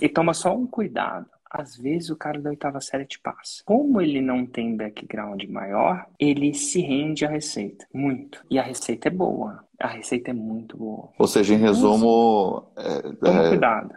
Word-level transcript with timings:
E 0.00 0.08
toma 0.08 0.32
só 0.34 0.54
um 0.54 0.66
cuidado. 0.66 1.26
Às 1.50 1.76
vezes 1.76 2.10
o 2.10 2.16
cara 2.16 2.40
da 2.40 2.50
oitava 2.50 2.80
série 2.80 3.06
te 3.06 3.18
passa. 3.18 3.62
Como 3.64 4.00
ele 4.00 4.20
não 4.20 4.44
tem 4.44 4.76
background 4.76 5.42
maior, 5.44 6.06
ele 6.18 6.52
se 6.52 6.80
rende 6.80 7.24
à 7.24 7.28
receita. 7.30 7.86
Muito. 7.92 8.44
E 8.50 8.58
a 8.58 8.62
receita 8.62 9.08
é 9.08 9.10
boa. 9.10 9.64
A 9.80 9.88
receita 9.88 10.30
é 10.30 10.34
muito 10.34 10.76
boa. 10.76 11.08
Ou 11.18 11.26
seja, 11.26 11.54
em 11.54 11.58
resumo. 11.58 12.70
É, 12.76 13.00
Toma 13.14 13.44
é, 13.44 13.48
cuidado. 13.48 13.94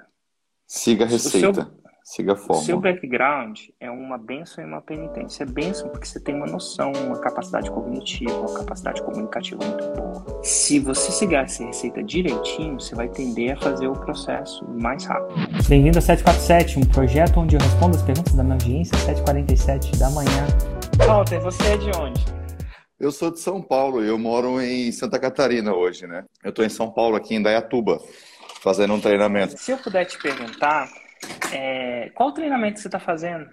Siga 0.65 1.03
a 1.03 1.07
receita. 1.07 1.69
Siga 2.11 2.33
a 2.33 2.35
forma. 2.35 2.61
O 2.61 2.65
seu 2.65 2.77
background 2.77 3.57
é 3.79 3.89
uma 3.89 4.17
benção 4.17 4.61
e 4.61 4.67
uma 4.67 4.81
penitência. 4.81 5.43
É 5.43 5.45
benção 5.45 5.87
porque 5.87 6.05
você 6.05 6.19
tem 6.19 6.35
uma 6.35 6.45
noção, 6.45 6.91
uma 6.91 7.17
capacidade 7.17 7.71
cognitiva, 7.71 8.37
uma 8.37 8.53
capacidade 8.53 9.01
comunicativa 9.01 9.63
muito 9.65 9.87
boa. 9.91 10.43
Se 10.43 10.77
você 10.77 11.09
seguir 11.09 11.35
essa 11.35 11.63
receita 11.63 12.03
direitinho, 12.03 12.77
você 12.77 12.93
vai 12.95 13.07
tender 13.07 13.53
a 13.53 13.61
fazer 13.61 13.87
o 13.87 13.93
processo 13.93 14.67
mais 14.67 15.05
rápido. 15.05 15.35
Bem-vindo 15.69 15.99
a 15.99 16.01
747, 16.01 16.79
um 16.79 16.83
projeto 16.83 17.39
onde 17.39 17.55
eu 17.55 17.61
respondo 17.61 17.95
as 17.95 18.03
perguntas 18.03 18.33
da 18.33 18.43
minha 18.43 18.55
audiência, 18.55 18.93
7h47 18.97 19.97
da 19.97 20.09
manhã. 20.09 20.47
Walter, 21.07 21.39
você 21.39 21.63
é 21.63 21.77
de 21.77 21.97
onde? 21.97 22.25
Eu 22.99 23.13
sou 23.13 23.31
de 23.31 23.39
São 23.39 23.61
Paulo 23.61 24.03
e 24.03 24.09
eu 24.09 24.19
moro 24.19 24.59
em 24.59 24.91
Santa 24.91 25.17
Catarina 25.17 25.73
hoje, 25.73 26.05
né? 26.05 26.25
Eu 26.43 26.49
estou 26.49 26.65
em 26.65 26.69
São 26.69 26.91
Paulo, 26.91 27.15
aqui 27.15 27.35
em 27.35 27.41
Dayatuba, 27.41 28.01
fazendo 28.61 28.95
um 28.95 28.99
treinamento. 28.99 29.57
Se 29.57 29.71
eu 29.71 29.77
puder 29.77 30.03
te 30.03 30.21
perguntar, 30.21 30.89
é, 31.53 32.09
qual 32.15 32.33
treinamento 32.33 32.79
você 32.79 32.87
está 32.87 32.99
fazendo? 32.99 33.49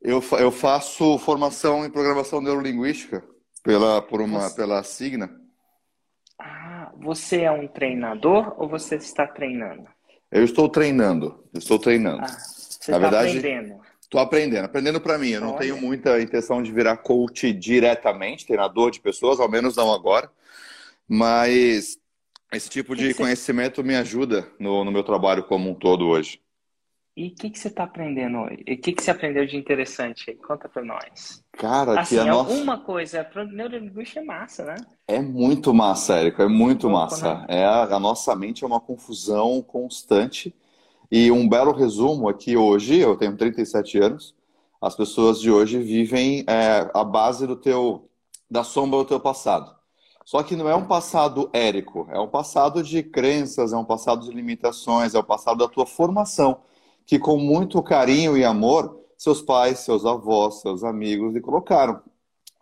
Eu, 0.00 0.22
eu 0.38 0.50
faço 0.50 1.18
formação 1.18 1.84
em 1.84 1.90
programação 1.90 2.40
neurolinguística 2.40 3.22
pela, 3.62 4.02
por 4.02 4.20
uma, 4.20 4.48
você... 4.48 4.56
pela 4.56 4.82
Signa. 4.82 5.30
Ah, 6.38 6.90
você 7.00 7.42
é 7.42 7.50
um 7.50 7.68
treinador 7.68 8.54
ou 8.58 8.68
você 8.68 8.96
está 8.96 9.26
treinando? 9.26 9.88
Eu 10.30 10.44
estou 10.44 10.68
treinando. 10.68 11.44
Eu 11.52 11.58
estou 11.58 11.78
treinando. 11.78 12.22
Ah, 12.22 12.28
você 12.28 12.92
está 12.92 13.06
aprendendo. 13.06 13.80
Estou 14.00 14.20
aprendendo, 14.20 14.64
aprendendo 14.66 15.00
para 15.00 15.16
mim. 15.16 15.30
Eu 15.30 15.40
não 15.40 15.50
Olha. 15.50 15.58
tenho 15.60 15.80
muita 15.80 16.20
intenção 16.20 16.62
de 16.62 16.70
virar 16.70 16.98
coach 16.98 17.50
diretamente, 17.52 18.46
treinador 18.46 18.90
de 18.90 19.00
pessoas, 19.00 19.40
ao 19.40 19.48
menos 19.48 19.76
não 19.76 19.90
agora. 19.92 20.30
Mas 21.08 21.98
esse 22.52 22.68
tipo 22.68 22.94
de 22.94 23.14
conhecimento 23.14 23.82
me 23.82 23.96
ajuda 23.96 24.46
no, 24.58 24.84
no 24.84 24.92
meu 24.92 25.02
trabalho 25.02 25.44
como 25.44 25.70
um 25.70 25.74
todo 25.74 26.08
hoje. 26.08 26.40
E 27.14 27.28
o 27.28 27.34
que, 27.34 27.50
que 27.50 27.58
você 27.58 27.68
está 27.68 27.84
aprendendo 27.84 28.38
hoje? 28.38 28.62
O 28.62 28.64
que, 28.64 28.92
que 28.92 29.02
você 29.02 29.10
aprendeu 29.10 29.44
de 29.44 29.54
interessante 29.54 30.30
aí? 30.30 30.36
Conta 30.36 30.66
para 30.66 30.82
nós. 30.82 31.44
Cara, 31.52 32.00
assim, 32.00 32.16
que 32.16 32.20
a 32.26 32.32
alguma 32.32 32.76
nossa... 32.76 32.84
coisa, 32.84 33.30
neurolinguística 33.50 34.20
é 34.20 34.24
massa, 34.24 34.64
né? 34.64 34.76
É 35.06 35.20
muito 35.20 35.74
massa, 35.74 36.14
Érico, 36.14 36.40
é 36.40 36.48
muito 36.48 36.88
um 36.88 36.90
pouco, 36.90 37.10
massa. 37.10 37.34
Né? 37.34 37.46
É, 37.48 37.66
a, 37.66 38.00
nossa 38.00 38.34
mente 38.34 38.64
é 38.64 38.66
uma 38.66 38.80
confusão 38.80 39.60
constante. 39.60 40.54
E 41.10 41.30
um 41.30 41.46
belo 41.46 41.72
resumo 41.72 42.30
aqui 42.30 42.56
hoje, 42.56 42.98
eu 42.98 43.14
tenho 43.14 43.36
37 43.36 43.98
anos, 43.98 44.34
as 44.80 44.96
pessoas 44.96 45.38
de 45.38 45.50
hoje 45.50 45.78
vivem 45.78 46.44
é, 46.48 46.90
a 46.94 47.04
base 47.04 47.46
do 47.46 47.56
teu, 47.56 48.08
da 48.50 48.64
sombra 48.64 49.00
do 49.00 49.04
teu 49.04 49.20
passado. 49.20 49.70
Só 50.24 50.42
que 50.42 50.56
não 50.56 50.66
é 50.66 50.74
um 50.74 50.86
passado 50.86 51.50
érico, 51.52 52.08
é 52.10 52.18
um 52.18 52.28
passado 52.28 52.82
de 52.82 53.02
crenças, 53.02 53.74
é 53.74 53.76
um 53.76 53.84
passado 53.84 54.24
de 54.24 54.34
limitações, 54.34 55.14
é 55.14 55.18
o 55.18 55.24
passado 55.24 55.58
da 55.58 55.68
tua 55.68 55.84
formação 55.84 56.60
que 57.06 57.18
com 57.18 57.36
muito 57.36 57.82
carinho 57.82 58.36
e 58.36 58.44
amor 58.44 59.02
seus 59.22 59.40
pais, 59.40 59.80
seus 59.80 60.04
avós, 60.04 60.60
seus 60.60 60.82
amigos 60.82 61.32
lhe 61.32 61.40
colocaram. 61.40 62.02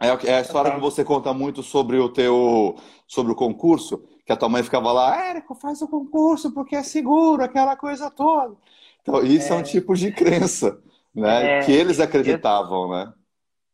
É, 0.00 0.08
é 0.30 0.36
a 0.36 0.40
história 0.40 0.72
que 0.72 0.80
você 0.80 1.04
conta 1.04 1.32
muito 1.32 1.62
sobre 1.62 1.98
o 1.98 2.08
teu 2.08 2.74
sobre 3.06 3.32
o 3.32 3.34
concurso, 3.34 4.04
que 4.24 4.32
a 4.32 4.36
tua 4.36 4.48
mãe 4.48 4.62
ficava 4.62 4.92
lá, 4.92 5.28
Érico, 5.28 5.54
faz 5.54 5.82
o 5.82 5.88
concurso 5.88 6.52
porque 6.52 6.76
é 6.76 6.82
seguro, 6.82 7.42
aquela 7.42 7.76
coisa 7.76 8.10
toda. 8.10 8.56
Então, 9.02 9.22
isso 9.22 9.52
é, 9.52 9.56
é 9.56 9.58
um 9.58 9.62
tipo 9.62 9.94
de 9.94 10.12
crença, 10.12 10.78
né? 11.14 11.58
É, 11.58 11.62
que 11.62 11.72
eles 11.72 11.98
acreditavam, 11.98 12.84
eu, 12.84 12.90
né? 12.90 13.12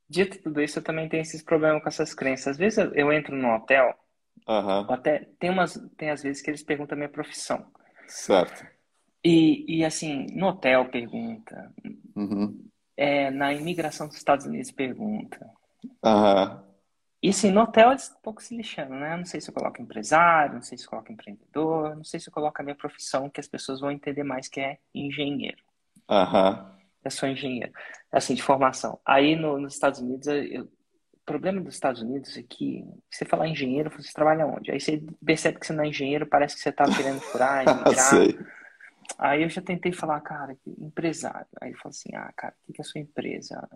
Dito 0.08 0.40
tudo 0.42 0.60
isso, 0.60 0.78
eu 0.78 0.82
também 0.82 1.08
tenho 1.08 1.22
esses 1.22 1.42
problemas 1.42 1.82
com 1.82 1.88
essas 1.88 2.14
crenças. 2.14 2.48
Às 2.48 2.56
vezes 2.56 2.78
eu, 2.78 2.94
eu 2.94 3.12
entro 3.12 3.34
num 3.36 3.54
hotel, 3.54 3.94
uhum. 4.48 4.92
até 4.92 5.28
tem 5.38 5.50
umas 5.50 5.74
tem 5.96 6.10
às 6.10 6.22
vezes 6.22 6.40
que 6.40 6.50
eles 6.50 6.62
perguntam 6.62 6.94
a 6.94 6.98
minha 6.98 7.08
profissão. 7.08 7.66
Certo. 8.06 8.75
E, 9.26 9.78
e 9.78 9.84
assim, 9.84 10.28
no 10.36 10.46
hotel 10.46 10.84
pergunta. 10.88 11.72
Uhum. 12.14 12.64
É, 12.96 13.28
na 13.28 13.52
imigração 13.52 14.06
dos 14.06 14.16
Estados 14.16 14.46
Unidos 14.46 14.70
pergunta. 14.70 15.50
Uhum. 16.04 16.62
E 17.20 17.30
assim, 17.30 17.50
no 17.50 17.62
hotel 17.62 17.90
eles 17.90 18.02
estão 18.02 18.18
um 18.18 18.22
pouco 18.22 18.40
se 18.40 18.56
lixando, 18.56 18.94
né? 18.94 19.16
Não 19.16 19.24
sei 19.24 19.40
se 19.40 19.50
eu 19.50 19.54
coloco 19.54 19.82
empresário, 19.82 20.54
não 20.54 20.62
sei 20.62 20.78
se 20.78 20.84
eu 20.84 20.90
coloco 20.90 21.10
empreendedor, 21.10 21.96
não 21.96 22.04
sei 22.04 22.20
se 22.20 22.28
eu 22.28 22.32
coloco 22.32 22.60
a 22.60 22.64
minha 22.64 22.76
profissão, 22.76 23.28
que 23.28 23.40
as 23.40 23.48
pessoas 23.48 23.80
vão 23.80 23.90
entender 23.90 24.22
mais 24.22 24.46
que 24.46 24.60
é 24.60 24.78
engenheiro. 24.94 25.58
Uhum. 26.08 26.76
Eu 27.04 27.10
sou 27.10 27.28
engenheiro, 27.28 27.72
assim, 28.12 28.34
de 28.34 28.42
formação. 28.42 29.00
Aí 29.04 29.34
no, 29.34 29.58
nos 29.58 29.74
Estados 29.74 29.98
Unidos, 29.98 30.28
eu, 30.28 30.62
o 30.62 31.26
problema 31.26 31.60
dos 31.60 31.74
Estados 31.74 32.00
Unidos 32.00 32.36
é 32.36 32.44
que 32.44 32.84
você 33.10 33.24
falar 33.24 33.48
engenheiro, 33.48 33.90
você 33.90 34.12
trabalha 34.12 34.46
onde? 34.46 34.70
Aí 34.70 34.78
você 34.78 35.02
percebe 35.24 35.58
que 35.58 35.66
você 35.66 35.72
não 35.72 35.82
é 35.82 35.88
engenheiro, 35.88 36.26
parece 36.26 36.54
que 36.54 36.62
você 36.62 36.68
está 36.68 36.84
querendo 36.84 37.20
furar, 37.20 37.66
emigrar. 37.66 38.55
Aí 39.18 39.42
eu 39.42 39.48
já 39.48 39.62
tentei 39.62 39.92
falar, 39.92 40.20
cara, 40.20 40.56
empresário. 40.78 41.46
Aí 41.60 41.70
ele 41.70 41.78
falou 41.78 41.90
assim, 41.90 42.14
ah, 42.14 42.32
cara, 42.36 42.54
o 42.68 42.72
que 42.72 42.80
é 42.80 42.82
a 42.82 42.84
sua 42.84 43.00
empresa? 43.00 43.68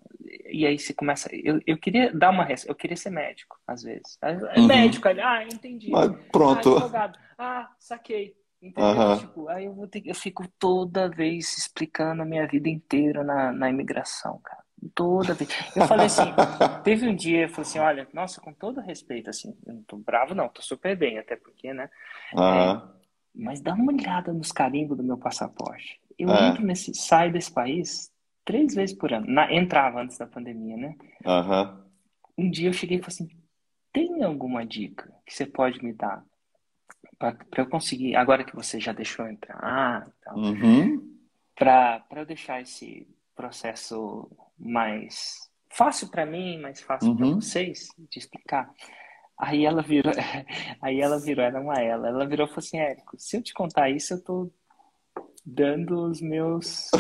E 0.51 0.67
aí 0.67 0.79
você 0.79 0.93
começa. 0.93 1.29
Eu, 1.33 1.61
eu 1.67 1.79
queria 1.79 2.13
dar 2.13 2.31
uma 2.31 2.47
eu 2.67 2.75
queria 2.75 2.97
ser 2.97 3.11
médico, 3.11 3.57
às 3.67 3.83
vezes. 3.83 4.19
É 4.23 4.59
uhum. 4.59 4.67
médico, 4.67 5.09
aí, 5.09 5.21
ah, 5.21 5.45
entendi. 5.45 5.91
Mas 5.91 6.11
pronto. 6.31 6.69
Ah, 6.69 6.77
advogado. 6.77 7.19
Ah, 7.39 7.71
saquei. 7.79 8.35
Entendeu? 8.63 8.91
Uhum. 8.91 9.19
Tipo, 9.19 9.49
aí 9.49 9.65
eu, 9.65 9.75
vou 9.75 9.89
ter, 9.89 10.03
eu 10.05 10.15
fico 10.15 10.47
toda 10.59 11.09
vez 11.09 11.57
explicando 11.57 12.21
a 12.21 12.27
minha 12.27 12.47
vida 12.47 12.69
inteira 12.69 13.25
na, 13.25 13.53
na 13.53 13.71
imigração, 13.71 14.39
cara. 14.45 14.63
Toda 14.95 15.33
vez. 15.33 15.49
Eu 15.75 15.87
falei 15.87 16.07
assim, 16.07 16.33
teve 16.85 17.09
um 17.09 17.15
dia, 17.15 17.43
eu 17.43 17.49
falei 17.49 17.63
assim, 17.63 17.79
olha, 17.79 18.09
nossa, 18.13 18.41
com 18.41 18.53
todo 18.53 18.81
respeito, 18.81 19.31
assim, 19.31 19.57
eu 19.67 19.75
não 19.75 19.83
tô 19.85 19.97
bravo, 19.97 20.35
não, 20.35 20.49
tô 20.49 20.61
super 20.61 20.95
bem, 20.97 21.19
até 21.19 21.37
porque, 21.37 21.73
né? 21.73 21.89
Uhum. 22.35 22.43
É, 22.43 22.83
mas 23.41 23.61
dá 23.61 23.75
uma 23.75 23.93
olhada 23.93 24.33
nos 24.33 24.53
carimbos 24.53 24.97
do 24.97 25.03
meu 25.03 25.17
passaporte. 25.17 26.01
Eu 26.19 26.31
é. 26.31 26.49
entro 26.49 26.65
nesse, 26.65 26.95
saio 26.95 27.33
desse 27.33 27.53
país 27.53 28.11
três 28.45 28.75
vezes 28.75 28.95
por 28.95 29.13
ano. 29.13 29.27
Na, 29.27 29.53
entrava 29.53 30.03
antes 30.03 30.19
da 30.19 30.27
pandemia, 30.27 30.77
né? 30.77 30.95
Uhum. 31.25 31.85
Um 32.47 32.51
dia 32.51 32.69
eu 32.69 32.73
cheguei 32.73 32.99
e 32.99 33.01
falei 33.01 33.15
assim: 33.15 33.29
tem 33.93 34.23
alguma 34.23 34.65
dica 34.65 35.13
que 35.27 35.35
você 35.35 35.47
pode 35.47 35.83
me 35.83 35.93
dar 35.93 36.25
para 37.19 37.37
eu 37.59 37.69
conseguir, 37.69 38.17
agora 38.17 38.45
que 38.45 38.57
você 38.57 38.81
já 38.81 38.95
deixou 38.95 39.29
entrar, 39.29 40.11
então, 40.19 40.37
uhum. 40.37 41.19
para 41.55 42.03
eu 42.17 42.25
deixar 42.25 42.63
esse 42.63 43.07
processo 43.35 44.31
mais 44.59 45.51
fácil 45.69 46.09
para 46.09 46.25
mim, 46.25 46.59
mais 46.59 46.81
fácil 46.81 47.11
uhum. 47.11 47.17
para 47.17 47.27
vocês 47.27 47.89
de 47.99 48.19
explicar? 48.19 48.73
Aí 49.41 49.65
ela 49.65 49.81
virou, 49.81 50.13
aí 50.83 51.01
ela 51.01 51.19
virou, 51.19 51.43
era 51.43 51.59
uma 51.59 51.81
ela. 51.81 52.09
Ela 52.09 52.27
virou 52.27 52.47
e 52.47 52.49
falou 52.49 52.59
assim, 52.59 52.79
Érico, 52.79 53.17
se 53.19 53.39
eu 53.39 53.43
te 53.43 53.55
contar 53.55 53.89
isso, 53.89 54.15
eu 54.15 54.23
tô 54.23 54.53
dando 55.45 56.05
os 56.05 56.21
meus. 56.21 56.91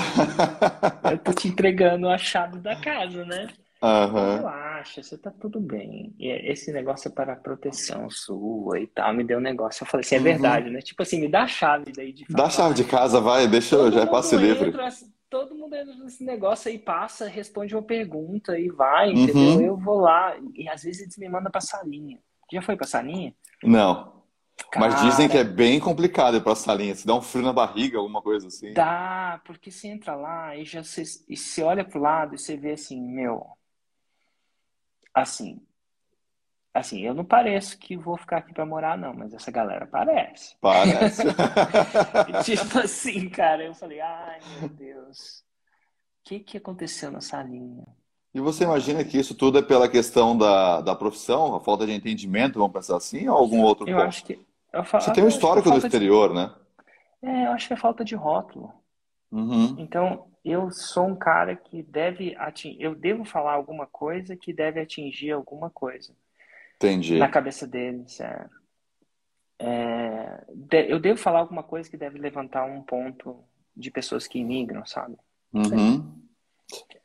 eu 1.10 1.18
tô 1.18 1.32
te 1.34 1.48
entregando 1.48 2.08
a 2.08 2.16
chave 2.16 2.58
da 2.58 2.74
casa, 2.80 3.24
né? 3.26 3.48
Uhum. 3.82 4.36
Relaxa, 4.36 5.02
você 5.02 5.16
tá 5.16 5.30
tudo 5.30 5.60
bem. 5.60 6.14
E 6.18 6.28
esse 6.50 6.72
negócio 6.72 7.08
é 7.08 7.10
para 7.10 7.36
proteção 7.36 8.08
sua 8.10 8.80
e 8.80 8.86
tal. 8.86 9.12
Me 9.14 9.24
deu 9.24 9.38
um 9.38 9.42
negócio. 9.42 9.82
Eu 9.82 9.86
falei 9.86 10.04
assim, 10.04 10.16
é 10.16 10.18
uhum. 10.18 10.24
verdade, 10.24 10.70
né? 10.70 10.80
Tipo 10.80 11.02
assim, 11.02 11.20
me 11.20 11.28
dá 11.28 11.42
a 11.42 11.46
chave 11.46 11.92
daí 11.92 12.12
de 12.12 12.24
Dá 12.28 12.44
a 12.44 12.50
chave 12.50 12.74
de 12.74 12.84
casa, 12.84 13.20
vai, 13.20 13.46
deixa 13.46 13.76
eu, 13.76 13.92
já 13.92 14.06
passe 14.06 14.36
livre. 14.36 14.68
Entra, 14.68 14.88
todo 15.30 15.54
mundo 15.54 15.74
entra 15.74 15.94
nesse 15.94 16.24
negócio 16.24 16.70
aí, 16.70 16.78
passa, 16.78 17.26
responde 17.26 17.74
uma 17.74 17.82
pergunta 17.82 18.58
e 18.58 18.68
vai, 18.68 19.10
uhum. 19.10 19.18
entendeu? 19.18 19.60
Eu 19.62 19.76
vou 19.76 20.00
lá. 20.00 20.36
E 20.54 20.68
às 20.68 20.82
vezes 20.82 21.02
eles 21.02 21.16
me 21.16 21.28
mandam 21.28 21.50
pra 21.50 21.60
salinha. 21.60 22.18
Já 22.52 22.62
foi 22.62 22.76
pra 22.76 22.86
salinha? 22.86 23.34
Não. 23.62 24.20
Cara, 24.70 24.88
Mas 24.88 25.02
dizem 25.02 25.28
que 25.28 25.36
é 25.36 25.44
bem 25.44 25.80
complicado 25.80 26.36
ir 26.36 26.42
pra 26.42 26.54
salinha. 26.54 26.94
Se 26.94 27.06
dá 27.06 27.14
um 27.14 27.22
frio 27.22 27.44
na 27.44 27.52
barriga, 27.52 27.98
alguma 27.98 28.20
coisa 28.22 28.48
assim. 28.48 28.72
Dá, 28.72 29.40
porque 29.44 29.70
você 29.70 29.88
entra 29.88 30.14
lá 30.14 30.54
e 30.56 30.64
já 30.64 30.82
você, 30.82 31.02
e 31.28 31.36
você 31.36 31.62
olha 31.62 31.84
pro 31.84 32.00
lado 32.00 32.34
e 32.34 32.38
você 32.38 32.56
vê 32.56 32.72
assim, 32.72 33.00
meu. 33.00 33.46
Assim. 35.14 35.60
Assim, 36.72 37.00
eu 37.00 37.14
não 37.14 37.24
pareço 37.24 37.76
que 37.78 37.96
vou 37.96 38.16
ficar 38.16 38.38
aqui 38.38 38.54
pra 38.54 38.64
morar, 38.64 38.96
não, 38.96 39.12
mas 39.12 39.34
essa 39.34 39.50
galera 39.50 39.86
parece. 39.86 40.56
Parece. 40.60 41.24
tipo 42.44 42.78
assim, 42.78 43.28
cara, 43.28 43.64
eu 43.64 43.74
falei, 43.74 44.00
ai 44.00 44.38
meu 44.60 44.68
Deus. 44.68 45.40
O 46.20 46.28
que, 46.28 46.38
que 46.38 46.56
aconteceu 46.58 47.10
na 47.10 47.20
salinha? 47.20 47.84
E 48.32 48.40
você 48.40 48.64
imagina 48.64 49.04
que 49.04 49.18
isso 49.18 49.34
tudo 49.34 49.58
é 49.58 49.62
pela 49.62 49.88
questão 49.88 50.38
da, 50.38 50.80
da 50.80 50.94
profissão, 50.94 51.54
a 51.54 51.60
falta 51.60 51.84
de 51.84 51.92
entendimento, 51.92 52.58
vamos 52.58 52.72
pensar 52.72 52.96
assim, 52.96 53.28
ou 53.28 53.36
algum 53.36 53.62
outro 53.62 53.88
eu 53.88 53.96
ponto? 53.96 54.06
Acho 54.06 54.24
que, 54.24 54.38
eu 54.72 54.84
falo, 54.84 55.02
você 55.02 55.12
tem 55.12 55.24
um 55.24 55.28
histórico 55.28 55.70
do 55.70 55.78
exterior, 55.78 56.28
de... 56.28 56.34
né? 56.36 56.54
É, 57.22 57.46
eu 57.46 57.50
acho 57.50 57.66
que 57.66 57.74
é 57.74 57.76
falta 57.76 58.04
de 58.04 58.14
rótulo. 58.14 58.72
Uhum. 59.32 59.74
Então, 59.78 60.26
eu 60.44 60.70
sou 60.70 61.06
um 61.08 61.16
cara 61.16 61.56
que 61.56 61.82
deve 61.82 62.36
atingir, 62.36 62.80
eu 62.80 62.94
devo 62.94 63.24
falar 63.24 63.54
alguma 63.54 63.86
coisa 63.86 64.36
que 64.36 64.52
deve 64.52 64.80
atingir 64.80 65.32
alguma 65.32 65.68
coisa. 65.68 66.14
Entendi. 66.76 67.18
Na 67.18 67.28
cabeça 67.28 67.66
deles, 67.66 68.20
é. 68.20 68.46
é 69.58 70.44
eu 70.88 70.98
devo 71.00 71.18
falar 71.18 71.40
alguma 71.40 71.62
coisa 71.62 71.90
que 71.90 71.96
deve 71.96 72.18
levantar 72.18 72.64
um 72.64 72.80
ponto 72.80 73.44
de 73.76 73.90
pessoas 73.90 74.26
que 74.26 74.38
imigram, 74.38 74.86
sabe? 74.86 75.16
Uhum. 75.52 76.19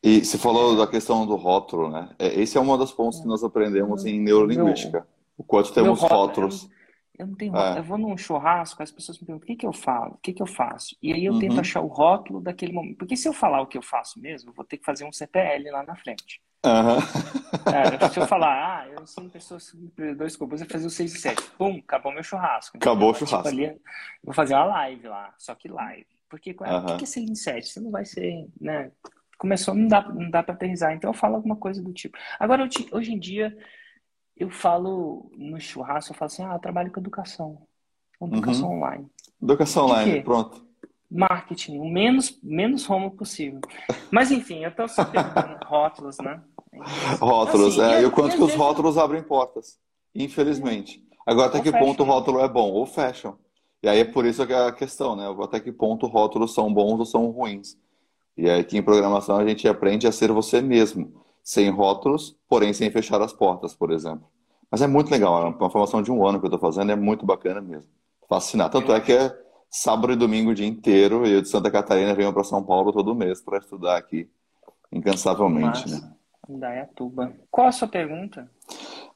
E 0.05 0.23
você 0.23 0.37
falou 0.37 0.77
da 0.77 0.85
questão 0.85 1.25
do 1.25 1.35
rótulo, 1.35 1.89
né? 1.89 2.09
É, 2.19 2.27
esse 2.39 2.55
é 2.55 2.61
um 2.61 2.77
dos 2.77 2.91
pontos 2.91 3.19
que 3.19 3.27
nós 3.27 3.43
aprendemos 3.43 4.05
em 4.05 4.19
neurolinguística. 4.19 5.07
O 5.35 5.43
quanto 5.43 5.73
temos 5.73 5.99
rótulos. 5.99 6.69
Eu 7.17 7.25
não 7.25 7.33
tenho 7.33 7.57
é. 7.57 7.79
Eu 7.79 7.83
vou 7.83 7.97
num 7.97 8.15
churrasco, 8.15 8.83
as 8.83 8.91
pessoas 8.91 9.17
me 9.17 9.25
perguntam 9.25 9.45
o 9.45 9.47
que, 9.47 9.55
que 9.55 9.65
eu 9.65 9.73
falo, 9.73 10.13
o 10.13 10.17
que, 10.17 10.31
que 10.31 10.43
eu 10.43 10.45
faço. 10.45 10.95
E 11.01 11.11
aí 11.11 11.25
eu 11.25 11.33
uhum. 11.33 11.39
tento 11.39 11.59
achar 11.59 11.81
o 11.81 11.87
rótulo 11.87 12.39
daquele 12.39 12.71
momento. 12.71 12.97
Porque 12.97 13.17
se 13.17 13.27
eu 13.27 13.33
falar 13.33 13.61
o 13.61 13.67
que 13.67 13.79
eu 13.79 13.81
faço 13.81 14.19
mesmo, 14.19 14.51
eu 14.51 14.53
vou 14.53 14.63
ter 14.63 14.77
que 14.77 14.85
fazer 14.85 15.05
um 15.05 15.11
CPL 15.11 15.71
lá 15.71 15.83
na 15.83 15.95
frente. 15.95 16.39
Uhum. 16.63 16.97
É, 17.73 18.09
se 18.09 18.19
eu 18.19 18.27
falar, 18.27 18.83
ah, 18.83 18.87
eu 18.89 19.07
sou 19.07 19.27
pessoa 19.27 19.59
dois 20.15 20.35
cubos, 20.35 20.61
eu 20.61 20.67
fazer 20.67 20.85
o 20.85 20.89
6 20.91 21.15
e 21.15 21.19
7. 21.19 21.41
Pum, 21.57 21.81
acabou 21.83 22.11
meu 22.11 22.23
churrasco. 22.23 22.77
Acabou 22.77 23.09
o 23.09 23.13
churrasco. 23.15 23.49
Tipo, 23.49 23.63
ali, 23.63 23.75
vou 24.23 24.35
fazer 24.35 24.53
uma 24.53 24.65
live 24.65 25.07
lá, 25.07 25.33
só 25.37 25.55
que 25.55 25.67
live. 25.67 26.05
Porque 26.29 26.55
uhum. 26.59 26.93
o 26.93 26.97
que 26.97 27.05
é 27.05 27.07
6 27.07 27.29
e 27.31 27.35
7? 27.35 27.67
Você 27.67 27.79
não 27.79 27.89
vai 27.89 28.05
ser, 28.05 28.47
né? 28.61 28.91
Começou, 29.37 29.73
não 29.73 29.87
dá, 29.87 30.01
não 30.01 30.29
dá 30.29 30.43
para 30.43 30.55
aterrizar. 30.55 30.93
Então 30.93 31.09
eu 31.09 31.13
falo 31.13 31.35
alguma 31.35 31.55
coisa 31.55 31.81
do 31.81 31.93
tipo. 31.93 32.17
Agora, 32.39 32.67
hoje 32.91 33.13
em 33.13 33.19
dia, 33.19 33.55
eu 34.35 34.49
falo 34.49 35.31
no 35.37 35.59
churrasco, 35.59 36.11
eu 36.11 36.17
falo 36.17 36.27
assim, 36.27 36.43
ah, 36.43 36.53
eu 36.53 36.59
trabalho 36.59 36.91
com 36.91 36.99
educação. 36.99 37.61
Educação 38.21 38.69
uhum. 38.69 38.77
online. 38.77 39.07
Educação 39.41 39.85
online, 39.85 40.21
pronto. 40.23 40.65
Marketing, 41.09 41.77
o 41.77 41.85
menos, 41.85 42.37
menos 42.41 42.89
homo 42.89 43.11
possível. 43.11 43.61
Mas 44.11 44.31
enfim, 44.31 44.63
eu 44.63 44.69
estou 44.69 44.87
sabendo 44.87 45.29
rótulos, 45.65 46.17
né? 46.19 46.41
Rótulos, 47.19 47.79
assim, 47.79 47.93
é. 47.93 48.01
E 48.01 48.05
o 48.05 48.11
quanto 48.11 48.35
que 48.35 48.43
os 48.43 48.53
rótulos 48.55 48.97
abrem 48.97 49.21
portas, 49.21 49.79
infelizmente. 50.13 51.03
Agora, 51.25 51.47
até 51.47 51.61
que 51.61 51.71
fashion. 51.71 51.85
ponto 51.85 52.03
o 52.03 52.05
rótulo 52.05 52.39
é 52.39 52.47
bom? 52.47 52.71
Ou 52.71 52.85
fashion. 52.85 53.33
E 53.81 53.87
aí 53.87 53.99
é 53.99 54.05
por 54.05 54.25
isso 54.25 54.45
que 54.45 54.53
é 54.53 54.67
a 54.67 54.71
questão, 54.71 55.15
né? 55.15 55.23
Até 55.43 55.59
que 55.59 55.71
ponto 55.71 56.07
rótulos 56.07 56.53
são 56.53 56.73
bons 56.73 56.99
ou 56.99 57.05
são 57.05 57.29
ruins. 57.29 57.77
E 58.37 58.49
aqui 58.49 58.77
em 58.77 58.83
programação 58.83 59.37
a 59.37 59.47
gente 59.47 59.67
aprende 59.67 60.07
a 60.07 60.11
ser 60.11 60.31
você 60.31 60.61
mesmo, 60.61 61.13
sem 61.43 61.69
rótulos, 61.69 62.35
porém 62.49 62.73
sem 62.73 62.89
fechar 62.91 63.21
as 63.21 63.31
portas, 63.31 63.73
por 63.73 63.91
exemplo. 63.91 64.27
Mas 64.69 64.81
é 64.81 64.87
muito 64.87 65.09
legal, 65.09 65.41
é 65.41 65.45
uma 65.45 65.69
formação 65.69 66.01
de 66.01 66.11
um 66.11 66.25
ano 66.25 66.39
que 66.39 66.45
eu 66.45 66.53
estou 66.53 66.59
fazendo, 66.59 66.91
é 66.91 66.95
muito 66.95 67.25
bacana 67.25 67.61
mesmo. 67.61 67.87
Fascinante. 68.27 68.71
Tanto 68.71 68.91
é 68.91 68.99
que 68.99 69.13
é 69.13 69.33
sábado 69.69 70.13
e 70.13 70.15
domingo 70.15 70.51
o 70.51 70.55
dia 70.55 70.67
inteiro, 70.67 71.25
e 71.25 71.31
eu 71.31 71.41
de 71.41 71.47
Santa 71.47 71.69
Catarina 71.69 72.13
venho 72.13 72.33
para 72.33 72.43
São 72.43 72.63
Paulo 72.63 72.91
todo 72.91 73.15
mês 73.15 73.41
para 73.41 73.59
estudar 73.59 73.97
aqui, 73.97 74.29
incansavelmente. 74.91 75.89
Né? 75.89 76.11
Indaiatuba. 76.49 77.33
Qual 77.49 77.67
a 77.67 77.71
sua 77.71 77.87
pergunta? 77.87 78.49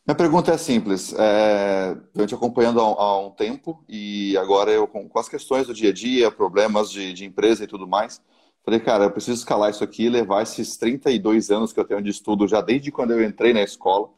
Minha 0.06 0.16
pergunta 0.16 0.52
é 0.52 0.58
simples. 0.58 1.14
É, 1.18 1.96
eu 2.16 2.26
te 2.26 2.34
acompanhando 2.34 2.82
há, 2.82 2.84
há, 2.84 3.20
um 3.20 3.30
tempo 3.32 3.84
e 3.88 4.36
agora 4.38 4.72
eu 4.72 4.88
com, 4.88 5.08
com, 5.08 5.20
as 5.20 5.30
questões 5.30 5.68
do 5.68 5.74
dia 5.74 5.92
a 5.92 5.94
dia, 5.94 6.32
problemas 6.32 6.90
de, 6.92 7.14
de 7.14 7.26
empresa 7.26 7.64
e 7.64 7.68
tudo 7.68 7.88
mais, 7.88 8.22
falei, 8.64 8.80
cara, 8.80 9.06
eu 9.06 9.12
preciso 9.12 9.38
escalar 9.38 9.70
isso 9.70 9.84
aqui 9.84 10.06
e 10.06 10.10
levar 10.10 10.44
esses 10.44 10.78
32 10.78 11.50
anos 11.50 11.74
que 11.74 11.80
eu 11.80 11.86
tenho 11.86 12.02
de 12.02 12.10
estudo 12.10 12.48
já 12.48 12.62
desde 12.62 12.92
quando 12.92 13.12
eu 13.12 13.24
entrei 13.24 13.54
na 13.54 13.62
escola 13.62 14.10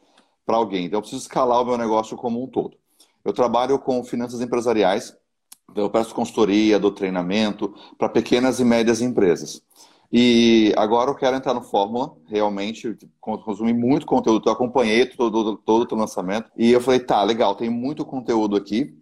para 0.44 0.56
alguém. 0.56 0.86
Então 0.86 0.98
eu 0.98 1.02
preciso 1.02 1.22
escalar 1.22 1.62
o 1.62 1.64
meu 1.64 1.78
negócio 1.78 2.16
como 2.16 2.42
um 2.42 2.46
todo. 2.46 2.76
Eu 3.24 3.32
trabalho 3.32 3.78
com 3.78 4.02
finanças 4.02 4.40
empresariais, 4.40 5.16
então 5.70 5.84
eu 5.84 5.90
presto 5.90 6.14
consultoria, 6.14 6.78
dou 6.78 6.90
treinamento 6.90 7.74
para 7.96 8.08
pequenas 8.08 8.60
e 8.60 8.64
médias 8.64 9.00
empresas. 9.00 9.62
E 10.12 10.74
agora 10.76 11.10
eu 11.10 11.14
quero 11.14 11.36
entrar 11.36 11.54
no 11.54 11.62
Fórmula, 11.62 12.14
realmente, 12.26 12.98
consumi 13.18 13.72
muito 13.72 14.04
conteúdo, 14.04 14.46
eu 14.46 14.52
acompanhei 14.52 15.06
todo, 15.06 15.56
todo 15.56 15.90
o 15.90 15.96
lançamento. 15.96 16.50
E 16.54 16.70
eu 16.70 16.82
falei, 16.82 17.00
tá, 17.00 17.22
legal, 17.22 17.54
tem 17.54 17.70
muito 17.70 18.04
conteúdo 18.04 18.54
aqui, 18.54 18.94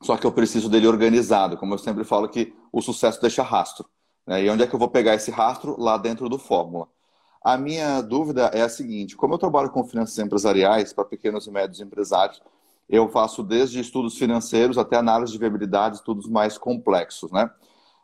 só 0.00 0.16
que 0.16 0.24
eu 0.24 0.30
preciso 0.30 0.68
dele 0.68 0.86
organizado. 0.86 1.56
Como 1.56 1.74
eu 1.74 1.78
sempre 1.78 2.04
falo 2.04 2.28
que 2.28 2.54
o 2.70 2.80
sucesso 2.80 3.20
deixa 3.20 3.42
rastro. 3.42 3.88
Né? 4.26 4.44
E 4.44 4.50
onde 4.50 4.62
é 4.62 4.66
que 4.66 4.74
eu 4.74 4.78
vou 4.78 4.88
pegar 4.88 5.14
esse 5.14 5.30
rastro? 5.30 5.80
Lá 5.80 5.96
dentro 5.96 6.28
do 6.28 6.38
Fórmula. 6.38 6.88
A 7.44 7.56
minha 7.56 8.00
dúvida 8.00 8.50
é 8.54 8.62
a 8.62 8.68
seguinte: 8.68 9.16
como 9.16 9.34
eu 9.34 9.38
trabalho 9.38 9.70
com 9.70 9.84
finanças 9.84 10.18
empresariais 10.18 10.92
para 10.92 11.04
pequenos 11.04 11.46
e 11.46 11.50
médios 11.50 11.80
empresários, 11.80 12.40
eu 12.88 13.08
faço 13.08 13.42
desde 13.42 13.80
estudos 13.80 14.16
financeiros 14.16 14.78
até 14.78 14.96
análise 14.96 15.32
de 15.32 15.38
viabilidade, 15.38 15.96
estudos 15.96 16.28
mais 16.28 16.56
complexos, 16.56 17.32
né? 17.32 17.50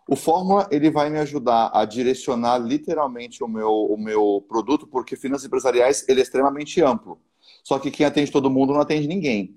O 0.08 0.16
Fórmula 0.16 0.66
ele 0.70 0.90
vai 0.90 1.10
me 1.10 1.18
ajudar 1.18 1.70
a 1.74 1.84
direcionar 1.84 2.56
literalmente 2.56 3.44
o 3.44 3.48
meu, 3.48 3.70
o 3.70 3.98
meu 3.98 4.42
produto, 4.48 4.86
porque 4.86 5.14
finanças 5.14 5.44
empresariais 5.44 6.08
ele 6.08 6.20
é 6.20 6.22
extremamente 6.22 6.80
amplo. 6.82 7.20
Só 7.62 7.78
que 7.78 7.90
quem 7.90 8.06
atende 8.06 8.32
todo 8.32 8.48
mundo 8.48 8.72
não 8.72 8.80
atende 8.80 9.06
ninguém. 9.06 9.54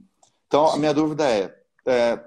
Então, 0.47 0.67
a 0.67 0.77
minha 0.77 0.93
dúvida 0.93 1.23
é, 1.25 1.55
é 1.87 2.19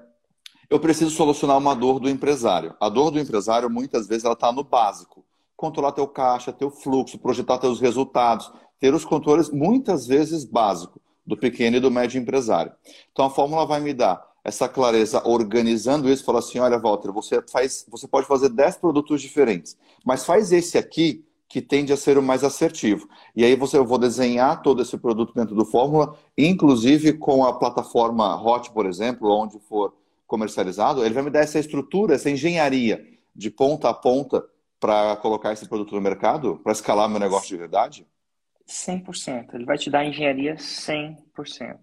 eu 0.75 0.81
preciso 0.81 1.13
solucionar 1.13 1.57
uma 1.57 1.73
dor 1.73 2.01
do 2.01 2.11
empresário. 2.11 2.75
A 2.81 2.89
dor 2.89 3.13
do 3.13 3.21
empresário, 3.21 3.71
muitas 3.71 4.09
vezes, 4.09 4.25
ela 4.25 4.35
está 4.35 4.51
no 4.51 4.65
básico. 4.65 5.25
Controlar 5.57 5.93
teu 5.93 6.09
caixa, 6.09 6.53
teu 6.53 6.69
fluxo, 6.69 7.17
projetar 7.17 7.59
teus 7.59 7.81
resultados, 7.81 8.53
ter 8.81 8.93
os 8.93 9.05
controles, 9.05 9.51
muitas 9.51 10.05
vezes, 10.05 10.45
básico 10.45 11.01
do 11.25 11.37
pequeno 11.37 11.77
e 11.77 11.81
do 11.81 11.93
médio 11.93 12.21
empresário. 12.21 12.73
Então, 13.13 13.27
a 13.27 13.31
fórmula 13.31 13.65
vai 13.65 13.79
me 13.79 13.95
dar 13.95 14.21
essa 14.43 14.69
clareza 14.69 15.23
organizando 15.25 16.11
isso, 16.11 16.25
fala 16.25 16.41
assim, 16.41 16.59
olha, 16.59 16.77
Walter, 16.77 17.13
você 17.13 17.41
faz, 17.49 17.87
você 17.89 18.09
pode 18.09 18.27
fazer 18.27 18.49
10 18.49 18.79
produtos 18.79 19.23
diferentes, 19.23 19.79
mas 20.05 20.27
faz 20.27 20.51
esse 20.51 20.77
aqui 20.77 21.25
que 21.49 21.63
tende 21.63 21.93
a 21.93 21.97
ser 21.97 22.19
o 22.19 22.23
mais 22.23 22.43
assertivo. 22.43 23.09
E 23.37 23.45
aí 23.45 23.55
você 23.55 23.79
eu 23.79 23.87
vou 23.87 23.97
desenhar 23.97 24.61
todo 24.61 24.83
esse 24.83 24.99
produto 24.99 25.33
dentro 25.35 25.55
do 25.55 25.65
Fórmula, 25.65 26.19
inclusive 26.37 27.13
com 27.13 27.45
a 27.45 27.53
plataforma 27.53 28.35
Hot, 28.43 28.73
por 28.73 28.87
exemplo, 28.87 29.31
onde 29.31 29.61
for 29.61 29.95
comercializado, 30.35 31.05
ele 31.05 31.15
vai 31.15 31.23
me 31.23 31.31
dar 31.31 31.41
essa 31.41 31.61
estrutura, 31.61 32.17
essa 32.17 32.29
engenharia 32.29 33.07
de 33.35 33.51
ponta 33.51 33.89
a 33.89 33.95
ponta 33.95 34.45
para 34.81 35.15
colocar 35.17 35.53
esse 35.53 35.69
produto 35.69 35.95
no 35.95 36.01
mercado, 36.01 36.59
para 36.59 36.73
escalar 36.73 37.09
meu 37.09 37.21
negócio 37.21 37.49
de 37.49 37.57
verdade? 37.57 38.07
100%. 38.69 39.55
Ele 39.55 39.65
vai 39.65 39.79
te 39.79 39.89
dar 39.89 40.05
engenharia 40.05 40.57
100%. 40.57 41.17
Legal. 41.29 41.79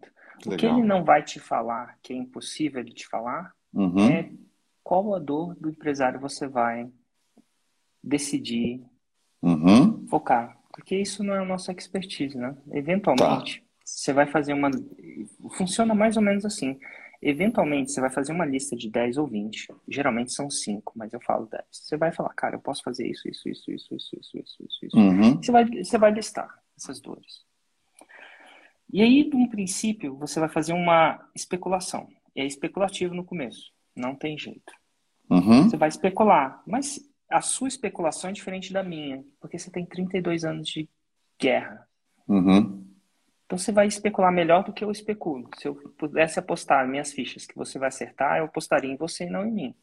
O 0.45 0.57
que 0.57 0.65
ele 0.65 0.83
não 0.83 1.05
vai 1.05 1.23
te 1.23 1.39
falar, 1.39 1.97
que 2.03 2.11
é 2.11 2.15
impossível 2.17 2.81
ele 2.81 2.91
te 2.91 3.07
falar, 3.07 3.53
uhum. 3.73 4.09
é 4.09 4.29
qual 4.83 5.15
a 5.15 5.19
dor 5.19 5.55
do 5.55 5.69
empresário 5.69 6.19
você 6.19 6.45
vai 6.47 6.89
decidir 8.03 8.83
uhum. 9.41 10.05
focar. 10.07 10.57
Porque 10.73 10.95
isso 10.95 11.23
não 11.23 11.35
é 11.35 11.39
a 11.39 11.45
nossa 11.45 11.71
expertise, 11.71 12.37
né? 12.37 12.55
Eventualmente, 12.71 13.61
tá. 13.61 13.65
você 13.85 14.11
vai 14.11 14.25
fazer 14.27 14.53
uma. 14.53 14.69
Funciona 15.57 15.93
mais 15.93 16.17
ou 16.17 16.23
menos 16.23 16.45
assim. 16.45 16.77
Eventualmente, 17.21 17.91
você 17.91 18.01
vai 18.01 18.09
fazer 18.09 18.31
uma 18.31 18.45
lista 18.45 18.75
de 18.75 18.89
10 18.89 19.17
ou 19.17 19.27
20. 19.27 19.67
Geralmente 19.87 20.33
são 20.33 20.49
5, 20.49 20.93
mas 20.95 21.13
eu 21.13 21.21
falo 21.21 21.45
10. 21.45 21.63
Você 21.69 21.95
vai 21.95 22.11
falar, 22.11 22.33
cara, 22.33 22.55
eu 22.55 22.59
posso 22.59 22.81
fazer 22.81 23.07
isso, 23.07 23.29
isso, 23.29 23.47
isso, 23.47 23.71
isso, 23.71 23.93
isso, 23.93 24.15
isso, 24.19 24.37
isso, 24.37 24.63
isso. 24.63 24.85
isso. 24.85 24.97
Uhum. 24.97 25.41
Você, 25.41 25.51
vai, 25.51 25.65
você 25.65 25.97
vai 25.99 26.11
listar 26.11 26.49
essas 26.75 26.99
dores. 26.99 27.45
E 28.91 29.01
aí, 29.01 29.29
de 29.29 29.35
um 29.35 29.47
princípio, 29.47 30.15
você 30.15 30.39
vai 30.39 30.49
fazer 30.49 30.73
uma 30.73 31.29
especulação. 31.35 32.07
E 32.35 32.41
é 32.41 32.45
especulativo 32.45 33.13
no 33.13 33.23
começo. 33.23 33.71
Não 33.95 34.15
tem 34.15 34.37
jeito. 34.37 34.73
Uhum. 35.29 35.69
Você 35.69 35.77
vai 35.77 35.89
especular. 35.89 36.61
Mas 36.65 36.99
a 37.29 37.39
sua 37.39 37.67
especulação 37.67 38.31
é 38.31 38.33
diferente 38.33 38.73
da 38.73 38.83
minha. 38.83 39.23
Porque 39.39 39.59
você 39.59 39.69
tem 39.69 39.85
32 39.85 40.43
anos 40.43 40.67
de 40.67 40.89
guerra. 41.39 41.87
Uhum. 42.27 42.80
Então 43.51 43.59
você 43.59 43.73
vai 43.73 43.85
especular 43.85 44.31
melhor 44.31 44.63
do 44.63 44.71
que 44.71 44.81
eu 44.81 44.89
especulo. 44.89 45.49
Se 45.57 45.67
eu 45.67 45.75
pudesse 45.97 46.39
apostar 46.39 46.87
minhas 46.87 47.11
fichas 47.11 47.45
que 47.45 47.53
você 47.53 47.77
vai 47.77 47.89
acertar, 47.89 48.37
eu 48.37 48.45
apostaria 48.45 48.89
em 48.89 48.95
você 48.95 49.25
e 49.25 49.29
não 49.29 49.45
em 49.45 49.51
mim. 49.51 49.75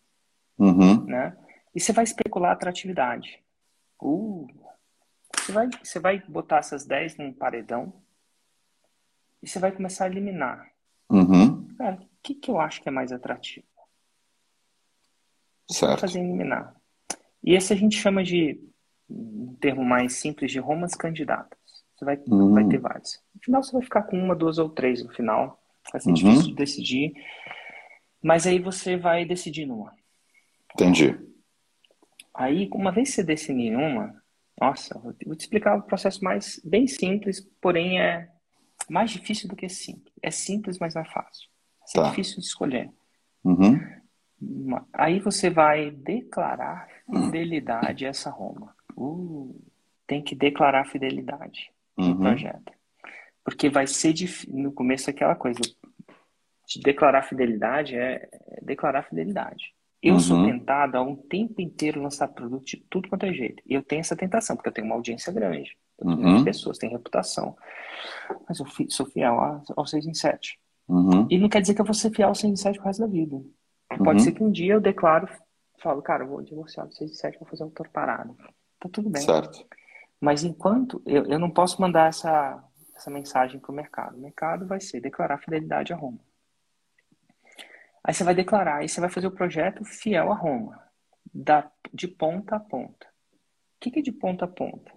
Uhum. 0.58 1.04
Né? 1.04 1.37
E 1.75 1.78
você 1.78 1.92
vai 1.92 2.04
especular 2.04 2.52
atratividade. 2.52 3.44
Uh, 4.00 4.48
você, 5.37 5.52
vai, 5.52 5.68
você 5.84 6.00
vai 6.00 6.18
botar 6.26 6.60
essas 6.60 6.87
10 6.87 7.18
num 7.18 7.30
paredão 7.30 7.92
e 9.42 9.46
você 9.46 9.58
vai 9.58 9.70
começar 9.70 10.06
a 10.06 10.08
eliminar. 10.08 10.72
Uhum. 11.10 11.68
Cara, 11.76 11.96
o 11.96 12.08
que, 12.22 12.37
que 12.37 12.50
eu 12.50 12.58
acho 12.58 12.80
que 12.80 12.88
é 12.88 12.92
mais 12.92 13.12
atrativo? 13.12 13.66
Você 15.68 15.80
certo. 15.80 15.90
vai 15.90 16.00
fazer 16.00 16.20
eliminar. 16.20 16.75
E 17.44 17.54
esse 17.54 17.75
a 17.75 17.76
gente 17.76 17.98
chama 17.98 18.25
de, 18.25 18.58
um 19.10 19.54
termo 19.60 19.84
mais 19.84 20.14
simples, 20.14 20.50
de 20.50 20.58
romas 20.58 20.94
candidatas. 20.94 21.57
Você 21.99 22.05
vai, 22.05 22.17
uhum. 22.28 22.55
vai 22.55 22.64
ter 22.69 22.78
vários. 22.78 23.21
No 23.35 23.40
final 23.43 23.62
você 23.62 23.73
vai 23.73 23.83
ficar 23.83 24.02
com 24.05 24.17
uma, 24.17 24.37
duas 24.37 24.59
ou 24.59 24.69
três 24.69 25.02
no 25.02 25.12
final. 25.12 25.61
Vai 25.90 26.00
ser 26.00 26.11
uhum. 26.11 26.14
difícil 26.14 26.47
de 26.49 26.55
decidir. 26.55 27.12
Mas 28.23 28.47
aí 28.47 28.61
você 28.61 28.97
vai 28.97 29.25
decidir 29.25 29.67
numa. 29.67 29.93
Entendi. 30.75 31.19
Aí, 32.33 32.69
uma 32.73 32.93
vez 32.93 33.09
que 33.09 33.14
você 33.17 33.25
decidir 33.25 33.75
uma, 33.75 34.14
nossa, 34.61 34.97
vou 35.00 35.12
te 35.12 35.40
explicar 35.40 35.76
o 35.76 35.83
processo 35.83 36.23
mais 36.23 36.61
bem 36.64 36.87
simples, 36.87 37.40
porém 37.61 38.00
é 38.00 38.28
mais 38.88 39.11
difícil 39.11 39.49
do 39.49 39.57
que 39.57 39.69
simples. 39.69 40.14
É 40.23 40.31
simples, 40.31 40.78
mas 40.78 40.95
não 40.95 41.02
é 41.02 41.05
fácil. 41.05 41.49
É 41.97 42.00
tá. 42.00 42.09
difícil 42.11 42.37
de 42.37 42.47
escolher. 42.47 42.93
Uhum. 43.43 44.78
Aí 44.93 45.19
você 45.19 45.50
vai 45.50 45.90
declarar 45.90 46.87
fidelidade 47.07 48.07
a 48.07 48.11
essa 48.11 48.31
Roma. 48.31 48.73
Uh, 48.97 49.61
tem 50.07 50.23
que 50.23 50.37
declarar 50.37 50.85
fidelidade 50.85 51.73
uhum. 51.99 52.11
no 52.11 52.21
projeto. 52.21 52.73
Porque 53.45 53.69
vai 53.69 53.87
ser. 53.87 54.14
No 54.49 54.73
começo, 54.73 55.09
aquela 55.09 55.35
coisa 55.35 55.61
de 56.67 56.81
declarar 56.83 57.23
fidelidade 57.23 57.97
é, 57.97 58.28
é 58.33 58.61
declarar 58.62 59.02
fidelidade. 59.05 59.73
Eu 60.00 60.14
uhum. 60.14 60.21
sou 60.21 60.45
tentado 60.45 60.97
a 60.97 61.02
um 61.02 61.17
tempo 61.17 61.61
inteiro 61.61 62.00
lançar 62.00 62.28
produto 62.28 62.64
de 62.64 62.76
tudo 62.88 63.09
quanto 63.09 63.26
é 63.26 63.33
jeito. 63.33 63.62
E 63.67 63.75
eu 63.75 63.83
tenho 63.83 64.00
essa 64.00 64.14
tentação, 64.14 64.55
porque 64.55 64.69
eu 64.69 64.73
tenho 64.73 64.87
uma 64.87 64.95
audiência 64.95 65.33
grande. 65.33 65.76
Uhum. 66.00 66.45
pessoas, 66.45 66.78
tenho 66.78 66.93
reputação. 66.93 67.57
Mas 68.49 68.61
eu 68.61 68.67
sou 68.88 69.07
fiel 69.07 69.64
ao 69.76 69.87
6 69.87 70.07
em 70.07 70.14
7. 70.14 70.57
Uhum. 70.87 71.26
E 71.28 71.37
não 71.37 71.49
quer 71.49 71.61
dizer 71.61 71.75
que 71.75 71.81
eu 71.81 71.85
vou 71.85 71.95
ser 71.95 72.11
fiel 72.11 72.28
ao 72.28 72.35
6 72.35 72.52
em 72.52 72.57
7 72.57 72.76
pro 72.76 72.87
resto 72.87 73.00
da 73.00 73.09
vida. 73.09 73.43
Pode 73.88 74.11
uhum. 74.11 74.19
ser 74.21 74.33
que 74.33 74.45
um 74.45 74.50
dia 74.50 74.75
eu 74.75 74.81
declaro, 74.81 75.28
falo, 75.83 76.00
cara, 76.00 76.23
eu 76.23 76.28
vou 76.28 76.43
divorciar 76.43 76.87
do 76.87 76.95
6 76.95 77.11
em 77.11 77.14
7, 77.14 77.38
vou 77.40 77.49
fazer 77.49 77.64
autor 77.64 77.88
parado. 77.88 78.37
Tá 78.78 78.88
tudo 78.88 79.11
bem. 79.11 79.23
Certo. 79.23 79.67
Mas 80.20 80.42
enquanto 80.42 81.02
eu, 81.06 81.25
eu 81.26 81.38
não 81.38 81.50
posso 81.50 81.80
mandar 81.80 82.08
essa, 82.08 82.62
essa 82.96 83.10
mensagem 83.10 83.60
para 83.60 83.72
o 83.72 83.75
mercado. 83.75 84.16
O 84.16 84.20
mercado 84.20 84.66
vai 84.66 84.80
ser 84.80 85.00
declarar 85.00 85.38
fidelidade 85.38 85.92
a 85.92 85.96
Roma. 85.96 86.18
Aí 88.02 88.14
você 88.14 88.25
vai 88.25 88.34
declarar, 88.34 88.84
e 88.84 88.88
você 88.88 89.00
vai 89.00 89.10
fazer 89.10 89.26
o 89.26 89.32
projeto 89.32 89.84
fiel 89.84 90.32
a 90.32 90.34
Roma, 90.34 90.82
da, 91.32 91.70
de 91.92 92.08
ponta 92.08 92.56
a 92.56 92.60
ponta. 92.60 93.06
O 93.06 93.80
que, 93.80 93.90
que 93.90 93.98
é 94.00 94.02
de 94.02 94.12
ponta 94.12 94.44
a 94.44 94.48
ponta? 94.48 94.92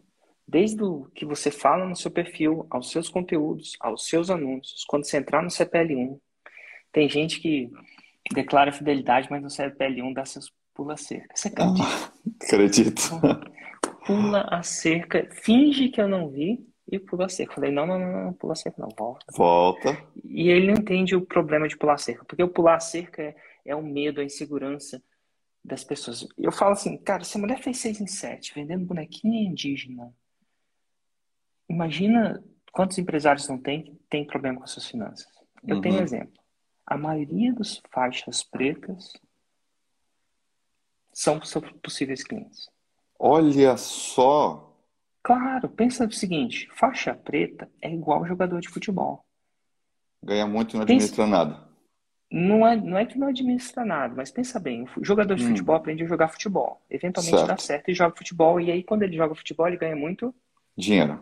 Desde 0.47 0.83
o 0.83 1.05
que 1.13 1.25
você 1.25 1.51
fala 1.51 1.85
no 1.85 1.95
seu 1.95 2.09
perfil, 2.09 2.65
aos 2.69 2.89
seus 2.89 3.09
conteúdos, 3.09 3.77
aos 3.79 4.07
seus 4.07 4.29
anúncios, 4.29 4.83
quando 4.85 5.05
você 5.05 5.17
entrar 5.17 5.41
no 5.41 5.49
CPL1, 5.49 6.19
tem 6.91 7.09
gente 7.09 7.39
que 7.39 7.69
declara 8.33 8.71
fidelidade, 8.71 9.27
mas 9.29 9.41
no 9.41 9.49
CPL1 9.49 10.13
dá 10.13 10.25
seus 10.25 10.51
pula 10.73 10.97
cerca. 10.97 11.35
Você 11.35 11.49
acredita? 11.49 11.83
Ah, 11.83 12.11
acredito. 12.41 13.01
Pula 14.05 14.47
a 14.49 14.63
cerca, 14.63 15.27
finge 15.31 15.89
que 15.89 16.01
eu 16.01 16.07
não 16.07 16.29
vi 16.29 16.65
e 16.91 16.99
pula 16.99 17.25
a 17.25 17.29
cerca. 17.29 17.55
Falei, 17.55 17.71
não, 17.71 17.85
não, 17.85 17.99
não, 17.99 18.25
não, 18.25 18.33
pula 18.33 18.53
a 18.53 18.55
cerca, 18.55 18.81
não, 18.81 18.89
volta. 18.97 19.25
Volta. 19.31 19.97
E 20.23 20.49
ele 20.49 20.67
não 20.67 20.81
entende 20.81 21.15
o 21.15 21.25
problema 21.25 21.67
de 21.67 21.77
pular 21.77 21.93
a 21.93 21.97
cerca, 21.97 22.25
porque 22.25 22.43
o 22.43 22.49
pular 22.49 22.75
a 22.75 22.79
cerca 22.79 23.21
é, 23.21 23.35
é 23.65 23.75
o 23.75 23.83
medo, 23.83 24.19
a 24.19 24.23
insegurança 24.23 25.01
das 25.63 25.83
pessoas. 25.83 26.27
Eu 26.37 26.51
falo 26.51 26.73
assim, 26.73 26.97
cara, 26.97 27.23
se 27.23 27.37
a 27.37 27.39
mulher 27.41 27.59
fez 27.59 27.77
seis 27.77 28.01
em 28.01 28.07
sete, 28.07 28.53
vendendo 28.53 28.85
bonequinho 28.85 29.49
indígena, 29.49 30.13
imagina 31.69 32.43
quantos 32.71 32.97
empresários 32.97 33.47
não 33.47 33.57
tem 33.57 33.83
que 33.83 34.01
tem 34.09 34.25
problema 34.25 34.57
com 34.57 34.63
as 34.63 34.71
suas 34.71 34.87
finanças. 34.87 35.27
Eu 35.65 35.75
uhum. 35.75 35.81
tenho 35.81 35.95
um 35.95 36.03
exemplo. 36.03 36.41
A 36.85 36.97
maioria 36.97 37.53
dos 37.53 37.81
faixas 37.91 38.43
pretas 38.43 39.13
são 41.13 41.39
possíveis 41.81 42.23
clientes. 42.23 42.69
Olha 43.23 43.77
só! 43.77 44.75
Claro, 45.21 45.69
pensa 45.69 46.07
o 46.07 46.11
seguinte: 46.11 46.67
faixa 46.71 47.13
preta 47.13 47.69
é 47.79 47.93
igual 47.93 48.25
jogador 48.25 48.59
de 48.59 48.67
futebol. 48.67 49.23
Ganha 50.23 50.47
muito 50.47 50.71
e 50.71 50.75
não 50.77 50.81
administra 50.81 51.25
pensa... 51.25 51.27
nada. 51.27 51.69
Não 52.31 52.65
é, 52.65 52.75
não 52.75 52.97
é 52.97 53.05
que 53.05 53.19
não 53.19 53.27
administra 53.27 53.85
nada, 53.85 54.15
mas 54.15 54.31
pensa 54.31 54.59
bem: 54.59 54.87
o 54.97 55.05
jogador 55.05 55.35
de 55.35 55.43
hum. 55.43 55.49
futebol 55.49 55.75
aprende 55.75 56.03
a 56.03 56.07
jogar 56.07 56.29
futebol. 56.29 56.81
Eventualmente 56.89 57.37
certo. 57.37 57.47
dá 57.47 57.57
certo 57.57 57.91
e 57.91 57.93
joga 57.93 58.17
futebol. 58.17 58.59
E 58.59 58.71
aí, 58.71 58.83
quando 58.83 59.03
ele 59.03 59.15
joga 59.15 59.35
futebol, 59.35 59.67
ele 59.67 59.77
ganha 59.77 59.95
muito 59.95 60.33
dinheiro. 60.75 61.21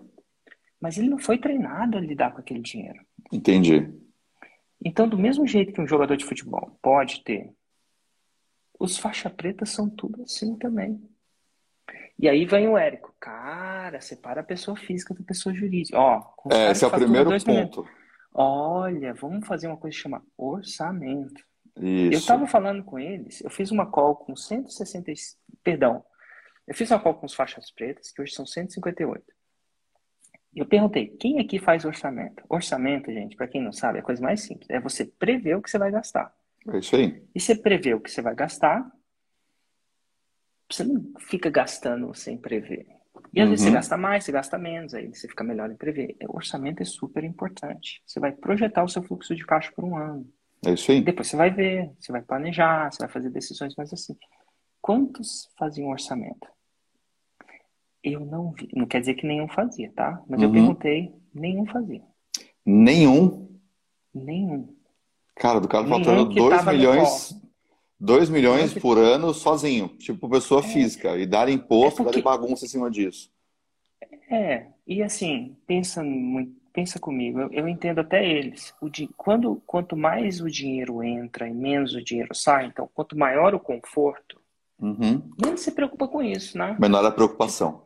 Mas 0.79 0.97
ele 0.97 1.09
não 1.09 1.19
foi 1.19 1.37
treinado 1.37 1.97
a 1.97 2.01
lidar 2.01 2.31
com 2.31 2.39
aquele 2.39 2.61
dinheiro. 2.61 3.05
Entendi. 3.29 3.93
Então, 4.81 5.05
do 5.05 5.17
mesmo 5.17 5.45
jeito 5.45 5.73
que 5.73 5.81
um 5.81 5.87
jogador 5.87 6.15
de 6.15 6.23
futebol 6.23 6.79
pode 6.81 7.25
ter, 7.25 7.51
os 8.79 8.97
faixa 8.97 9.29
preta 9.29 9.65
são 9.65 9.89
tudo 9.89 10.23
assim 10.23 10.55
também. 10.55 10.97
E 12.19 12.27
aí 12.27 12.45
vem 12.45 12.67
o 12.67 12.77
Érico. 12.77 13.15
Cara, 13.19 14.01
separa 14.01 14.41
a 14.41 14.43
pessoa 14.43 14.75
física 14.75 15.13
da 15.13 15.23
pessoa 15.23 15.55
jurídica. 15.55 15.97
Ó, 15.97 16.21
é, 16.51 16.71
esse 16.71 16.83
é 16.83 16.87
o 16.87 16.91
primeiro 16.91 17.31
ponto. 17.43 17.87
Olha, 18.33 19.13
vamos 19.13 19.47
fazer 19.47 19.67
uma 19.67 19.77
coisa 19.77 19.95
que 19.95 20.03
chama 20.03 20.23
orçamento. 20.37 21.41
Isso. 21.77 22.13
Eu 22.13 22.19
estava 22.19 22.45
falando 22.45 22.83
com 22.83 22.99
eles, 22.99 23.41
eu 23.41 23.49
fiz 23.49 23.71
uma 23.71 23.85
call 23.85 24.15
com 24.15 24.35
160, 24.35 25.11
perdão, 25.63 26.03
eu 26.67 26.75
fiz 26.75 26.91
uma 26.91 26.99
call 26.99 27.13
com 27.13 27.25
os 27.25 27.33
faixas 27.33 27.71
pretas, 27.71 28.11
que 28.11 28.21
hoje 28.21 28.33
são 28.33 28.45
158. 28.45 29.23
Eu 30.55 30.65
perguntei, 30.65 31.07
quem 31.07 31.39
aqui 31.39 31.57
faz 31.57 31.85
orçamento? 31.85 32.43
Orçamento, 32.49 33.11
gente, 33.11 33.35
para 33.35 33.47
quem 33.47 33.63
não 33.63 33.71
sabe, 33.71 33.99
é 33.99 34.01
a 34.01 34.03
coisa 34.03 34.21
mais 34.21 34.41
simples. 34.41 34.69
É 34.69 34.79
você 34.79 35.05
prever 35.05 35.55
o 35.55 35.61
que 35.61 35.69
você 35.69 35.77
vai 35.77 35.91
gastar. 35.91 36.33
É 36.67 36.77
isso 36.79 36.95
aí. 36.95 37.23
E 37.33 37.39
você 37.39 37.55
prever 37.55 37.95
o 37.95 38.01
que 38.01 38.11
você 38.11 38.21
vai 38.21 38.35
gastar, 38.35 38.91
você 40.69 40.83
não 40.83 41.13
fica 41.19 41.49
gastando 41.49 42.13
sem 42.13 42.37
prever. 42.37 42.85
E 43.33 43.41
às 43.41 43.45
uhum. 43.45 43.51
vezes 43.51 43.63
você 43.63 43.69
uhum. 43.69 43.75
gasta 43.75 43.97
mais, 43.97 44.23
você 44.23 44.31
gasta 44.31 44.57
menos, 44.57 44.93
aí 44.93 45.07
você 45.07 45.27
fica 45.27 45.43
melhor 45.43 45.69
em 45.71 45.75
prever. 45.75 46.15
O 46.27 46.37
orçamento 46.37 46.81
é 46.81 46.85
super 46.85 47.23
importante. 47.23 48.01
Você 48.05 48.19
vai 48.19 48.31
projetar 48.31 48.83
o 48.83 48.89
seu 48.89 49.03
fluxo 49.03 49.35
de 49.35 49.45
caixa 49.45 49.71
por 49.75 49.83
um 49.83 49.97
ano. 49.97 50.27
É 50.65 50.73
isso 50.73 50.91
aí. 50.91 51.01
Depois 51.01 51.27
você 51.27 51.35
vai 51.35 51.49
ver, 51.49 51.91
você 51.99 52.11
vai 52.11 52.21
planejar, 52.21 52.91
você 52.91 52.99
vai 52.99 53.09
fazer 53.09 53.29
decisões, 53.29 53.73
mas 53.77 53.93
assim, 53.93 54.15
quantos 54.81 55.49
faziam 55.57 55.89
orçamento? 55.89 56.47
Eu 58.03 58.21
não 58.21 58.51
vi. 58.51 58.69
Não 58.73 58.85
quer 58.85 58.99
dizer 58.99 59.15
que 59.15 59.27
nenhum 59.27 59.47
fazia, 59.47 59.91
tá? 59.93 60.21
Mas 60.27 60.39
uhum. 60.39 60.47
eu 60.47 60.51
perguntei, 60.51 61.13
nenhum 61.33 61.65
fazia. 61.65 62.01
Nenhum? 62.65 63.49
Nenhum. 64.13 64.75
Cara, 65.35 65.59
do 65.59 65.67
cara 65.67 65.87
faltando 65.87 66.25
2 66.33 66.65
milhões 66.65 67.41
2 67.99 68.29
milhões 68.29 68.73
por 68.73 68.97
ano 68.97 69.33
sozinho, 69.33 69.89
tipo 69.89 70.29
pessoa 70.29 70.61
é, 70.61 70.63
física, 70.63 71.17
e 71.17 71.25
dar 71.25 71.49
imposto, 71.49 72.01
é 72.01 72.05
porque... 72.05 72.21
dar 72.21 72.37
bagunça 72.37 72.65
em 72.65 72.69
cima 72.69 72.89
disso. 72.89 73.29
É, 74.31 74.67
e 74.87 75.03
assim, 75.03 75.57
pensa, 75.67 76.01
pensa 76.71 76.99
comigo, 76.99 77.39
eu, 77.39 77.51
eu 77.51 77.67
entendo 77.67 77.99
até 77.99 78.25
eles. 78.25 78.73
O 78.79 78.89
di... 78.89 79.09
Quando, 79.17 79.61
quanto 79.65 79.97
mais 79.97 80.39
o 80.39 80.49
dinheiro 80.49 81.03
entra 81.03 81.47
e 81.47 81.53
menos 81.53 81.93
o 81.93 82.03
dinheiro 82.03 82.33
sai, 82.33 82.67
então 82.67 82.89
quanto 82.93 83.17
maior 83.17 83.53
o 83.53 83.59
conforto, 83.59 84.39
uhum. 84.79 85.21
menos 85.43 85.61
se 85.61 85.71
preocupa 85.71 86.07
com 86.07 86.23
isso, 86.23 86.57
né? 86.57 86.77
Menor 86.79 87.05
a 87.05 87.11
preocupação. 87.11 87.83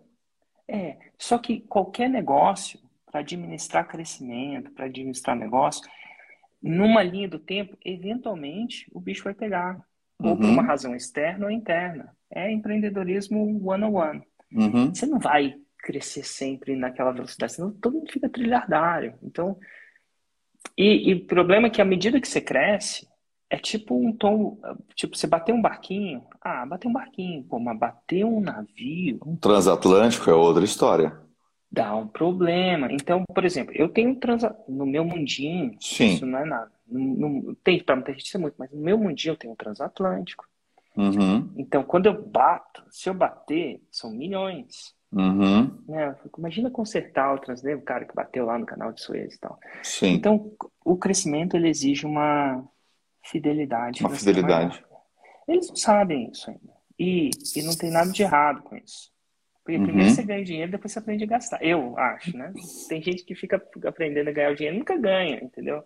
É, 0.67 0.97
só 1.17 1.37
que 1.37 1.61
qualquer 1.61 2.09
negócio, 2.09 2.79
para 3.09 3.21
administrar 3.21 3.87
crescimento, 3.87 4.71
para 4.71 4.85
administrar 4.85 5.35
negócio, 5.35 5.83
numa 6.61 7.01
linha 7.01 7.27
do 7.27 7.39
tempo, 7.39 7.77
eventualmente 7.83 8.87
o 8.93 8.99
bicho 8.99 9.23
vai 9.23 9.33
pegar 9.33 9.83
uhum. 10.19 10.31
ou 10.31 10.37
por 10.37 10.45
uma 10.45 10.63
razão 10.63 10.95
externa 10.95 11.45
ou 11.45 11.51
interna. 11.51 12.15
É 12.31 12.51
empreendedorismo 12.51 13.61
one-on-one. 13.63 14.23
Uhum. 14.51 14.93
Você 14.93 15.05
não 15.05 15.19
vai 15.19 15.55
crescer 15.79 16.23
sempre 16.23 16.75
naquela 16.75 17.11
velocidade, 17.11 17.53
senão 17.53 17.71
todo 17.71 17.97
mundo 17.97 18.11
fica 18.11 18.29
trilhardário. 18.29 19.15
Então, 19.21 19.57
e, 20.77 21.09
e 21.11 21.13
o 21.13 21.25
problema 21.25 21.67
é 21.67 21.69
que 21.69 21.81
à 21.81 21.85
medida 21.85 22.21
que 22.21 22.27
você 22.27 22.41
cresce, 22.41 23.07
é 23.49 23.57
tipo 23.57 23.95
um 23.95 24.11
tom, 24.11 24.59
tipo, 24.95 25.15
você 25.15 25.27
bater 25.27 25.53
um 25.53 25.61
barquinho, 25.61 26.23
ah, 26.41 26.65
bater 26.65 26.87
um 26.87 26.93
barquinho, 26.93 27.43
pô, 27.43 27.59
mas 27.59 27.77
bater 27.77 28.25
um 28.25 28.41
navio. 28.41 29.19
Um 29.23 29.35
transatlântico 29.35 30.27
é 30.29 30.33
outra 30.33 30.63
história. 30.63 31.15
Dá 31.73 31.95
um 31.95 32.07
problema. 32.07 32.87
Então, 32.91 33.23
por 33.33 33.43
exemplo, 33.43 33.73
eu 33.75 33.89
tenho 33.89 34.11
um 34.11 34.15
transatlântico 34.15 34.71
no 34.71 34.85
meu 34.85 35.03
mundinho, 35.03 35.75
Sim. 35.79 36.13
isso 36.13 36.23
não 36.23 36.37
é 36.37 36.45
nada. 36.45 36.71
Não, 36.87 37.55
tem, 37.63 37.83
para 37.83 37.95
muita 37.95 38.11
gente 38.11 38.27
isso 38.27 38.37
é 38.37 38.39
muito, 38.39 38.53
mas 38.59 38.69
no 38.69 38.79
meu 38.79 38.95
mundinho 38.95 39.31
eu 39.31 39.37
tenho 39.37 39.53
um 39.53 39.55
transatlântico. 39.55 40.45
Uhum. 40.95 41.51
Então, 41.57 41.81
quando 41.83 42.05
eu 42.05 42.23
bato, 42.27 42.83
se 42.91 43.09
eu 43.09 43.15
bater, 43.15 43.81
são 43.89 44.11
milhões. 44.11 44.93
Uhum. 45.11 45.75
Né? 45.87 46.15
Imagina 46.37 46.69
consertar 46.69 47.33
o 47.33 47.39
transleve, 47.39 47.81
o 47.81 47.85
cara 47.85 48.05
que 48.05 48.13
bateu 48.13 48.45
lá 48.45 48.59
no 48.59 48.67
canal 48.67 48.91
de 48.91 49.01
Suez 49.01 49.33
e 49.33 49.39
tal. 49.39 49.59
Sim. 49.81 50.13
Então, 50.13 50.51
o 50.85 50.95
crescimento 50.95 51.57
ele 51.57 51.69
exige 51.69 52.05
uma 52.05 52.63
fidelidade. 53.23 54.01
Uma 54.01 54.11
fidelidade. 54.11 54.83
Eles 55.47 55.69
não 55.69 55.75
sabem 55.75 56.29
isso 56.29 56.51
ainda. 56.51 56.73
E, 56.99 57.31
e 57.55 57.63
não 57.63 57.75
tem 57.75 57.89
nada 57.89 58.11
de 58.11 58.21
errado 58.21 58.61
com 58.61 58.75
isso. 58.75 59.12
Porque 59.63 59.77
uhum. 59.77 59.85
primeiro 59.85 60.11
você 60.11 60.23
ganha 60.23 60.43
dinheiro, 60.43 60.71
depois 60.71 60.91
você 60.91 60.99
aprende 60.99 61.23
a 61.23 61.27
gastar. 61.27 61.63
Eu 61.63 61.97
acho, 61.97 62.35
né? 62.35 62.51
Tem 62.89 63.01
gente 63.01 63.23
que 63.23 63.33
fica 63.33 63.61
aprendendo 63.85 64.27
a 64.29 64.33
ganhar 64.33 64.51
o 64.51 64.55
dinheiro 64.55 64.77
nunca 64.77 64.97
ganha, 64.97 65.39
entendeu? 65.41 65.81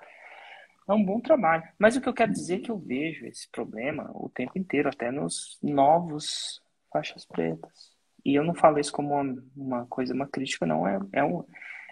É 0.89 0.93
um 0.93 1.03
bom 1.03 1.19
trabalho. 1.19 1.63
Mas 1.77 1.95
o 1.95 2.01
que 2.01 2.09
eu 2.09 2.13
quero 2.13 2.31
dizer 2.31 2.55
é 2.55 2.59
que 2.59 2.71
eu 2.71 2.77
vejo 2.77 3.25
esse 3.25 3.49
problema 3.51 4.09
o 4.13 4.29
tempo 4.29 4.57
inteiro, 4.57 4.89
até 4.89 5.11
nos 5.11 5.59
novos 5.61 6.61
faixas 6.91 7.25
pretas. 7.25 7.91
E 8.25 8.33
eu 8.35 8.43
não 8.43 8.55
falo 8.55 8.79
isso 8.79 8.91
como 8.91 9.13
uma, 9.13 9.43
uma 9.55 9.85
coisa, 9.85 10.13
uma 10.13 10.27
crítica, 10.27 10.65
não. 10.65 10.87
É, 10.87 10.99
é, 11.13 11.23
um, 11.23 11.43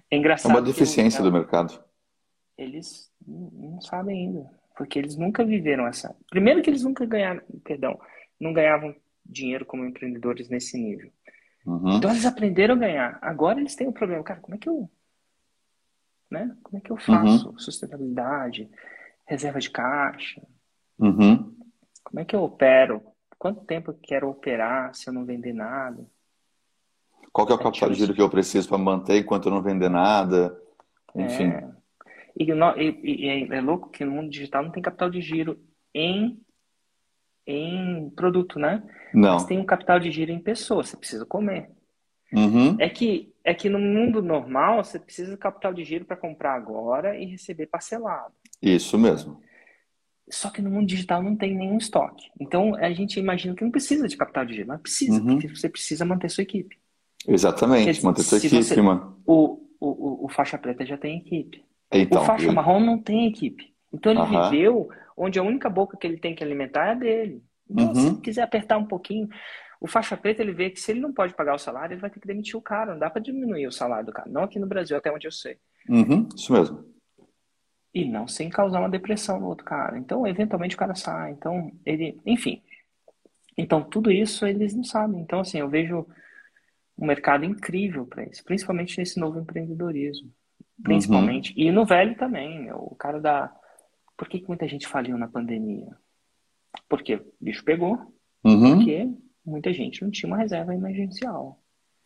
é 0.09 0.17
engraçado. 0.17 0.51
É 0.51 0.55
uma 0.55 0.61
deficiência 0.61 1.19
eu, 1.19 1.25
do 1.25 1.31
mercado. 1.31 1.83
Eles 2.57 3.11
não 3.27 3.79
sabem 3.81 4.27
ainda. 4.27 4.49
Porque 4.75 4.97
eles 4.97 5.15
nunca 5.15 5.45
viveram 5.45 5.87
essa. 5.87 6.15
Primeiro 6.29 6.61
que 6.61 6.69
eles 6.69 6.83
nunca 6.83 7.05
ganharam, 7.05 7.41
perdão, 7.63 7.99
não 8.39 8.51
ganhavam 8.53 8.95
dinheiro 9.25 9.65
como 9.65 9.85
empreendedores 9.85 10.49
nesse 10.49 10.77
nível. 10.77 11.11
Uhum. 11.65 11.97
Então 11.97 12.11
eles 12.11 12.25
aprenderam 12.25 12.75
a 12.75 12.79
ganhar. 12.79 13.19
Agora 13.21 13.59
eles 13.59 13.75
têm 13.75 13.87
um 13.87 13.93
problema. 13.93 14.23
Cara, 14.23 14.39
como 14.39 14.55
é 14.55 14.57
que 14.57 14.69
eu 14.69 14.89
né? 16.29 16.55
Como 16.63 16.77
é 16.77 16.81
que 16.81 16.91
eu 16.91 16.97
faço 16.97 17.49
uhum. 17.49 17.59
sustentabilidade, 17.59 18.69
reserva 19.25 19.59
de 19.59 19.69
caixa? 19.69 20.41
Uhum. 20.99 21.55
Como 22.03 22.19
é 22.19 22.25
que 22.25 22.35
eu 22.35 22.43
opero? 22.43 23.01
Quanto 23.37 23.65
tempo 23.65 23.91
eu 23.91 23.99
quero 24.01 24.29
operar 24.29 24.93
se 24.95 25.09
eu 25.09 25.13
não 25.13 25.25
vender 25.25 25.53
nada? 25.53 26.05
Qual 27.31 27.45
que 27.45 27.53
é 27.53 27.55
o 27.55 27.59
é 27.59 27.63
capital 27.63 27.89
de 27.89 27.95
giro 27.95 28.13
que 28.13 28.21
eu 28.21 28.29
preciso 28.29 28.67
para 28.67 28.77
manter 28.77 29.17
enquanto 29.17 29.47
eu 29.47 29.51
não 29.51 29.61
vender 29.61 29.89
nada? 29.89 30.57
Enfim. 31.13 31.49
É. 31.49 31.69
E, 32.37 32.43
e, 32.43 33.25
e, 33.25 33.53
é 33.53 33.61
louco 33.61 33.89
que 33.89 34.05
no 34.05 34.11
mundo 34.11 34.29
digital 34.29 34.63
não 34.63 34.71
tem 34.71 34.83
capital 34.83 35.09
de 35.09 35.21
giro 35.21 35.59
em 35.93 36.39
em 37.47 38.09
produto, 38.11 38.57
né? 38.59 38.83
Não. 39.13 39.37
Você 39.39 39.47
tem 39.47 39.59
um 39.59 39.65
capital 39.65 39.99
de 39.99 40.11
giro 40.11 40.31
em 40.31 40.39
pessoa, 40.39 40.83
você 40.83 40.97
precisa 40.97 41.25
comer. 41.25 41.69
Uhum. 42.33 42.75
É 42.79 42.89
que, 42.89 43.31
é 43.43 43.53
que 43.53 43.69
no 43.69 43.79
mundo 43.79 44.21
normal 44.21 44.83
você 44.83 44.99
precisa 44.99 45.31
de 45.31 45.37
capital 45.37 45.73
de 45.73 45.83
giro 45.83 46.05
para 46.05 46.17
comprar 46.17 46.53
agora 46.55 47.17
e 47.17 47.25
receber 47.25 47.67
parcelado. 47.67 48.33
Isso 48.61 48.97
mesmo. 48.97 49.39
Só 50.29 50.49
que 50.49 50.61
no 50.61 50.71
mundo 50.71 50.87
digital 50.87 51.21
não 51.21 51.35
tem 51.35 51.55
nenhum 51.55 51.77
estoque. 51.77 52.31
Então 52.39 52.75
a 52.75 52.91
gente 52.91 53.19
imagina 53.19 53.53
que 53.55 53.63
não 53.63 53.69
precisa 53.71 54.07
de 54.07 54.17
capital 54.17 54.43
de 54.45 54.55
giro, 54.55 54.67
mas 54.67 54.81
precisa, 54.81 55.21
Uhum. 55.21 55.33
porque 55.39 55.47
você 55.47 55.69
precisa 55.69 56.03
manter 56.03 56.29
sua 56.29 56.41
equipe. 56.41 56.77
Exatamente, 57.27 57.85
Porque 57.91 58.05
manter 58.05 58.23
sua 58.23 58.37
equipe, 58.39 58.55
você- 58.63 58.81
mano. 58.81 59.19
O, 59.25 59.61
o, 59.79 59.87
o, 59.87 60.25
o 60.25 60.29
faixa 60.29 60.57
preta 60.57 60.85
já 60.85 60.97
tem 60.97 61.17
equipe. 61.19 61.63
Então, 61.91 62.23
o 62.23 62.25
faixa 62.25 62.47
eu- 62.47 62.53
marrom 62.53 62.79
não 62.79 62.97
tem 62.99 63.27
equipe. 63.27 63.71
Então 63.93 64.11
ele 64.11 64.21
Aham. 64.21 64.49
viveu 64.49 64.89
onde 65.15 65.39
a 65.39 65.43
única 65.43 65.69
boca 65.69 65.97
que 65.97 66.05
ele 66.05 66.17
tem 66.17 66.35
que 66.35 66.43
alimentar 66.43 66.87
é 66.87 66.91
a 66.91 66.95
dele. 66.95 67.43
Então, 67.69 67.87
Uhum. 67.87 67.95
se 68.15 68.21
quiser 68.21 68.43
apertar 68.43 68.77
um 68.77 68.85
pouquinho, 68.85 69.27
o 69.79 69.87
faixa 69.87 70.15
preta 70.15 70.41
ele 70.41 70.51
vê 70.53 70.69
que 70.69 70.79
se 70.79 70.91
ele 70.91 70.99
não 70.99 71.13
pode 71.13 71.33
pagar 71.33 71.55
o 71.55 71.59
salário, 71.59 71.93
ele 71.93 72.01
vai 72.01 72.09
ter 72.09 72.19
que 72.19 72.27
demitir 72.27 72.55
o 72.55 72.61
cara. 72.61 72.93
Não 72.93 72.99
dá 72.99 73.09
para 73.09 73.21
diminuir 73.21 73.67
o 73.67 73.71
salário 73.71 74.05
do 74.05 74.11
cara. 74.11 74.29
Não 74.29 74.43
aqui 74.43 74.59
no 74.59 74.67
Brasil, 74.67 74.95
até 74.97 75.11
onde 75.11 75.27
eu 75.27 75.31
sei. 75.31 75.57
Uhum, 75.89 76.27
isso 76.35 76.51
mesmo. 76.53 76.85
E 77.93 78.03
não 78.05 78.27
sem 78.27 78.49
causar 78.49 78.79
uma 78.79 78.89
depressão 78.89 79.39
no 79.39 79.47
outro 79.47 79.65
cara. 79.65 79.97
Então, 79.97 80.27
eventualmente 80.27 80.75
o 80.75 80.79
cara 80.79 80.95
sai. 80.95 81.31
Então, 81.31 81.71
ele, 81.85 82.19
enfim. 82.25 82.61
Então, 83.57 83.81
tudo 83.83 84.11
isso 84.11 84.45
eles 84.45 84.75
não 84.75 84.83
sabem. 84.83 85.21
Então, 85.21 85.39
assim, 85.39 85.59
eu 85.59 85.69
vejo 85.69 86.05
um 86.97 87.05
mercado 87.05 87.45
incrível 87.45 88.05
para 88.05 88.23
isso, 88.23 88.43
principalmente 88.43 88.97
nesse 88.97 89.19
novo 89.19 89.39
empreendedorismo. 89.39 90.31
Principalmente. 90.83 91.53
E 91.55 91.71
no 91.71 91.85
velho 91.85 92.15
também, 92.15 92.71
o 92.73 92.93
cara 92.95 93.19
da. 93.19 93.55
Por 94.17 94.27
que, 94.29 94.39
que 94.39 94.47
muita 94.47 94.67
gente 94.67 94.87
faliu 94.87 95.17
na 95.17 95.27
pandemia? 95.27 95.95
Porque 96.89 97.15
o 97.15 97.25
bicho 97.39 97.63
pegou, 97.63 97.97
Uhum. 98.43 98.75
porque 98.77 99.09
muita 99.45 99.73
gente 99.73 100.01
não 100.03 100.11
tinha 100.11 100.27
uma 100.31 100.37
reserva 100.37 100.73
emergencial. 100.73 101.59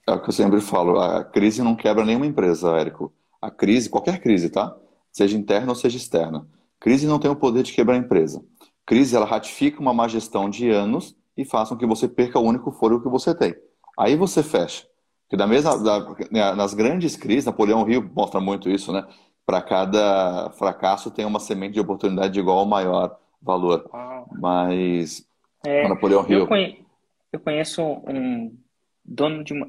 É 0.07 0.11
o 0.11 0.21
que 0.21 0.29
eu 0.29 0.33
sempre 0.33 0.61
falo, 0.61 0.99
a 0.99 1.23
crise 1.23 1.61
não 1.61 1.75
quebra 1.75 2.05
nenhuma 2.05 2.25
empresa, 2.25 2.75
Érico. 2.77 3.13
A 3.41 3.51
crise, 3.51 3.89
qualquer 3.89 4.19
crise, 4.19 4.49
tá? 4.49 4.75
Seja 5.11 5.37
interna 5.37 5.69
ou 5.69 5.75
seja 5.75 5.97
externa. 5.97 6.47
Crise 6.79 7.05
não 7.07 7.19
tem 7.19 7.29
o 7.29 7.35
poder 7.35 7.63
de 7.63 7.73
quebrar 7.73 7.95
a 7.95 7.97
empresa. 7.97 8.43
Crise, 8.85 9.15
ela 9.15 9.25
ratifica 9.25 9.79
uma 9.79 9.93
má 9.93 10.07
gestão 10.07 10.49
de 10.49 10.69
anos 10.69 11.15
e 11.37 11.45
faz 11.45 11.69
com 11.69 11.77
que 11.77 11.85
você 11.85 12.07
perca 12.07 12.39
o 12.39 12.43
único 12.43 12.71
fôlego 12.71 13.03
que 13.03 13.09
você 13.09 13.35
tem. 13.35 13.53
Aí 13.97 14.15
você 14.15 14.41
fecha. 14.41 14.87
Porque 15.23 15.37
da 15.37 15.45
mesma, 15.45 15.77
da- 15.77 16.15
né, 16.31 16.53
nas 16.55 16.73
grandes 16.73 17.15
crises, 17.15 17.45
Napoleão 17.45 17.87
Hill 17.89 18.09
mostra 18.15 18.39
muito 18.41 18.69
isso, 18.69 18.91
né? 18.91 19.05
Para 19.49 19.63
cada 19.63 20.51
fracasso 20.51 21.09
tem 21.09 21.25
uma 21.25 21.39
semente 21.39 21.73
de 21.73 21.79
oportunidade 21.79 22.33
de 22.33 22.39
igual 22.39 22.57
ou 22.59 22.65
maior 22.67 23.19
valor. 23.41 23.89
Mas 24.39 25.27
É, 25.65 25.87
Napoleão 25.89 26.21
eu, 26.29 26.29
Hill, 26.29 26.47
conhe- 26.47 26.85
eu 27.33 27.39
conheço 27.39 27.81
um 27.81 28.55
dono 29.03 29.43
de 29.43 29.53
uma. 29.53 29.67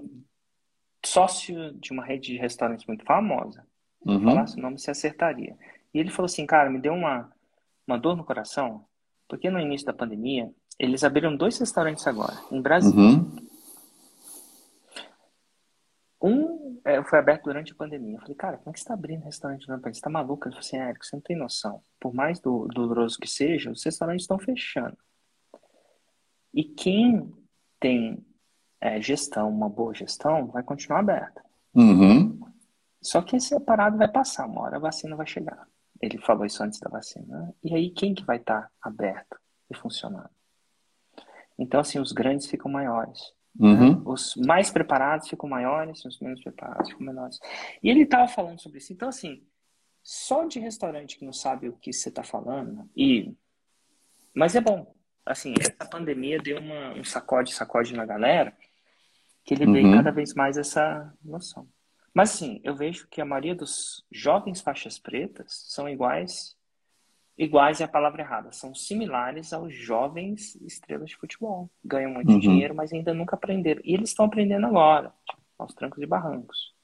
sócio 1.02 1.72
de 1.80 1.92
uma 1.92 2.04
rede 2.04 2.32
de 2.32 2.36
restaurantes 2.36 2.84
muito 2.86 3.06
famosa. 3.06 3.66
Se 4.02 4.06
Uhum, 4.06 4.24
falasse 4.26 4.58
o 4.58 4.60
nome, 4.60 4.78
você 4.78 4.90
acertaria. 4.90 5.56
E 5.94 5.98
ele 5.98 6.10
falou 6.10 6.26
assim, 6.26 6.44
cara, 6.44 6.68
me 6.68 6.78
deu 6.78 6.92
uma, 6.92 7.32
uma 7.86 7.98
dor 7.98 8.14
no 8.18 8.22
coração, 8.24 8.84
porque 9.26 9.48
no 9.48 9.58
início 9.58 9.86
da 9.86 9.94
pandemia, 9.94 10.50
eles 10.78 11.02
abriram 11.04 11.34
dois 11.34 11.56
restaurantes 11.58 12.06
agora, 12.06 12.36
em 12.52 12.60
Brasília. 12.60 12.98
uhum, 12.98 13.48
Um 16.22 16.69
é, 16.84 17.02
foi 17.04 17.18
aberto 17.18 17.44
durante 17.44 17.72
a 17.72 17.76
pandemia. 17.76 18.16
Eu 18.16 18.20
falei, 18.20 18.34
cara, 18.34 18.58
como 18.58 18.70
é 18.70 18.72
que 18.72 18.78
você 18.78 18.84
está 18.84 18.94
abrindo 18.94 19.24
restaurante 19.24 19.66
durante 19.66 19.80
a 19.80 19.82
pandemia? 19.82 19.94
Você 19.94 20.00
tá 20.00 20.10
maluco? 20.10 20.46
Ele 20.46 20.54
falou 20.54 20.66
assim, 20.66 20.76
Érico, 20.78 21.04
você 21.04 21.16
não 21.16 21.22
tem 21.22 21.36
noção. 21.36 21.82
Por 21.98 22.14
mais 22.14 22.40
do, 22.40 22.66
doloroso 22.68 23.18
que 23.18 23.28
seja, 23.28 23.70
os 23.70 23.84
restaurantes 23.84 24.24
estão 24.24 24.38
fechando. 24.38 24.96
E 26.52 26.64
quem 26.64 27.32
tem 27.78 28.24
é, 28.80 29.00
gestão, 29.00 29.48
uma 29.48 29.68
boa 29.68 29.94
gestão, 29.94 30.46
vai 30.48 30.62
continuar 30.62 31.00
aberto. 31.00 31.40
uhum, 31.74 32.40
Só 33.02 33.22
que 33.22 33.36
esse 33.36 33.58
parado 33.60 33.96
vai 33.96 34.08
passar, 34.08 34.46
uma 34.46 34.62
hora 34.62 34.76
a 34.76 34.80
vacina 34.80 35.16
vai 35.16 35.26
chegar. 35.26 35.66
Ele 36.00 36.18
falou 36.18 36.46
isso 36.46 36.62
antes 36.62 36.80
da 36.80 36.88
vacina. 36.88 37.54
E 37.62 37.74
aí 37.74 37.90
quem 37.90 38.14
que 38.14 38.24
vai 38.24 38.38
estar 38.38 38.70
aberto 38.80 39.38
e 39.70 39.76
funcionando? 39.76 40.30
Então, 41.58 41.80
assim, 41.80 41.98
os 41.98 42.10
grandes 42.10 42.46
ficam 42.46 42.70
maiores. 42.70 43.20
Uhum. 43.58 44.02
Os 44.06 44.34
mais 44.36 44.70
preparados 44.70 45.28
ficam 45.28 45.48
maiores, 45.48 46.04
os 46.04 46.20
menos 46.20 46.42
preparados 46.42 46.90
ficam 46.90 47.06
menores. 47.06 47.38
E 47.82 47.90
ele 47.90 48.02
estava 48.02 48.28
falando 48.28 48.60
sobre 48.60 48.78
isso. 48.78 48.92
Então, 48.92 49.08
assim, 49.08 49.42
só 50.02 50.46
de 50.46 50.58
restaurante 50.58 51.18
que 51.18 51.24
não 51.24 51.32
sabe 51.32 51.68
o 51.68 51.76
que 51.76 51.92
você 51.92 52.08
está 52.08 52.22
falando, 52.22 52.88
e 52.96 53.34
mas 54.34 54.54
é 54.54 54.60
bom. 54.60 54.94
Assim, 55.26 55.54
essa 55.58 55.88
pandemia 55.88 56.38
deu 56.38 56.58
uma, 56.58 56.94
um 56.94 57.04
sacode, 57.04 57.52
sacode 57.52 57.94
na 57.94 58.06
galera, 58.06 58.56
que 59.44 59.54
ele 59.54 59.66
Uhum. 59.66 59.96
cada 59.96 60.10
vez 60.10 60.34
mais 60.34 60.56
essa 60.56 61.12
noção. 61.22 61.68
Mas, 62.12 62.30
assim, 62.30 62.60
eu 62.64 62.74
vejo 62.74 63.06
que 63.08 63.20
a 63.20 63.24
maioria 63.24 63.54
dos 63.54 64.04
jovens 64.10 64.60
faixas 64.60 64.98
pretas 64.98 65.66
são 65.68 65.88
iguais, 65.88 66.56
iguais 67.42 67.80
é 67.80 67.84
a 67.84 67.88
palavra 67.88 68.22
errada, 68.22 68.52
são 68.52 68.74
similares 68.74 69.52
aos 69.52 69.74
jovens 69.74 70.54
estrelas 70.56 71.10
de 71.10 71.16
futebol. 71.16 71.70
Ganham 71.84 72.12
muito 72.12 72.30
Uhum. 72.32 72.38
dinheiro, 72.38 72.74
mas 72.74 72.92
ainda 72.92 73.14
nunca 73.14 73.34
aprenderam. 73.36 73.80
E 73.84 73.94
eles 73.94 74.10
estão 74.10 74.26
aprendendo 74.26 74.66
agora, 74.66 75.12
tipo, 75.28 75.42
aos 75.58 75.72
trancos 75.74 76.02
e 76.02 76.06
barrancos. 76.06 76.74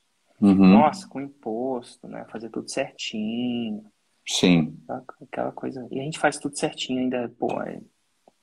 Uhum. 0.41 0.55
Nossa, 0.69 1.09
com 1.09 1.21
imposto, 1.21 2.07
né? 2.09 2.25
Fazer 2.31 2.51
tudo 2.51 2.69
certinho, 2.71 3.85
Sim. 4.27 4.77
tá? 4.87 5.03
aquela 5.23 5.53
coisa. 5.53 5.87
E 5.91 6.01
a 6.01 6.03
gente 6.03 6.19
faz 6.19 6.39
tudo 6.39 6.57
certinho 6.59 7.01
ainda, 7.01 7.29
pô, 7.39 7.61
é- 7.63 7.81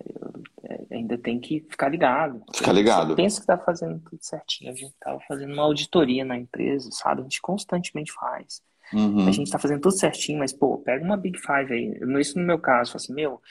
eu- 0.05 0.43
é- 0.63 0.95
ainda 0.95 1.17
tem 1.17 1.39
que 1.39 1.61
ficar 1.69 1.89
ligado. 1.89 2.43
Ficar 2.55 2.73
ligado. 2.73 3.15
Pensa 3.15 3.41
que 3.41 3.47
tá 3.47 3.57
fazendo 3.57 3.99
tudo 3.99 4.19
certinho. 4.23 4.71
A 4.71 4.75
gente 4.75 4.93
tava 4.99 5.19
fazendo 5.27 5.53
uma 5.53 5.63
auditoria 5.63 6.25
na 6.25 6.37
empresa, 6.37 6.89
sabe? 6.91 7.21
A 7.21 7.23
gente 7.23 7.41
constantemente 7.41 8.11
faz. 8.11 8.61
Uhum. 8.93 9.27
A 9.27 9.31
gente 9.31 9.51
tá 9.51 9.57
fazendo 9.59 9.81
tudo 9.81 9.97
certinho, 9.97 10.39
mas, 10.39 10.53
pô, 10.53 10.77
pega 10.77 11.03
uma 11.03 11.17
Big 11.17 11.39
Five 11.39 11.73
aí. 11.73 11.99
Isso 12.19 12.37
no 12.39 12.45
meu 12.45 12.59
caso, 12.59 12.95
assim, 12.95 13.13
meu, 13.13 13.41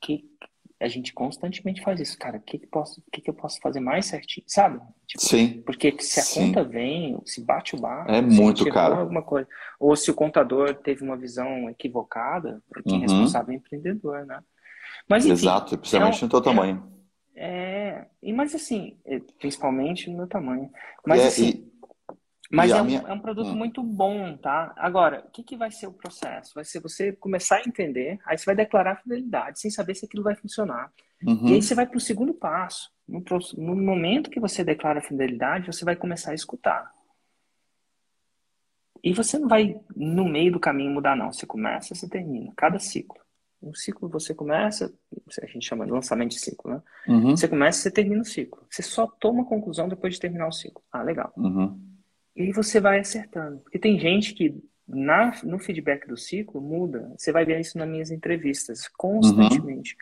que 0.00 0.24
a 0.80 0.88
gente 0.88 1.12
constantemente 1.14 1.80
faz 1.82 2.00
isso, 2.00 2.18
cara. 2.18 2.38
O 2.38 2.40
que 2.40 2.58
que, 2.58 2.66
posso, 2.66 3.02
que 3.12 3.20
que 3.20 3.30
eu 3.30 3.34
posso 3.34 3.58
fazer 3.60 3.80
mais 3.80 4.06
certinho, 4.06 4.44
sabe? 4.48 4.80
Tipo, 5.06 5.22
Sim. 5.22 5.62
porque 5.64 5.94
se 6.00 6.20
a 6.20 6.22
Sim. 6.22 6.46
conta 6.52 6.64
vem, 6.64 7.18
se 7.24 7.42
bate 7.44 7.74
o 7.76 7.80
barco, 7.80 8.10
É 8.10 8.20
muito 8.20 8.68
caro. 8.68 8.96
alguma 8.96 9.22
coisa, 9.22 9.48
ou 9.78 9.94
se 9.96 10.10
o 10.10 10.14
contador 10.14 10.74
teve 10.74 11.02
uma 11.04 11.16
visão 11.16 11.70
equivocada, 11.70 12.62
quem 12.84 12.94
é 12.94 12.96
Uhum. 12.96 13.02
responsável 13.02 13.52
é 13.52 13.56
o 13.56 13.58
empreendedor, 13.58 14.26
né? 14.26 14.40
Mas 15.08 15.24
enfim, 15.24 15.32
Exato, 15.32 15.78
principalmente 15.78 16.20
é 16.20 16.24
no 16.24 16.28
teu 16.30 16.40
é- 16.40 16.42
tamanho. 16.42 16.92
é, 17.36 18.06
e 18.22 18.32
mas 18.32 18.54
assim, 18.54 18.96
é, 19.04 19.20
principalmente 19.38 20.10
no 20.10 20.16
meu 20.18 20.26
tamanho. 20.26 20.70
Mas 21.06 21.22
É, 21.22 21.26
assim, 21.28 21.70
mas 22.54 22.70
é 22.70 22.80
um, 22.80 22.84
minha- 22.84 23.04
é 23.06 23.12
um 23.12 23.18
produto 23.20 23.48
Hum. 23.48 23.54
muito 23.56 23.82
bom, 23.82 24.36
tá? 24.36 24.72
Agora, 24.76 25.24
o 25.26 25.30
que, 25.30 25.42
que 25.42 25.56
vai 25.56 25.70
ser 25.70 25.86
o 25.86 25.92
processo? 25.92 26.52
Vai 26.54 26.64
ser 26.64 26.80
você 26.80 27.12
começar 27.12 27.56
a 27.56 27.62
entender, 27.68 28.18
aí 28.26 28.36
você 28.38 28.44
vai 28.46 28.54
declarar 28.54 28.96
fidelidade, 29.02 29.60
sem 29.60 29.70
saber 29.70 29.94
se 29.94 30.06
aquilo 30.06 30.22
vai 30.22 30.34
funcionar. 30.34 30.92
Uhum. 31.26 31.48
E 31.48 31.54
aí 31.54 31.62
você 31.62 31.74
vai 31.74 31.86
para 31.86 31.96
o 31.96 32.00
segundo 32.00 32.34
passo. 32.34 32.90
No, 33.08 33.22
no 33.56 33.76
momento 33.76 34.30
que 34.30 34.40
você 34.40 34.62
declara 34.64 35.00
fidelidade, 35.00 35.66
você 35.66 35.84
vai 35.84 35.96
começar 35.96 36.30
a 36.32 36.34
escutar. 36.34 36.90
E 39.02 39.12
você 39.12 39.38
não 39.38 39.48
vai, 39.48 39.78
no 39.94 40.24
meio 40.24 40.52
do 40.52 40.60
caminho, 40.60 40.90
mudar, 40.90 41.14
não. 41.14 41.30
Você 41.32 41.46
começa, 41.46 41.94
você 41.94 42.08
termina. 42.08 42.52
Cada 42.56 42.78
ciclo. 42.78 43.20
Um 43.62 43.72
ciclo 43.74 44.08
você 44.10 44.34
começa, 44.34 44.92
a 45.42 45.46
gente 45.46 45.66
chama 45.66 45.86
de 45.86 45.92
lançamento 45.92 46.30
de 46.32 46.38
ciclo, 46.38 46.70
né? 46.70 46.82
Uhum. 47.08 47.30
Você 47.36 47.48
começa, 47.48 47.80
você 47.80 47.90
termina 47.90 48.20
o 48.20 48.24
ciclo. 48.24 48.62
Você 48.68 48.82
só 48.82 49.06
toma 49.06 49.42
a 49.42 49.46
conclusão 49.46 49.88
depois 49.88 50.14
de 50.14 50.20
terminar 50.20 50.46
o 50.48 50.52
ciclo. 50.52 50.82
Ah, 50.92 51.02
legal. 51.02 51.32
Uhum. 51.36 51.78
E 52.34 52.42
aí 52.42 52.52
você 52.52 52.80
vai 52.80 53.00
acertando. 53.00 53.60
Porque 53.60 53.78
tem 53.78 53.98
gente 53.98 54.34
que 54.34 54.62
na, 54.86 55.32
no 55.42 55.58
feedback 55.58 56.06
do 56.06 56.16
ciclo 56.16 56.60
muda. 56.60 57.12
Você 57.16 57.32
vai 57.32 57.44
ver 57.44 57.60
isso 57.60 57.78
nas 57.78 57.88
minhas 57.88 58.10
entrevistas, 58.10 58.88
constantemente. 58.88 59.96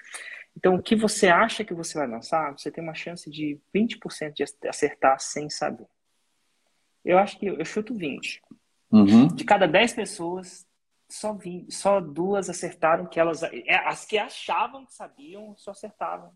Então, 0.56 0.74
o 0.74 0.82
que 0.82 0.94
você 0.94 1.28
acha 1.28 1.64
que 1.64 1.72
você 1.72 1.96
vai 1.96 2.06
lançar, 2.06 2.52
você 2.52 2.70
tem 2.70 2.82
uma 2.82 2.94
chance 2.94 3.30
de 3.30 3.58
20% 3.74 4.32
de 4.34 4.44
acertar 4.68 5.18
sem 5.20 5.48
saber. 5.48 5.86
Eu 7.04 7.18
acho 7.18 7.38
que 7.38 7.46
eu 7.46 7.64
chuto 7.64 7.94
20. 7.94 8.42
Uhum. 8.90 9.28
De 9.28 9.44
cada 9.44 9.66
10 9.66 9.94
pessoas, 9.94 10.66
só, 11.08 11.32
20, 11.32 11.72
só 11.72 12.00
duas 12.00 12.50
acertaram 12.50 13.06
que 13.06 13.18
elas. 13.18 13.42
é, 13.42 13.76
As 13.86 14.04
que 14.04 14.18
achavam 14.18 14.84
que 14.84 14.92
sabiam, 14.92 15.54
só 15.56 15.70
acertavam. 15.70 16.30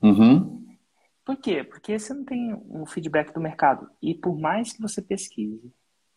Uhum. 0.00 0.64
Por 1.28 1.36
quê? 1.36 1.62
Porque 1.62 1.98
você 1.98 2.14
não 2.14 2.24
tem 2.24 2.54
um 2.70 2.86
feedback 2.86 3.34
do 3.34 3.40
mercado. 3.40 3.86
E 4.00 4.14
por 4.14 4.34
mais 4.38 4.72
que 4.72 4.80
você 4.80 5.02
pesquise, 5.02 5.70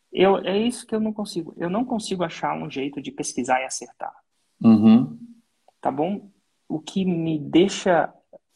eu, 0.10 0.38
é 0.38 0.58
isso 0.58 0.88
que 0.88 0.96
eu 0.96 1.02
não 1.02 1.12
consigo. 1.12 1.54
Eu 1.58 1.70
não 1.70 1.84
consigo 1.84 2.24
achar 2.24 2.56
um 2.56 2.72
jeito 2.72 3.02
de 3.02 3.12
pesquisar 3.12 3.60
e 3.60 3.66
acertar. 3.66 4.16
Uhum. 4.64 5.20
Tá 5.82 5.92
bom? 5.92 6.32
O 6.66 6.80
que 6.80 7.04
me 7.04 7.38
deixa 7.38 8.10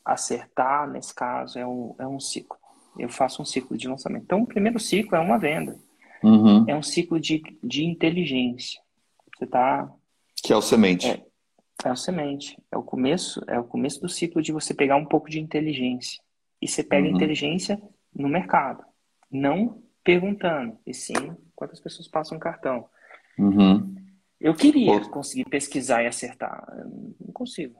acertar, 0.05 0.89
nesse 0.89 1.13
caso, 1.13 1.59
é 1.59 1.67
um, 1.67 1.93
é 1.99 2.07
um 2.07 2.21
ciclo. 2.21 2.57
Eu 2.97 3.09
faço 3.09 3.41
um 3.41 3.45
ciclo 3.45 3.75
de 3.75 3.89
lançamento. 3.89 4.23
Então, 4.23 4.43
o 4.43 4.47
primeiro 4.47 4.79
ciclo 4.79 5.17
é 5.17 5.19
uma 5.19 5.37
venda. 5.37 5.77
Uhum. 6.23 6.63
É 6.69 6.73
um 6.73 6.81
ciclo 6.81 7.19
de, 7.19 7.43
de 7.61 7.83
inteligência. 7.83 8.79
Você 9.37 9.45
tá. 9.45 9.91
Que 10.41 10.53
é 10.53 10.55
o 10.55 10.61
semente. 10.61 11.05
É. 11.05 11.21
É 11.83 11.89
a 11.89 11.97
semente. 11.97 12.57
É 12.71 12.77
o 12.77 12.81
começo, 12.81 13.43
é 13.45 13.59
o 13.59 13.65
começo 13.65 13.99
do 13.99 14.07
ciclo 14.07 14.41
de 14.41 14.53
você 14.53 14.73
pegar 14.73 14.95
um 14.95 15.05
pouco 15.05 15.29
de 15.29 15.41
inteligência. 15.41 16.23
E 16.61 16.67
você 16.67 16.83
pega 16.83 17.07
uhum. 17.07 17.15
inteligência 17.15 17.81
no 18.13 18.27
mercado. 18.27 18.83
Não 19.31 19.81
perguntando, 20.03 20.77
e 20.85 20.93
sim 20.93 21.35
quantas 21.55 21.79
pessoas 21.79 22.07
passam 22.07 22.37
cartão. 22.37 22.85
Uhum. 23.37 23.95
Eu 24.39 24.53
queria 24.53 24.91
Ou... 24.91 25.09
conseguir 25.09 25.45
pesquisar 25.45 26.03
e 26.03 26.07
acertar. 26.07 26.65
Não 27.19 27.33
consigo. 27.33 27.75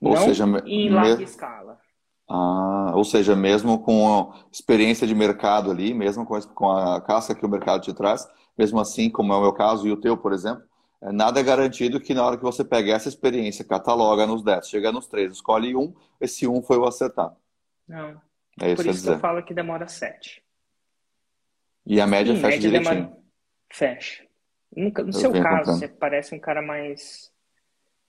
Ou 0.00 0.14
não 0.14 0.22
seja, 0.22 0.44
em 0.66 0.90
larga 0.90 1.16
me... 1.16 1.24
escala. 1.24 1.80
Ah, 2.28 2.92
ou 2.94 3.04
seja, 3.04 3.36
mesmo 3.36 3.78
com 3.78 4.32
experiência 4.50 5.06
de 5.06 5.14
mercado 5.14 5.70
ali, 5.70 5.92
mesmo 5.92 6.24
com, 6.24 6.40
com 6.40 6.70
a 6.70 7.00
casca 7.00 7.34
que 7.34 7.44
o 7.44 7.48
mercado 7.48 7.82
te 7.82 7.92
traz, 7.92 8.26
mesmo 8.56 8.80
assim, 8.80 9.10
como 9.10 9.32
é 9.32 9.36
o 9.36 9.42
meu 9.42 9.52
caso 9.52 9.86
e 9.86 9.92
o 9.92 9.96
teu, 9.96 10.16
por 10.16 10.32
exemplo, 10.32 10.64
nada 11.12 11.40
é 11.40 11.42
garantido 11.42 12.00
que 12.00 12.14
na 12.14 12.24
hora 12.24 12.36
que 12.36 12.42
você 12.42 12.64
pega 12.64 12.92
essa 12.92 13.08
experiência, 13.08 13.64
cataloga 13.64 14.26
nos 14.26 14.42
10, 14.42 14.68
chega 14.68 14.92
nos 14.92 15.06
3, 15.06 15.32
escolhe 15.32 15.76
um, 15.76 15.94
esse 16.20 16.46
um 16.46 16.62
foi 16.62 16.78
o 16.78 16.86
acertado. 16.86 17.36
Não. 17.86 18.20
É 18.60 18.72
isso 18.72 18.76
por 18.76 18.86
isso 18.86 19.04
que 19.04 19.10
eu 19.10 19.18
falo 19.18 19.42
que 19.42 19.52
demora 19.52 19.88
7. 19.88 20.42
E 21.86 22.00
a 22.00 22.06
média 22.06 22.34
Sim, 22.34 22.40
fecha 22.40 22.56
média 22.56 22.70
direitinho? 22.70 22.94
Demora... 22.94 23.24
Fecha. 23.70 24.24
No, 24.74 24.90
no 24.90 25.12
seu 25.12 25.32
caso, 25.32 25.72
você 25.72 25.88
parece 25.88 26.34
um 26.34 26.40
cara 26.40 26.62
mais... 26.62 27.30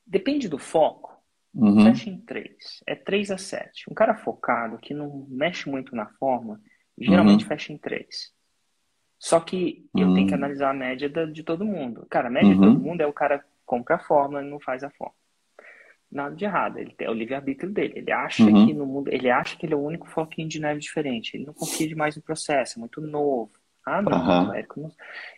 Depende 0.06 0.48
do 0.48 0.58
foco. 0.58 1.16
Uhum. 1.54 1.86
Fecha 1.86 2.10
em 2.10 2.20
3. 2.20 2.84
É 2.86 2.96
3 2.96 3.32
a 3.32 3.38
7. 3.38 3.90
Um 3.90 3.94
cara 3.94 4.16
focado, 4.16 4.78
que 4.78 4.94
não 4.94 5.26
mexe 5.30 5.70
muito 5.70 5.96
na 5.96 6.08
forma, 6.20 6.62
geralmente 6.98 7.44
uhum. 7.44 7.50
fecha 7.50 7.74
em 7.74 7.78
3. 7.78 8.35
Só 9.20 9.40
que 9.40 9.86
eu 9.96 10.14
tenho 10.14 10.28
que 10.28 10.34
hum. 10.34 10.38
analisar 10.38 10.70
a 10.70 10.74
média 10.74 11.10
de 11.10 11.44
todo 11.44 11.66
mundo. 11.66 12.06
Cara, 12.10 12.28
a 12.28 12.32
média 12.32 12.50
uhum. 12.50 12.56
de 12.56 12.68
todo 12.68 12.80
mundo 12.80 13.02
é 13.02 13.08
o 13.08 13.14
cara 13.14 13.44
compra 13.66 13.96
a 13.96 14.00
forma 14.00 14.42
e 14.42 14.50
não 14.50 14.60
faz 14.60 14.84
a 14.84 14.90
forma. 14.92 15.16
Nada 16.12 16.36
de 16.36 16.46
errado, 16.46 16.78
ele 16.78 16.94
tem 16.94 17.10
o 17.10 17.14
livre-arbítrio 17.14 17.72
dele. 17.72 17.94
Ele 17.98 18.12
acha 18.12 18.44
uhum. 18.44 18.66
que 18.66 18.74
no 18.74 18.86
mundo, 18.86 19.10
ele 19.12 19.30
acha 19.30 19.58
que 19.58 19.66
ele 19.66 19.74
é 19.74 19.78
o 19.78 19.84
único 19.84 20.08
foquinho 20.08 20.48
de 20.48 20.60
neve 20.60 20.80
diferente. 20.80 21.36
Ele 21.36 21.46
não 21.46 21.54
confia 21.54 21.88
demais 21.88 22.16
no 22.16 22.22
processo, 22.22 22.78
é 22.78 22.80
muito 22.80 23.02
novo. 23.02 23.52
Ah, 23.86 24.02
não, 24.02 24.52
uhum. 24.52 24.92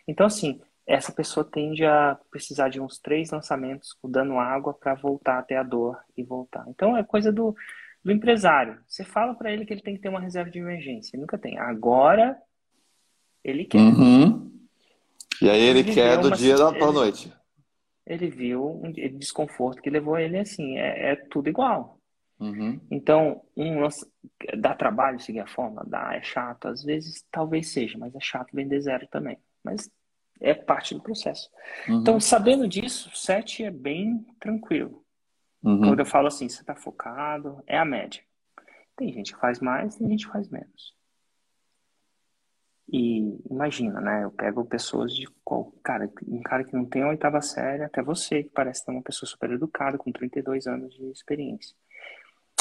Então, 0.06 0.26
assim, 0.26 0.60
essa 0.86 1.12
pessoa 1.12 1.44
tende 1.44 1.84
a 1.84 2.18
precisar 2.30 2.68
de 2.68 2.80
uns 2.80 2.98
três 2.98 3.30
lançamentos 3.30 3.96
dando 4.04 4.38
água 4.38 4.72
para 4.72 4.94
voltar 4.94 5.38
até 5.38 5.56
a 5.56 5.62
dor 5.62 5.98
e 6.16 6.22
voltar. 6.22 6.64
Então, 6.68 6.96
é 6.96 7.02
coisa 7.02 7.32
do, 7.32 7.54
do 8.04 8.12
empresário. 8.12 8.78
Você 8.86 9.04
fala 9.04 9.34
para 9.34 9.52
ele 9.52 9.66
que 9.66 9.72
ele 9.72 9.82
tem 9.82 9.96
que 9.96 10.00
ter 10.00 10.08
uma 10.08 10.20
reserva 10.20 10.50
de 10.50 10.58
emergência. 10.58 11.14
Ele 11.14 11.22
nunca 11.22 11.36
tem. 11.36 11.58
Agora 11.58 12.38
ele 13.44 13.64
quer. 13.64 13.78
Uhum. 13.78 14.50
E 15.40 15.48
aí 15.48 15.60
ele, 15.60 15.80
ele 15.80 15.94
quer 15.94 16.18
do 16.18 16.30
dia 16.30 16.56
para 16.56 16.86
a 16.86 16.92
noite. 16.92 17.32
Ele 18.06 18.28
viu 18.28 18.80
um 18.82 18.90
desconforto 19.18 19.82
que 19.82 19.90
levou 19.90 20.18
ele 20.18 20.38
assim, 20.38 20.78
é, 20.78 21.12
é 21.12 21.16
tudo 21.16 21.48
igual. 21.48 21.98
Uhum. 22.40 22.80
Então, 22.90 23.42
um, 23.56 23.80
dá 24.58 24.74
trabalho 24.74 25.20
seguir 25.20 25.40
a 25.40 25.46
forma? 25.46 25.84
Dá, 25.86 26.14
é 26.14 26.22
chato. 26.22 26.68
Às 26.68 26.82
vezes, 26.82 27.24
talvez 27.30 27.68
seja, 27.68 27.98
mas 27.98 28.14
é 28.14 28.20
chato 28.20 28.54
vender 28.54 28.80
zero 28.80 29.06
também. 29.08 29.38
Mas 29.62 29.90
é 30.40 30.54
parte 30.54 30.94
do 30.94 31.02
processo. 31.02 31.50
Uhum. 31.88 32.00
Então, 32.00 32.20
sabendo 32.20 32.68
disso, 32.68 33.10
7 33.14 33.64
é 33.64 33.70
bem 33.70 34.24
tranquilo. 34.40 35.04
Uhum. 35.62 35.80
Quando 35.80 35.98
eu 36.00 36.06
falo 36.06 36.28
assim, 36.28 36.48
você 36.48 36.60
está 36.60 36.74
focado, 36.74 37.62
é 37.66 37.76
a 37.76 37.84
média. 37.84 38.22
Tem 38.96 39.12
gente 39.12 39.32
que 39.32 39.40
faz 39.40 39.60
mais, 39.60 39.96
tem 39.96 40.08
gente 40.08 40.26
que 40.26 40.32
faz 40.32 40.48
menos. 40.48 40.94
E 42.90 43.38
imagina, 43.50 44.00
né? 44.00 44.24
Eu 44.24 44.30
pego 44.30 44.64
pessoas 44.64 45.14
de 45.14 45.26
qual, 45.44 45.72
cara, 45.82 46.10
um 46.26 46.42
cara 46.42 46.64
que 46.64 46.74
não 46.74 46.86
tem 46.86 47.02
a 47.02 47.08
oitava 47.08 47.42
série, 47.42 47.84
até 47.84 48.02
você, 48.02 48.42
que 48.42 48.50
parece 48.50 48.84
ter 48.84 48.92
uma 48.92 49.02
pessoa 49.02 49.28
super 49.28 49.50
educada, 49.50 49.98
com 49.98 50.10
32 50.10 50.66
anos 50.66 50.94
de 50.94 51.04
experiência. 51.10 51.76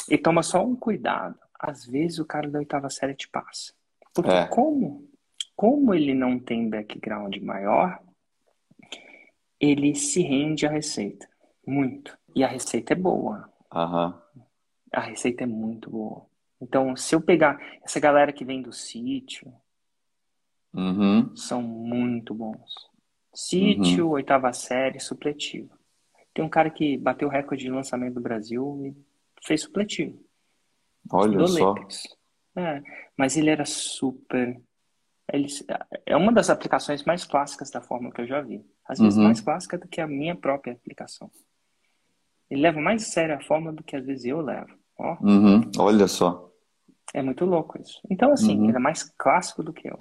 E 0.09 0.17
toma 0.17 0.43
só 0.43 0.63
um 0.65 0.75
cuidado. 0.75 1.39
Às 1.57 1.85
vezes 1.85 2.19
o 2.19 2.25
cara 2.25 2.49
da 2.49 2.59
oitava 2.59 2.89
série 2.89 3.15
te 3.15 3.29
passa. 3.29 3.73
Porque 4.13 4.31
é. 4.31 4.47
como, 4.47 5.09
como 5.55 5.93
ele 5.93 6.13
não 6.13 6.37
tem 6.37 6.69
background 6.69 7.37
maior, 7.37 7.99
ele 9.59 9.95
se 9.95 10.21
rende 10.21 10.65
à 10.67 10.69
receita. 10.69 11.27
Muito. 11.65 12.17
E 12.35 12.43
a 12.43 12.47
receita 12.47 12.93
é 12.93 12.95
boa. 12.95 13.49
Uhum. 13.73 14.13
A 14.91 15.01
receita 15.01 15.43
é 15.43 15.47
muito 15.47 15.89
boa. 15.89 16.25
Então, 16.61 16.95
se 16.95 17.15
eu 17.15 17.21
pegar 17.21 17.59
essa 17.83 17.99
galera 17.99 18.33
que 18.33 18.45
vem 18.45 18.61
do 18.61 18.73
sítio, 18.73 19.53
Uhum. 20.73 21.35
São 21.35 21.61
muito 21.61 22.33
bons. 22.33 22.73
Sítio, 23.33 24.07
uhum. 24.07 24.11
oitava 24.13 24.51
série, 24.53 24.99
supletivo. 24.99 25.69
Tem 26.33 26.43
um 26.43 26.49
cara 26.49 26.69
que 26.69 26.97
bateu 26.97 27.27
o 27.27 27.31
recorde 27.31 27.63
de 27.63 27.71
lançamento 27.71 28.15
do 28.15 28.21
Brasil 28.21 28.81
e 28.85 28.95
fez 29.45 29.61
supletivo. 29.61 30.19
Olha 31.11 31.47
só. 31.47 31.75
É, 32.55 32.81
mas 33.15 33.37
ele 33.37 33.49
era 33.49 33.65
super. 33.65 34.59
Ele, 35.31 35.47
é 36.05 36.15
uma 36.15 36.31
das 36.31 36.49
aplicações 36.49 37.03
mais 37.03 37.23
clássicas 37.23 37.69
da 37.69 37.81
forma 37.81 38.11
que 38.11 38.21
eu 38.21 38.27
já 38.27 38.41
vi. 38.41 38.65
Às 38.87 38.99
vezes 38.99 39.17
uhum. 39.17 39.25
mais 39.25 39.41
clássica 39.41 39.77
do 39.77 39.87
que 39.87 40.01
a 40.01 40.07
minha 40.07 40.35
própria 40.35 40.73
aplicação. 40.73 41.29
Ele 42.49 42.61
leva 42.61 42.79
mais 42.79 43.03
a 43.03 43.05
sério 43.05 43.35
a 43.35 43.41
forma 43.41 43.73
do 43.73 43.83
que 43.83 43.95
às 43.95 44.05
vezes 44.05 44.25
eu 44.25 44.41
levo. 44.41 44.73
Ó. 44.97 45.17
Uhum. 45.21 45.69
Olha 45.77 46.07
só. 46.07 46.49
É 47.13 47.21
muito 47.21 47.45
louco 47.45 47.79
isso. 47.81 48.01
Então, 48.09 48.31
assim, 48.31 48.57
uhum. 48.57 48.69
ele 48.69 48.77
é 48.77 48.79
mais 48.79 49.03
clássico 49.17 49.61
do 49.61 49.73
que 49.73 49.87
eu. 49.89 49.99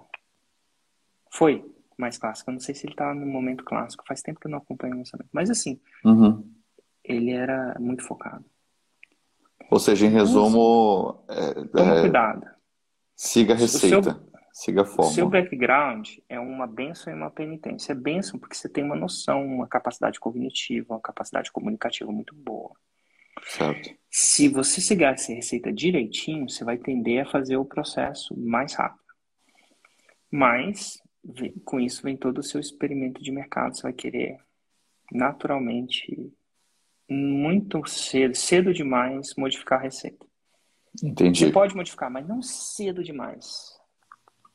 Foi 1.36 1.62
mais 1.98 2.16
clássico. 2.16 2.50
Eu 2.50 2.54
não 2.54 2.60
sei 2.60 2.74
se 2.74 2.86
ele 2.86 2.94
tá 2.94 3.12
no 3.14 3.26
momento 3.26 3.62
clássico. 3.62 4.04
Faz 4.08 4.22
tempo 4.22 4.40
que 4.40 4.46
eu 4.46 4.50
não 4.50 4.58
acompanho 4.58 4.94
o 4.94 4.98
lançamento. 4.98 5.28
Mas 5.32 5.50
assim, 5.50 5.78
uhum. 6.02 6.50
ele 7.04 7.30
era 7.30 7.76
muito 7.78 8.02
focado. 8.02 8.44
Ou 9.70 9.78
seja, 9.78 10.06
em 10.06 10.10
resumo. 10.10 11.24
É, 11.28 11.54
Toma 11.66 11.98
é, 11.98 12.00
cuidado. 12.00 12.46
Siga 13.14 13.52
a 13.52 13.56
receita. 13.56 14.12
Seu, 14.12 14.30
siga 14.52 14.82
a 14.82 14.84
forma. 14.86 15.12
Seu 15.12 15.28
background 15.28 16.08
é 16.26 16.40
uma 16.40 16.66
benção 16.66 17.12
e 17.12 17.16
uma 17.16 17.30
penitência. 17.30 17.92
É 17.92 17.94
benção 17.94 18.38
porque 18.38 18.54
você 18.54 18.68
tem 18.68 18.82
uma 18.82 18.96
noção, 18.96 19.44
uma 19.44 19.68
capacidade 19.68 20.18
cognitiva, 20.18 20.94
uma 20.94 21.00
capacidade 21.00 21.52
comunicativa 21.52 22.10
muito 22.10 22.34
boa. 22.34 22.72
Certo. 23.42 23.90
Se 24.10 24.48
você 24.48 24.80
seguir 24.80 25.04
essa 25.04 25.34
receita 25.34 25.70
direitinho, 25.70 26.48
você 26.48 26.64
vai 26.64 26.78
tender 26.78 27.26
a 27.26 27.30
fazer 27.30 27.58
o 27.58 27.64
processo 27.64 28.34
mais 28.38 28.72
rápido. 28.72 29.04
Mas 30.30 30.98
com 31.64 31.80
isso 31.80 32.02
vem 32.02 32.16
todo 32.16 32.38
o 32.38 32.42
seu 32.42 32.60
experimento 32.60 33.22
de 33.22 33.30
mercado. 33.30 33.76
Você 33.76 33.82
vai 33.82 33.92
querer 33.92 34.38
naturalmente, 35.12 36.32
muito 37.08 37.86
cedo, 37.86 38.34
cedo 38.34 38.72
demais, 38.72 39.34
modificar 39.36 39.78
a 39.78 39.82
receita. 39.82 40.26
Entendi. 41.02 41.44
Você 41.44 41.52
pode 41.52 41.74
modificar, 41.74 42.10
mas 42.10 42.26
não 42.26 42.42
cedo 42.42 43.04
demais. 43.04 43.76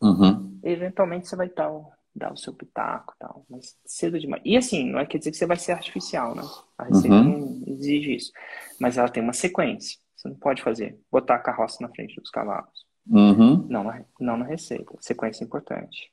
Uhum. 0.02 0.60
Eventualmente 0.64 1.28
você 1.28 1.36
vai 1.36 1.48
tal, 1.48 1.94
dar 2.16 2.34
o 2.34 2.38
seu 2.38 2.54
pitaco 2.54 3.14
tal, 3.20 3.46
mas 3.50 3.78
cedo 3.86 4.20
demais. 4.20 4.42
E 4.44 4.58
assim, 4.58 4.90
não 4.90 5.00
é 5.00 5.06
quer 5.06 5.20
dizer 5.20 5.32
que 5.32 5.38
você 5.38 5.46
vai 5.46 5.58
ser 5.58 5.74
artificial, 5.74 6.36
né? 6.36 6.44
A 6.78 6.86
receita 6.86 7.16
uhum. 7.16 7.24
não 7.24 7.74
exige 7.74 8.16
isso. 8.16 8.32
Mas 8.80 8.98
ela 8.98 9.10
tem 9.10 9.22
uma 9.22 9.34
sequência. 9.34 10.00
Você 10.16 10.28
não 10.28 10.36
pode 10.36 10.62
fazer, 10.62 11.00
botar 11.12 11.36
a 11.36 11.40
carroça 11.40 11.78
na 11.82 11.90
frente 11.90 12.20
dos 12.20 12.30
cavalos. 12.30 12.86
Uhum. 13.08 13.68
Não, 13.68 13.84
na, 13.84 14.04
não 14.20 14.38
na 14.38 14.46
receita. 14.46 14.94
Sequência 15.00 15.44
importante. 15.44 16.12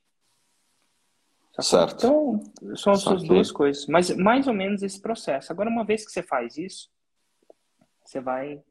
Certo. 1.60 2.06
Então, 2.06 2.76
são 2.76 2.92
essas 2.92 3.22
duas 3.24 3.50
coisas. 3.50 3.86
Mas 3.86 4.14
mais 4.16 4.46
ou 4.46 4.54
menos 4.54 4.82
esse 4.82 5.00
processo. 5.00 5.52
Agora, 5.52 5.68
uma 5.68 5.84
vez 5.84 6.04
que 6.04 6.12
você 6.12 6.22
faz 6.22 6.56
isso, 6.56 6.88
você 8.04 8.20
vai 8.20 8.62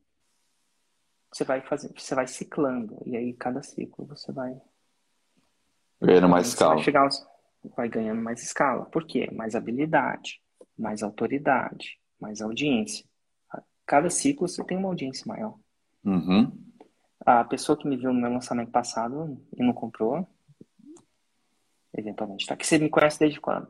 você 1.32 1.44
vai 1.44 1.62
fazer, 1.62 1.92
você 1.96 2.16
vai 2.16 2.28
ciclando 2.28 2.98
e 3.06 3.16
aí 3.16 3.34
cada 3.34 3.62
ciclo 3.62 4.06
você 4.06 4.32
vai 4.32 4.60
ganhando 6.02 6.30
mais 6.30 6.48
escala. 6.48 6.76
Vai, 6.76 6.84
chegar, 6.84 7.10
vai 7.76 7.90
ganhando 7.90 8.22
mais 8.22 8.42
escala. 8.42 8.86
Por 8.86 9.06
quê? 9.06 9.30
Mais 9.32 9.54
habilidade, 9.54 10.42
mais 10.78 11.04
autoridade, 11.04 12.00
mais 12.20 12.42
audiência. 12.42 13.06
Cada 13.86 14.10
ciclo 14.10 14.48
você 14.48 14.64
tem 14.64 14.78
uma 14.78 14.88
audiência 14.90 15.26
maior. 15.28 15.58
Uhum. 16.04 16.52
A 17.20 17.44
pessoa 17.44 17.78
que 17.78 17.88
me 17.88 17.98
viu 17.98 18.14
no 18.14 18.22
meu 18.22 18.32
lançamento 18.32 18.72
passado 18.72 19.42
e 19.56 19.64
não 19.64 19.74
comprou, 19.74 20.28
eventualmente. 21.98 22.46
Tá? 22.46 22.56
Que 22.56 22.66
você 22.66 22.78
me 22.78 22.90
conhece 22.90 23.20
desde 23.20 23.40
quando? 23.40 23.68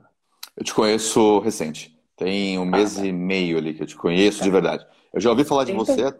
Eu 0.55 0.63
te 0.63 0.73
conheço 0.73 1.39
recente. 1.39 1.97
Tem 2.15 2.57
um 2.57 2.63
ah, 2.63 2.65
mês 2.65 2.95
tá. 2.95 3.05
e 3.05 3.11
meio 3.11 3.57
ali 3.57 3.73
que 3.73 3.83
eu 3.83 3.87
te 3.87 3.95
conheço 3.95 4.39
tá. 4.39 4.43
de 4.43 4.51
verdade. 4.51 4.85
Eu 5.13 5.21
já 5.21 5.29
ouvi 5.29 5.43
falar 5.43 5.63
de 5.63 5.71
então... 5.71 5.85
você 5.85 6.13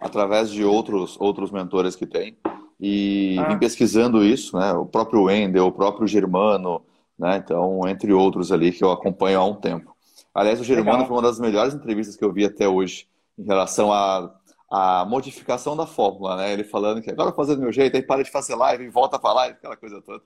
através 0.00 0.50
de 0.50 0.64
outros, 0.64 1.18
outros 1.20 1.50
mentores 1.50 1.96
que 1.96 2.06
tem. 2.06 2.36
E 2.80 3.36
ah. 3.38 3.48
vim 3.48 3.58
pesquisando 3.58 4.24
isso, 4.24 4.58
né? 4.58 4.72
O 4.72 4.84
próprio 4.84 5.24
Wendel, 5.24 5.66
o 5.66 5.72
próprio 5.72 6.06
Germano, 6.06 6.84
né? 7.18 7.36
Então, 7.36 7.80
entre 7.88 8.12
outros 8.12 8.52
ali 8.52 8.72
que 8.72 8.84
eu 8.84 8.90
acompanho 8.90 9.40
há 9.40 9.44
um 9.44 9.54
tempo. 9.54 9.94
Aliás, 10.34 10.60
o 10.60 10.64
Germano 10.64 10.98
Legal. 10.98 11.06
foi 11.06 11.16
uma 11.16 11.22
das 11.22 11.38
melhores 11.38 11.74
entrevistas 11.74 12.16
que 12.16 12.24
eu 12.24 12.32
vi 12.32 12.44
até 12.44 12.68
hoje 12.68 13.06
em 13.38 13.44
relação 13.44 13.92
a 13.92 14.34
a 14.76 15.04
modificação 15.04 15.76
da 15.76 15.86
fórmula, 15.86 16.36
né? 16.36 16.52
Ele 16.52 16.64
falando 16.64 17.00
que 17.00 17.08
agora 17.08 17.30
vou 17.30 17.36
fazer 17.36 17.54
do 17.54 17.62
meu 17.62 17.70
jeito, 17.70 17.96
aí 17.96 18.02
para 18.02 18.24
de 18.24 18.30
fazer 18.30 18.56
live 18.56 18.82
e 18.82 18.88
volta 18.88 19.20
para 19.20 19.32
live, 19.32 19.56
aquela 19.56 19.76
coisa 19.76 20.02
toda. 20.02 20.20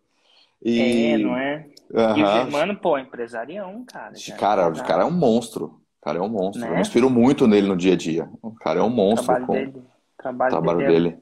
E... 0.63 1.13
É, 1.13 1.19
não 1.19 1.37
é? 1.37 1.67
Uhum. 1.91 2.17
E 2.19 2.23
o 2.23 2.27
Germano, 2.27 2.77
pô, 2.77 2.99
empresarião, 2.99 3.85
cara. 3.87 4.13
Cara, 4.39 4.69
o 4.69 4.85
cara 4.85 5.03
é 5.03 5.07
um 5.07 5.11
monstro. 5.11 5.81
O 6.01 6.05
cara 6.05 6.19
é 6.19 6.23
um 6.23 6.29
monstro. 6.29 6.61
Né? 6.63 6.69
Eu 6.69 6.75
me 6.75 6.81
inspiro 6.81 7.11
muito 7.11 7.47
nele 7.47 7.67
no 7.67 7.77
dia 7.77 7.95
a 7.95 7.97
dia. 7.97 8.29
O 8.43 8.53
cara 8.53 8.81
é 8.81 8.83
um 8.83 8.91
monstro. 8.91 9.25
O 9.25 9.27
trabalho 9.27 9.47
com... 9.47 9.53
dele. 9.53 9.79
O 9.79 10.23
trabalho, 10.23 10.51
trabalho 10.51 10.79
dele. 10.79 10.93
dele. 11.11 11.19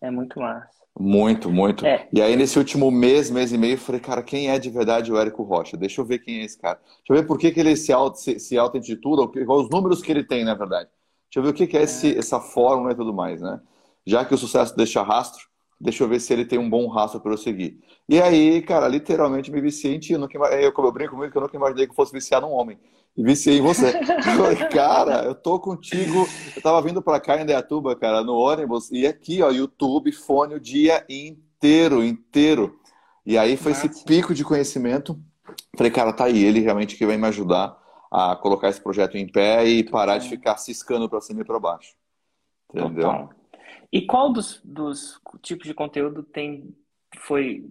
É 0.00 0.10
muito 0.10 0.40
massa. 0.40 0.82
Muito, 0.98 1.50
muito. 1.50 1.86
É. 1.86 2.06
E 2.12 2.20
aí, 2.20 2.36
nesse 2.36 2.58
último 2.58 2.90
mês, 2.90 3.30
mês 3.30 3.52
e 3.52 3.58
meio, 3.58 3.74
eu 3.74 3.78
falei, 3.78 4.00
cara, 4.00 4.22
quem 4.22 4.50
é 4.50 4.58
de 4.58 4.68
verdade 4.68 5.10
o 5.10 5.18
Érico 5.18 5.42
Rocha? 5.42 5.76
Deixa 5.76 6.00
eu 6.00 6.04
ver 6.04 6.18
quem 6.18 6.40
é 6.40 6.44
esse 6.44 6.58
cara. 6.58 6.78
Deixa 6.78 7.04
eu 7.08 7.16
ver 7.16 7.26
por 7.26 7.38
que, 7.38 7.50
que 7.50 7.60
ele 7.60 7.74
se, 7.76 7.92
auto, 7.92 8.18
se, 8.18 8.38
se 8.38 8.58
auto-intitula, 8.58 9.30
os 9.48 9.70
números 9.70 10.02
que 10.02 10.12
ele 10.12 10.22
tem, 10.22 10.44
na 10.44 10.54
verdade. 10.54 10.90
Deixa 11.30 11.38
eu 11.38 11.42
ver 11.42 11.48
o 11.48 11.54
que, 11.54 11.66
que 11.66 11.78
é, 11.78 11.82
esse, 11.82 12.14
é. 12.14 12.18
essa 12.18 12.40
fórmula 12.40 12.92
e 12.92 12.94
tudo 12.94 13.14
mais, 13.14 13.40
né? 13.40 13.58
Já 14.06 14.24
que 14.24 14.34
o 14.34 14.38
sucesso 14.38 14.76
deixa 14.76 15.02
rastro, 15.02 15.46
deixa 15.82 16.04
eu 16.04 16.08
ver 16.08 16.20
se 16.20 16.32
ele 16.32 16.44
tem 16.44 16.58
um 16.58 16.70
bom 16.70 16.86
rastro 16.86 17.20
para 17.20 17.32
eu 17.32 17.36
seguir. 17.36 17.80
E 18.08 18.20
aí, 18.20 18.62
cara, 18.62 18.86
literalmente 18.86 19.50
me 19.50 19.60
viciei 19.60 19.96
em 19.96 19.98
ti. 19.98 20.12
Eu, 20.12 20.20
nunca, 20.20 20.38
eu, 20.54 20.72
como 20.72 20.86
eu 20.86 20.92
brinco 20.92 21.16
muito, 21.16 21.32
que 21.32 21.36
eu 21.36 21.42
nunca 21.42 21.56
imaginei 21.56 21.86
que 21.86 21.90
eu 21.90 21.96
fosse 21.96 22.12
viciar 22.12 22.40
num 22.40 22.52
homem. 22.52 22.78
E 23.16 23.22
viciei 23.22 23.58
em 23.58 23.62
você. 23.62 23.88
eu 23.98 24.22
falei, 24.22 24.56
cara, 24.68 25.24
eu 25.24 25.34
tô 25.34 25.58
contigo. 25.58 26.26
Eu 26.54 26.62
tava 26.62 26.80
vindo 26.82 27.02
para 27.02 27.18
cá 27.18 27.40
em 27.40 27.44
Deatuba, 27.44 27.96
cara, 27.96 28.22
no 28.22 28.34
ônibus, 28.34 28.90
e 28.92 29.06
aqui, 29.06 29.42
ó, 29.42 29.50
YouTube, 29.50 30.12
fone 30.12 30.54
o 30.54 30.60
dia 30.60 31.04
inteiro, 31.08 32.04
inteiro. 32.04 32.78
E 33.26 33.36
aí 33.36 33.56
foi 33.56 33.72
esse 33.72 34.04
pico 34.04 34.32
de 34.34 34.44
conhecimento. 34.44 35.18
Falei, 35.76 35.90
cara, 35.90 36.12
tá 36.12 36.24
aí, 36.24 36.44
ele 36.44 36.60
realmente 36.60 36.96
que 36.96 37.04
vai 37.04 37.16
me 37.16 37.26
ajudar 37.26 37.76
a 38.10 38.36
colocar 38.36 38.68
esse 38.68 38.80
projeto 38.80 39.16
em 39.16 39.26
pé 39.26 39.66
e 39.66 39.82
parar 39.82 40.18
de 40.18 40.28
ficar 40.28 40.56
ciscando 40.58 41.08
para 41.08 41.20
cima 41.20 41.40
e 41.40 41.44
para 41.44 41.58
baixo. 41.58 41.94
Entendeu? 42.72 43.04
Total. 43.04 43.41
E 43.92 44.00
qual 44.00 44.32
dos, 44.32 44.58
dos 44.64 45.20
tipos 45.42 45.66
de 45.66 45.74
conteúdo 45.74 46.22
tem 46.22 46.74
foi 47.18 47.62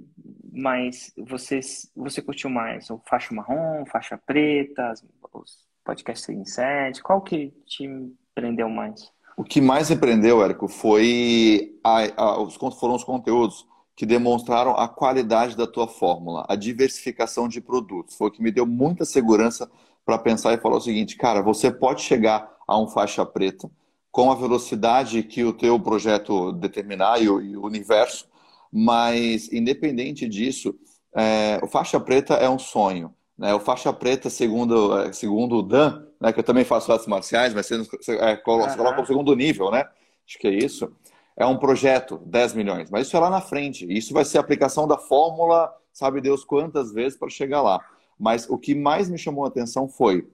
mais 0.54 1.12
você 1.18 1.60
você 1.96 2.22
curtiu 2.22 2.48
mais 2.48 2.92
o 2.92 3.02
faixa 3.10 3.34
marrom, 3.34 3.84
faixa 3.88 4.18
preta, 4.18 4.94
os 5.34 5.58
podcasts 5.84 6.30
em 6.30 6.46
sete? 6.46 7.02
Qual 7.02 7.22
que 7.22 7.52
te 7.66 7.90
prendeu 8.36 8.70
mais? 8.70 9.12
O 9.36 9.44
que 9.44 9.60
mais 9.60 9.90
me 9.90 9.96
prendeu, 9.96 10.44
Érico, 10.44 10.68
foi 10.68 11.80
a, 11.84 12.22
a, 12.22 12.42
os, 12.42 12.56
foram 12.56 12.94
os 12.94 13.04
conteúdos 13.04 13.66
que 13.96 14.06
demonstraram 14.06 14.76
a 14.76 14.88
qualidade 14.88 15.58
da 15.58 15.66
tua 15.66 15.88
fórmula, 15.88 16.46
a 16.48 16.56
diversificação 16.56 17.48
de 17.48 17.60
produtos. 17.60 18.16
Foi 18.16 18.28
o 18.28 18.32
que 18.32 18.44
me 18.44 18.52
deu 18.52 18.68
muita 18.68 19.06
segurança 19.06 19.72
para 20.06 20.20
pensar 20.20 20.54
e 20.54 20.60
falar 20.60 20.78
o 20.78 20.82
seguinte, 20.82 21.16
cara, 21.16 21.42
você 21.42 21.72
pode 21.72 22.02
chegar 22.02 22.56
a 22.68 22.80
um 22.80 22.88
faixa 22.88 23.26
preta 23.26 23.70
com 24.12 24.32
a 24.32 24.36
velocidade 24.36 25.24
que 25.24 25.44
o 25.44 25.54
teu 25.54 25.80
projeto 25.80 26.52
determinar 26.52 27.22
e 27.22 27.30
o, 27.30 27.42
e 27.42 27.56
o 27.56 27.66
universo, 27.66 28.28
mas 28.72 29.52
independente 29.52 30.28
disso, 30.28 30.76
é, 31.16 31.60
o 31.64 31.68
faixa 31.68 32.00
preta 32.00 32.36
é 32.36 32.50
um 32.50 32.60
sonho. 32.60 33.14
Né? 33.38 33.54
O 33.54 33.60
faixa 33.60 33.92
preta, 33.92 34.30
segundo, 34.30 34.98
é, 35.00 35.14
segundo 35.14 35.58
o 35.58 35.62
Dan, 35.62 36.06
né, 36.20 36.32
que 36.32 36.40
eu 36.40 36.44
também 36.44 36.64
faço 36.64 36.92
artes 36.92 37.08
marciais, 37.08 37.54
mas 37.54 37.66
você, 37.66 37.78
você, 37.78 38.16
é, 38.18 38.36
coloca, 38.36 38.76
coloca 38.76 39.02
o 39.02 39.06
segundo 39.06 39.36
nível, 39.36 39.72
né? 39.72 39.86
Acho 40.28 40.38
que 40.38 40.48
é 40.48 40.54
isso. 40.54 40.92
É 41.36 41.46
um 41.46 41.58
projeto, 41.58 42.22
10 42.26 42.54
milhões, 42.54 42.92
mas 42.92 43.08
isso 43.08 43.18
é 43.18 43.20
lá 43.20 43.30
na 43.30 43.42
frente. 43.42 43.86
Isso 43.92 44.14
vai 44.14 44.24
ser 44.24 44.38
a 44.38 44.42
aplicação 44.42 44.88
da 44.88 44.98
fórmula, 44.98 45.74
sabe 45.92 46.22
Deus 46.22 46.44
quantas 46.44 46.92
vezes 46.92 47.18
para 47.18 47.30
chegar 47.30 47.62
lá. 47.62 47.84
Mas 48.20 48.48
o 48.48 48.58
que 48.58 48.76
mais 48.76 49.10
me 49.10 49.18
chamou 49.18 49.44
a 49.46 49.48
atenção 49.48 49.90
foi 49.90 50.30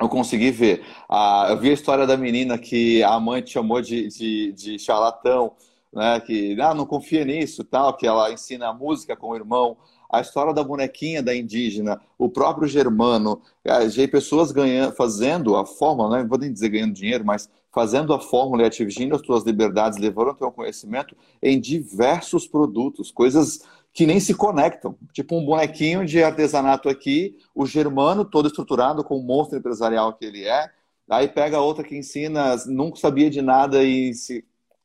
eu 0.00 0.08
consegui 0.08 0.50
ver. 0.50 0.84
Ah, 1.08 1.46
eu 1.50 1.58
vi 1.58 1.70
a 1.70 1.72
história 1.72 2.06
da 2.06 2.16
menina 2.16 2.56
que 2.56 3.02
a 3.02 3.18
mãe 3.18 3.42
te 3.42 3.52
chamou 3.52 3.80
de, 3.80 4.08
de, 4.08 4.52
de 4.52 4.78
charlatão, 4.78 5.52
né? 5.92 6.20
Que 6.20 6.56
ah, 6.60 6.74
não 6.74 6.86
confia 6.86 7.24
nisso, 7.24 7.64
tal, 7.64 7.96
que 7.96 8.06
ela 8.06 8.32
ensina 8.32 8.72
música 8.72 9.16
com 9.16 9.30
o 9.30 9.36
irmão. 9.36 9.76
A 10.10 10.20
história 10.20 10.54
da 10.54 10.64
bonequinha 10.64 11.22
da 11.22 11.36
indígena, 11.36 12.00
o 12.16 12.30
próprio 12.30 12.66
germano, 12.66 13.42
já 13.64 14.08
pessoas 14.08 14.50
ganhando, 14.50 14.94
fazendo 14.94 15.54
a 15.54 15.66
fórmula, 15.66 16.16
né? 16.16 16.22
não 16.22 16.28
vou 16.28 16.38
nem 16.38 16.50
dizer 16.50 16.70
ganhando 16.70 16.94
dinheiro, 16.94 17.26
mas 17.26 17.50
fazendo 17.70 18.14
a 18.14 18.20
fórmula 18.20 18.62
e 18.62 18.66
atingindo 18.66 19.14
as 19.14 19.20
suas 19.20 19.44
liberdades, 19.44 19.98
levando 19.98 20.28
o 20.28 20.34
teu 20.34 20.50
conhecimento 20.50 21.14
em 21.42 21.60
diversos 21.60 22.46
produtos, 22.46 23.10
coisas 23.10 23.60
que 23.98 24.06
nem 24.06 24.20
se 24.20 24.32
conectam. 24.32 24.96
Tipo 25.12 25.36
um 25.36 25.44
bonequinho 25.44 26.06
de 26.06 26.22
artesanato 26.22 26.88
aqui, 26.88 27.36
o 27.52 27.66
germano 27.66 28.24
todo 28.24 28.46
estruturado 28.46 29.02
com 29.02 29.16
o 29.16 29.22
monstro 29.24 29.58
empresarial 29.58 30.12
que 30.12 30.24
ele 30.24 30.44
é. 30.44 30.70
Aí 31.10 31.26
pega 31.26 31.58
outra 31.58 31.82
que 31.82 31.96
ensina, 31.96 32.54
nunca 32.66 32.96
sabia 33.00 33.28
de 33.28 33.42
nada 33.42 33.82
e 33.82 34.14
se 34.14 34.44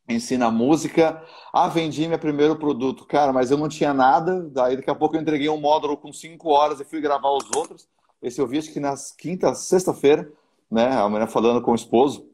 ensina 0.10 0.50
música. 0.50 1.24
Ah, 1.54 1.68
vendi 1.68 2.08
meu 2.08 2.18
primeiro 2.18 2.56
produto. 2.56 3.06
Cara, 3.06 3.32
mas 3.32 3.52
eu 3.52 3.58
não 3.60 3.70
tinha 3.70 3.94
nada. 3.94 4.50
Daí 4.50 4.78
daqui 4.78 4.90
a 4.90 4.96
pouco 4.96 5.16
eu 5.16 5.22
entreguei 5.22 5.48
um 5.48 5.62
módulo 5.62 5.96
com 5.96 6.12
cinco 6.12 6.50
horas 6.50 6.80
e 6.80 6.84
fui 6.84 7.00
gravar 7.00 7.30
os 7.30 7.46
outros. 7.56 7.88
Esse 8.20 8.42
eu 8.42 8.48
vi 8.48 8.58
acho 8.58 8.74
que 8.74 8.80
nas 8.80 9.12
quinta, 9.12 9.54
sexta-feira, 9.54 10.28
né? 10.72 10.88
A 10.88 11.08
mulher 11.08 11.28
falando 11.28 11.62
com 11.62 11.74
o 11.74 11.76
esposo, 11.76 12.26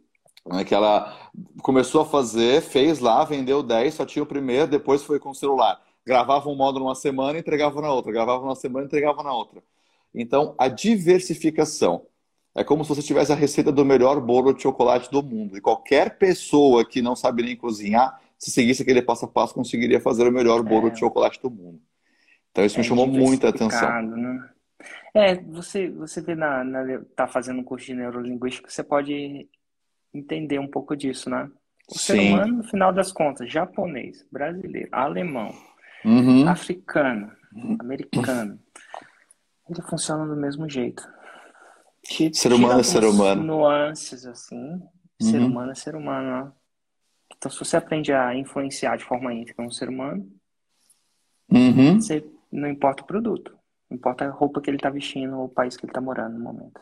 né, 0.46 0.64
que 0.64 0.74
ela 0.74 1.30
começou 1.62 2.04
a 2.04 2.06
fazer, 2.06 2.62
fez 2.62 3.00
lá, 3.00 3.26
vendeu 3.26 3.62
10, 3.62 3.96
só 3.96 4.06
tinha 4.06 4.24
o 4.24 4.26
primeiro, 4.26 4.66
depois 4.66 5.04
foi 5.04 5.20
com 5.20 5.32
o 5.32 5.36
celular 5.36 5.89
gravava 6.10 6.50
um 6.50 6.56
módulo 6.56 6.86
uma 6.86 6.96
semana 6.96 7.38
e 7.38 7.42
entregava 7.42 7.80
na 7.80 7.94
outra, 7.94 8.12
gravava 8.12 8.44
uma 8.44 8.56
semana 8.56 8.86
e 8.86 8.88
entregava 8.88 9.22
na 9.22 9.32
outra. 9.32 9.62
Então, 10.14 10.56
a 10.58 10.68
diversificação 10.68 12.08
é 12.56 12.64
como 12.64 12.84
se 12.84 12.90
você 12.90 13.04
tivesse 13.04 13.32
a 13.32 13.36
receita 13.36 13.72
do 13.72 13.86
melhor 13.86 14.20
bolo 14.20 14.52
de 14.52 14.64
chocolate 14.64 15.12
do 15.12 15.22
mundo. 15.22 15.56
E 15.56 15.62
qualquer 15.62 16.18
pessoa 16.18 16.84
que 16.84 17.00
não 17.00 17.16
sabe 17.16 17.44
nem 17.44 17.56
cozinhar, 17.56 18.20
se 18.40 18.50
seguisse 18.50 18.82
aquele 18.82 19.04
passo 19.04 19.26
a 19.26 19.28
passo, 19.28 19.54
conseguiria 19.54 20.02
fazer 20.02 20.28
o 20.28 20.32
melhor 20.32 20.64
bolo 20.64 20.88
é. 20.88 20.90
de 20.90 20.98
chocolate 20.98 21.40
do 21.40 21.52
mundo. 21.52 21.80
Então, 22.52 22.66
isso 22.66 22.78
é 22.78 22.80
me 22.80 22.84
chamou 22.84 23.06
muita 23.06 23.50
atenção. 23.50 24.02
Né? 24.02 24.50
É, 25.14 25.36
você, 25.36 25.90
você 25.92 26.22
vê 26.22 26.34
na, 26.34 26.64
na 26.64 27.02
tá 27.16 27.28
fazendo 27.28 27.60
um 27.60 27.64
curso 27.64 27.86
de 27.86 27.94
neurolinguística, 27.94 28.68
você 28.68 28.84
pode 28.84 29.48
entender 30.12 30.58
um 30.58 30.68
pouco 30.68 30.98
disso, 30.98 31.30
né? 31.30 31.52
O 31.88 31.94
Sim. 31.94 32.00
ser 32.00 32.20
humano, 32.20 32.58
no 32.58 32.64
final 32.64 32.92
das 32.92 33.12
contas, 33.12 33.52
japonês, 33.52 34.26
brasileiro, 34.32 34.90
alemão, 34.92 35.54
uhum. 36.06 36.48
africano, 36.48 37.32
americano, 37.80 38.60
ele 39.70 39.82
funciona 39.84 40.26
do 40.26 40.36
mesmo 40.36 40.70
jeito. 40.70 41.08
Que 42.04 42.34
ser 42.34 42.54
humano 42.54 42.80
é 42.80 42.84
ser 42.84 43.04
humano. 43.04 43.44
Nuances 43.44 44.26
assim, 44.26 44.74
uhum. 44.74 44.82
ser 45.22 45.42
humano 45.42 45.72
é 45.72 45.76
ser 45.76 45.96
humano. 45.96 46.46
Né? 46.46 46.52
Então, 47.38 47.52
se 47.52 47.60
você 47.60 47.78
aprende 47.78 48.12
a 48.12 48.36
influenciar 48.36 48.98
de 48.98 49.06
forma 49.06 49.34
íntegra 49.34 49.66
um 49.66 49.72
ser 49.72 49.90
humano, 49.90 50.28
uhum. 51.52 52.02
você, 52.02 52.26
não 52.52 52.70
importa 52.70 53.04
o 53.04 53.06
produto, 53.06 53.56
importa 53.92 54.26
a 54.26 54.30
roupa 54.30 54.60
que 54.62 54.70
ele 54.70 54.78
está 54.78 54.90
vestindo 54.90 55.38
ou 55.38 55.46
o 55.46 55.50
país 55.50 55.78
que 55.78 55.86
ele 55.86 55.92
está 55.92 56.02
morando 56.02 56.38
no 56.38 56.44
momento. 56.44 56.80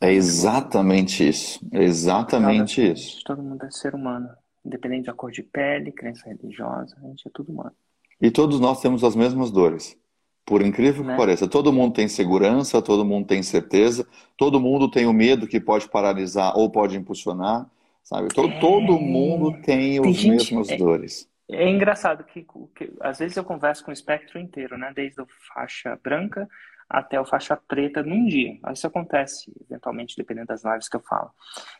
É 0.00 0.12
exatamente 0.12 1.26
isso. 1.26 1.60
É 1.72 1.82
exatamente 1.82 2.92
isso. 2.92 3.22
Todo 3.24 3.42
mundo 3.42 3.64
é 3.64 3.70
ser 3.70 3.94
humano, 3.94 4.28
independente 4.64 5.06
da 5.06 5.14
cor 5.14 5.30
de 5.30 5.42
pele, 5.42 5.92
crença 5.92 6.28
religiosa, 6.28 6.96
a 7.02 7.06
gente 7.06 7.26
é 7.26 7.30
tudo 7.32 7.52
humano. 7.52 7.74
E 8.20 8.30
todos 8.30 8.60
nós 8.60 8.80
temos 8.80 9.04
as 9.04 9.14
mesmas 9.14 9.50
dores. 9.50 9.96
Por 10.44 10.62
incrível 10.62 11.02
que 11.02 11.08
né? 11.08 11.16
pareça, 11.16 11.48
todo 11.48 11.72
mundo 11.72 11.94
tem 11.94 12.06
segurança, 12.06 12.80
todo 12.80 13.04
mundo 13.04 13.26
tem 13.26 13.42
certeza, 13.42 14.06
todo 14.36 14.60
mundo 14.60 14.88
tem 14.88 15.04
o 15.04 15.12
medo 15.12 15.46
que 15.46 15.58
pode 15.58 15.88
paralisar 15.88 16.56
ou 16.56 16.70
pode 16.70 16.96
impulsionar, 16.96 17.68
sabe? 18.04 18.28
Todo, 18.28 18.52
é... 18.52 18.60
todo 18.60 18.98
mundo 19.00 19.52
tem, 19.62 20.00
tem 20.00 20.00
os 20.00 20.16
gente... 20.16 20.30
mesmos 20.54 20.70
é... 20.70 20.76
dores. 20.76 21.28
É 21.48 21.68
engraçado 21.68 22.24
que, 22.24 22.46
que, 22.74 22.92
às 23.00 23.18
vezes 23.18 23.36
eu 23.36 23.44
converso 23.44 23.84
com 23.84 23.90
o 23.90 23.94
espectro 23.94 24.38
inteiro, 24.38 24.78
né? 24.78 24.92
Desde 24.94 25.20
a 25.20 25.26
faixa 25.52 25.98
branca 26.02 26.48
até 26.88 27.16
a 27.16 27.24
faixa 27.24 27.56
preta 27.56 28.02
num 28.02 28.26
dia. 28.26 28.58
Isso 28.72 28.86
acontece, 28.86 29.52
eventualmente, 29.68 30.16
dependendo 30.16 30.46
das 30.46 30.64
lives 30.64 30.88
que 30.88 30.96
eu 30.96 31.02
falo. 31.02 31.30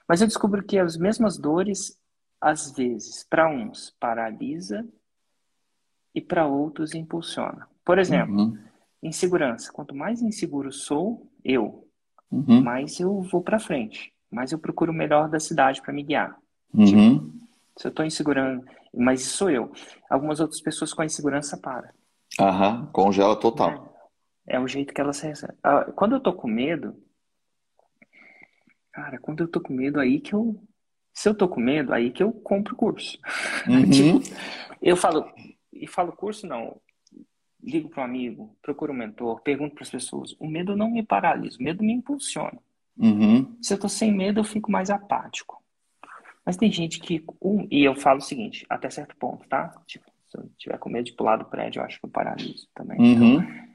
Mas 0.08 0.20
eu 0.20 0.26
descubro 0.26 0.64
que 0.64 0.78
as 0.78 0.96
mesmas 0.96 1.38
dores, 1.38 1.96
às 2.40 2.72
vezes, 2.72 3.24
para 3.28 3.48
uns 3.48 3.94
paralisa 4.00 4.84
e 6.16 6.20
para 6.22 6.46
outros 6.46 6.94
impulsiona. 6.94 7.68
Por 7.84 7.98
exemplo, 7.98 8.34
uhum. 8.34 8.58
insegurança. 9.02 9.70
Quanto 9.70 9.94
mais 9.94 10.22
inseguro 10.22 10.72
sou 10.72 11.30
eu, 11.44 11.86
uhum. 12.32 12.62
mais 12.62 12.98
eu 12.98 13.20
vou 13.20 13.42
para 13.42 13.60
frente, 13.60 14.14
mais 14.30 14.50
eu 14.50 14.58
procuro 14.58 14.90
o 14.90 14.94
melhor 14.94 15.28
da 15.28 15.38
cidade 15.38 15.82
para 15.82 15.92
me 15.92 16.02
guiar. 16.02 16.34
Uhum. 16.72 16.86
Tipo, 16.86 17.32
se 17.76 17.86
eu 17.86 17.90
estou 17.90 18.06
insegurando, 18.06 18.64
mas 18.94 19.20
isso 19.20 19.36
sou 19.36 19.50
eu. 19.50 19.70
Algumas 20.08 20.40
outras 20.40 20.60
pessoas 20.62 20.94
com 20.94 21.02
a 21.02 21.04
insegurança 21.04 21.58
param. 21.58 21.90
Aham, 22.40 22.86
congela 22.92 23.36
total. 23.36 23.94
É, 24.48 24.56
é 24.56 24.60
o 24.60 24.66
jeito 24.66 24.94
que 24.94 25.00
elas 25.00 25.20
recebem. 25.20 25.54
Quando 25.94 26.14
eu 26.14 26.20
tô 26.20 26.32
com 26.32 26.48
medo, 26.48 26.96
cara, 28.90 29.18
quando 29.18 29.42
eu 29.42 29.48
tô 29.48 29.60
com 29.60 29.74
medo, 29.74 30.00
aí 30.00 30.18
que 30.18 30.34
eu. 30.34 30.58
Se 31.12 31.28
eu 31.28 31.34
tô 31.34 31.48
com 31.48 31.60
medo, 31.60 31.94
aí 31.94 32.10
que 32.10 32.22
eu 32.22 32.32
compro 32.32 32.74
o 32.74 32.76
curso. 32.76 33.18
Uhum. 33.68 33.90
tipo, 33.90 34.20
eu 34.80 34.96
falo, 34.96 35.26
e 35.80 35.86
falo 35.86 36.12
curso 36.12 36.46
não. 36.46 36.80
Ligo 37.62 37.88
para 37.88 38.02
um 38.02 38.04
amigo, 38.04 38.56
procuro 38.62 38.92
um 38.92 38.96
mentor, 38.96 39.40
pergunto 39.40 39.74
para 39.74 39.82
as 39.82 39.90
pessoas. 39.90 40.36
O 40.38 40.46
medo 40.46 40.76
não 40.76 40.90
me 40.90 41.02
paralisa, 41.02 41.58
o 41.58 41.62
medo 41.62 41.82
me 41.82 41.92
impulsiona. 41.92 42.58
Uhum. 42.96 43.56
Se 43.60 43.74
eu 43.74 43.78
tô 43.78 43.88
sem 43.88 44.12
medo, 44.12 44.40
eu 44.40 44.44
fico 44.44 44.70
mais 44.70 44.90
apático. 44.90 45.62
Mas 46.44 46.56
tem 46.56 46.70
gente 46.70 47.00
que. 47.00 47.24
Um, 47.42 47.66
e 47.70 47.82
eu 47.82 47.94
falo 47.96 48.18
o 48.18 48.22
seguinte, 48.22 48.64
até 48.68 48.88
certo 48.88 49.16
ponto, 49.16 49.48
tá? 49.48 49.74
Tipo, 49.86 50.06
se 50.28 50.38
eu 50.38 50.48
tiver 50.56 50.78
com 50.78 50.88
medo 50.88 51.06
de 51.06 51.12
pular 51.12 51.36
do 51.36 51.44
prédio, 51.44 51.80
eu 51.80 51.84
acho 51.84 51.98
que 51.98 52.06
eu 52.06 52.10
paraliso 52.10 52.68
também. 52.74 52.98
Uhum. 52.98 53.34
Então, 53.34 53.66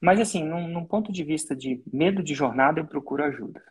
mas 0.00 0.20
assim, 0.20 0.44
num, 0.44 0.66
num, 0.68 0.84
ponto 0.84 1.12
de 1.12 1.22
vista 1.22 1.54
de 1.54 1.82
medo 1.92 2.22
de 2.22 2.34
jornada, 2.34 2.80
eu 2.80 2.86
procuro 2.86 3.24
ajuda. 3.24 3.62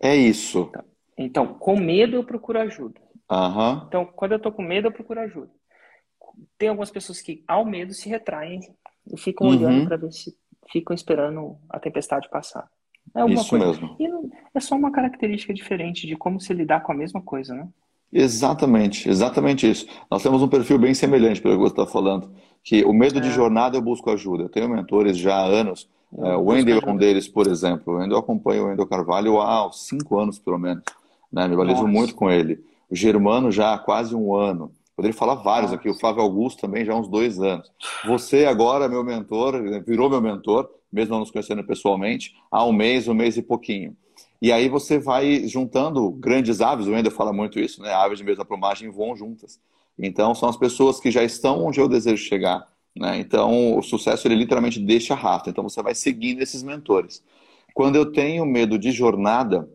É 0.00 0.14
isso. 0.14 0.68
Então, 0.68 0.84
então 1.16 1.54
com 1.54 1.76
medo 1.76 2.16
eu 2.16 2.24
procuro 2.24 2.60
ajuda. 2.60 3.00
Uhum. 3.30 3.84
Então, 3.86 4.04
quando 4.04 4.32
eu 4.32 4.38
tô 4.38 4.52
com 4.52 4.62
medo, 4.62 4.88
eu 4.88 4.92
procuro 4.92 5.20
ajuda. 5.20 5.50
Tem 6.58 6.68
algumas 6.68 6.90
pessoas 6.90 7.20
que, 7.20 7.42
ao 7.46 7.64
medo, 7.64 7.92
se 7.92 8.08
retraem 8.08 8.60
e 9.12 9.18
ficam 9.18 9.46
uhum. 9.46 9.54
olhando 9.54 9.86
para 9.86 9.96
ver 9.96 10.12
se 10.12 10.34
ficam 10.70 10.94
esperando 10.94 11.56
a 11.68 11.78
tempestade 11.78 12.28
passar. 12.30 12.68
É 13.14 13.24
Isso 13.26 13.50
coisa. 13.50 13.66
mesmo. 13.66 13.96
E 13.98 14.08
é 14.54 14.60
só 14.60 14.74
uma 14.74 14.90
característica 14.90 15.52
diferente 15.52 16.06
de 16.06 16.16
como 16.16 16.40
se 16.40 16.52
lidar 16.54 16.80
com 16.80 16.92
a 16.92 16.94
mesma 16.94 17.20
coisa, 17.20 17.54
né? 17.54 17.68
Exatamente, 18.12 19.08
exatamente 19.08 19.68
isso. 19.68 19.86
Nós 20.10 20.22
temos 20.22 20.42
um 20.42 20.48
perfil 20.48 20.78
bem 20.78 20.92
semelhante, 20.92 21.40
pelo 21.40 21.54
que 21.54 21.60
você 21.62 21.72
está 21.72 21.86
falando, 21.86 22.30
que 22.62 22.84
o 22.84 22.92
medo 22.92 23.18
é. 23.18 23.22
de 23.22 23.30
jornada 23.30 23.76
eu 23.76 23.82
busco 23.82 24.10
ajuda. 24.10 24.44
Eu 24.44 24.48
tenho 24.50 24.68
mentores 24.68 25.16
já 25.16 25.36
há 25.36 25.46
anos. 25.46 25.88
É, 26.18 26.36
o 26.36 26.44
Wendel 26.44 26.80
é 26.84 26.90
um 26.90 26.96
deles, 26.96 27.26
por 27.26 27.46
exemplo. 27.46 27.94
O 27.94 27.96
Wendel 27.96 28.18
acompanha 28.18 28.62
o 28.62 28.66
Wendel 28.66 28.86
Carvalho 28.86 29.40
há 29.40 29.70
cinco 29.72 30.18
anos, 30.18 30.38
pelo 30.38 30.58
menos. 30.58 30.84
Né? 31.32 31.48
Me 31.48 31.56
valizo 31.56 31.86
muito 31.86 32.14
com 32.14 32.30
ele. 32.30 32.62
O 32.90 32.94
Germano 32.94 33.50
já 33.50 33.72
há 33.72 33.78
quase 33.78 34.14
um 34.14 34.34
ano. 34.34 34.70
Poderia 34.94 35.16
falar 35.16 35.36
vários 35.36 35.72
aqui. 35.72 35.88
O 35.88 35.94
Flávio 35.94 36.22
Augusto 36.22 36.60
também 36.60 36.84
já 36.84 36.92
há 36.92 36.96
uns 36.96 37.08
dois 37.08 37.40
anos. 37.40 37.70
Você 38.04 38.44
agora, 38.44 38.88
meu 38.88 39.02
mentor, 39.02 39.54
virou 39.84 40.10
meu 40.10 40.20
mentor, 40.20 40.68
mesmo 40.92 41.12
não 41.12 41.20
nos 41.20 41.30
conhecendo 41.30 41.64
pessoalmente, 41.64 42.34
há 42.50 42.64
um 42.64 42.72
mês, 42.72 43.08
um 43.08 43.14
mês 43.14 43.36
e 43.36 43.42
pouquinho. 43.42 43.96
E 44.40 44.50
aí 44.50 44.68
você 44.68 44.98
vai 44.98 45.46
juntando 45.46 46.10
grandes 46.10 46.60
aves, 46.60 46.86
o 46.86 46.90
Wendel 46.90 47.12
fala 47.12 47.32
muito 47.32 47.60
isso, 47.60 47.80
né? 47.80 47.92
Aves 47.92 48.18
de 48.18 48.24
mesma 48.24 48.44
plumagem 48.44 48.90
voam 48.90 49.16
juntas. 49.16 49.60
Então 49.98 50.34
são 50.34 50.48
as 50.48 50.56
pessoas 50.56 50.98
que 50.98 51.10
já 51.10 51.22
estão 51.22 51.64
onde 51.64 51.80
eu 51.80 51.88
desejo 51.88 52.22
chegar. 52.22 52.66
Né? 52.94 53.18
Então 53.18 53.78
o 53.78 53.82
sucesso 53.82 54.26
ele 54.26 54.34
literalmente 54.34 54.80
deixa 54.80 55.14
rastro. 55.14 55.50
Então 55.50 55.64
você 55.64 55.82
vai 55.82 55.94
seguindo 55.94 56.42
esses 56.42 56.62
mentores. 56.62 57.22
Quando 57.72 57.96
eu 57.96 58.12
tenho 58.12 58.44
medo 58.44 58.78
de 58.78 58.90
jornada, 58.90 59.68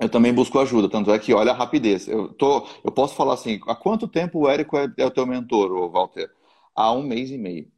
eu 0.00 0.08
também 0.08 0.32
busco 0.32 0.58
ajuda. 0.58 0.88
Tanto 0.88 1.12
é 1.12 1.18
que 1.18 1.34
olha 1.34 1.52
a 1.52 1.54
rapidez. 1.54 2.06
Eu, 2.08 2.32
tô, 2.34 2.66
eu 2.84 2.92
posso 2.92 3.14
falar 3.14 3.34
assim: 3.34 3.60
há 3.66 3.74
quanto 3.74 4.08
tempo 4.08 4.40
o 4.40 4.48
Érico 4.48 4.76
é, 4.76 4.92
é 4.96 5.06
o 5.06 5.10
teu 5.10 5.26
mentor, 5.26 5.90
Walter? 5.90 6.30
Há 6.74 6.92
um 6.92 7.02
mês 7.02 7.30
e 7.30 7.38
meio. 7.38 7.70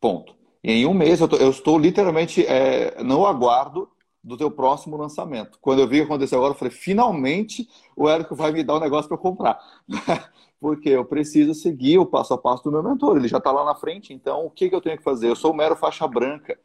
Ponto. 0.00 0.34
E 0.62 0.72
em 0.72 0.86
um 0.86 0.94
mês 0.94 1.20
eu, 1.20 1.28
tô, 1.28 1.36
eu 1.36 1.50
estou 1.50 1.78
literalmente 1.78 2.44
é, 2.46 3.02
no 3.02 3.26
aguardo 3.26 3.88
do 4.22 4.36
teu 4.36 4.50
próximo 4.50 4.96
lançamento. 4.96 5.58
Quando 5.60 5.80
eu 5.80 5.88
vi 5.88 6.00
o 6.00 6.06
que 6.06 6.12
aconteceu 6.12 6.38
agora, 6.38 6.52
eu 6.52 6.58
falei, 6.58 6.72
finalmente 6.72 7.68
o 7.96 8.08
Érico 8.08 8.34
vai 8.34 8.52
me 8.52 8.62
dar 8.64 8.76
um 8.76 8.80
negócio 8.80 9.08
para 9.08 9.16
comprar. 9.16 9.58
Porque 10.60 10.88
eu 10.88 11.04
preciso 11.04 11.54
seguir 11.54 11.98
o 11.98 12.06
passo 12.06 12.34
a 12.34 12.38
passo 12.38 12.64
do 12.64 12.72
meu 12.72 12.82
mentor. 12.82 13.16
Ele 13.16 13.28
já 13.28 13.38
está 13.38 13.52
lá 13.52 13.64
na 13.64 13.76
frente, 13.76 14.12
então 14.12 14.44
o 14.44 14.50
que, 14.50 14.68
que 14.68 14.74
eu 14.74 14.80
tenho 14.80 14.98
que 14.98 15.04
fazer? 15.04 15.28
Eu 15.28 15.36
sou 15.36 15.54
mero 15.54 15.76
faixa 15.76 16.06
branca. 16.06 16.58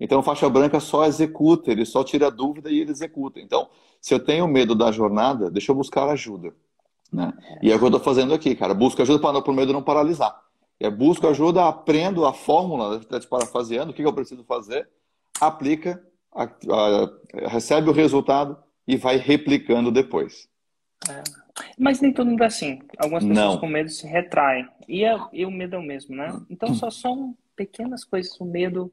Então, 0.00 0.22
faixa 0.22 0.48
branca 0.48 0.80
só 0.80 1.04
executa, 1.04 1.70
ele 1.70 1.84
só 1.84 2.02
tira 2.02 2.30
dúvida 2.30 2.70
e 2.70 2.80
ele 2.80 2.90
executa. 2.90 3.38
Então, 3.38 3.68
se 4.00 4.14
eu 4.14 4.18
tenho 4.18 4.48
medo 4.48 4.74
da 4.74 4.90
jornada, 4.90 5.50
deixa 5.50 5.70
eu 5.70 5.76
buscar 5.76 6.08
ajuda. 6.08 6.54
Né? 7.12 7.32
E 7.62 7.70
é 7.70 7.76
o 7.76 7.78
que 7.78 7.84
eu 7.84 7.88
estou 7.88 8.02
fazendo 8.02 8.32
aqui, 8.32 8.54
cara. 8.54 8.72
Busco 8.72 9.02
ajuda 9.02 9.18
para 9.20 9.50
o 9.50 9.54
medo 9.54 9.72
não 9.72 9.82
paralisar. 9.82 10.40
É, 10.78 10.88
busco 10.88 11.26
ajuda, 11.26 11.68
aprendo 11.68 12.24
a 12.24 12.32
fórmula, 12.32 12.98
te 13.00 13.26
parafraseando, 13.26 13.90
o 13.90 13.94
que, 13.94 14.02
que 14.02 14.08
eu 14.08 14.12
preciso 14.12 14.42
fazer, 14.44 14.88
aplica 15.38 16.02
a, 16.32 16.44
a, 16.44 17.48
recebe 17.48 17.90
o 17.90 17.92
resultado 17.92 18.56
e 18.86 18.96
vai 18.96 19.16
replicando 19.16 19.90
depois. 19.90 20.48
É. 21.08 21.22
Mas 21.78 22.00
nem 22.00 22.12
todo 22.12 22.28
mundo 22.30 22.42
é 22.42 22.46
assim. 22.46 22.80
Algumas 22.98 23.24
pessoas 23.24 23.54
Não. 23.54 23.58
com 23.58 23.66
medo 23.66 23.90
se 23.90 24.06
retraem. 24.06 24.66
E, 24.88 25.04
é, 25.04 25.18
e 25.32 25.44
o 25.44 25.50
medo 25.50 25.76
é 25.76 25.78
o 25.78 25.82
mesmo, 25.82 26.16
né? 26.16 26.40
Então 26.48 26.74
só 26.74 26.90
são 26.90 27.36
pequenas 27.54 28.04
coisas. 28.04 28.38
O 28.40 28.44
medo, 28.44 28.92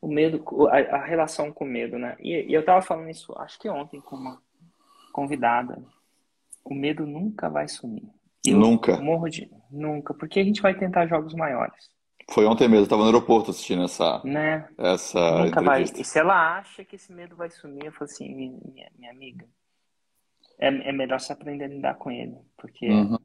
o 0.00 0.08
medo, 0.08 0.44
a, 0.68 0.78
a 0.96 1.04
relação 1.04 1.52
com 1.52 1.64
o 1.64 1.68
medo, 1.68 1.98
né? 1.98 2.16
E, 2.20 2.50
e 2.50 2.54
eu 2.54 2.60
estava 2.60 2.80
falando 2.82 3.10
isso, 3.10 3.32
acho 3.38 3.58
que 3.58 3.68
ontem 3.68 4.00
com 4.00 4.16
uma 4.16 4.40
convidada. 5.12 5.82
O 6.64 6.74
medo 6.74 7.06
nunca 7.06 7.48
vai 7.48 7.66
sumir. 7.66 8.08
Eu 8.44 8.58
nunca. 8.58 9.00
Morro 9.00 9.28
de 9.28 9.50
nunca, 9.70 10.14
porque 10.14 10.38
a 10.40 10.44
gente 10.44 10.62
vai 10.62 10.74
tentar 10.74 11.06
jogos 11.06 11.34
maiores. 11.34 11.90
Foi 12.30 12.44
ontem 12.44 12.68
mesmo, 12.68 12.82
eu 12.82 12.84
estava 12.84 13.02
no 13.02 13.08
aeroporto 13.08 13.50
assistindo 13.50 13.84
essa, 13.84 14.20
né? 14.22 14.68
essa 14.76 15.18
Nunca 15.18 15.60
entrevista. 15.62 15.94
vai. 15.94 16.02
E 16.02 16.04
se 16.04 16.18
ela 16.18 16.58
acha 16.58 16.84
que 16.84 16.96
esse 16.96 17.10
medo 17.10 17.34
vai 17.34 17.48
sumir, 17.48 17.86
eu 17.86 17.92
falo 17.92 18.04
assim, 18.04 18.34
minha, 18.34 18.90
minha 18.98 19.10
amiga, 19.10 19.46
é, 20.58 20.68
é 20.68 20.92
melhor 20.92 21.18
você 21.18 21.32
aprender 21.32 21.64
a 21.64 21.68
lidar 21.68 21.94
com 21.94 22.10
ele, 22.10 22.36
porque 22.56 22.86
uhum. 22.86 23.18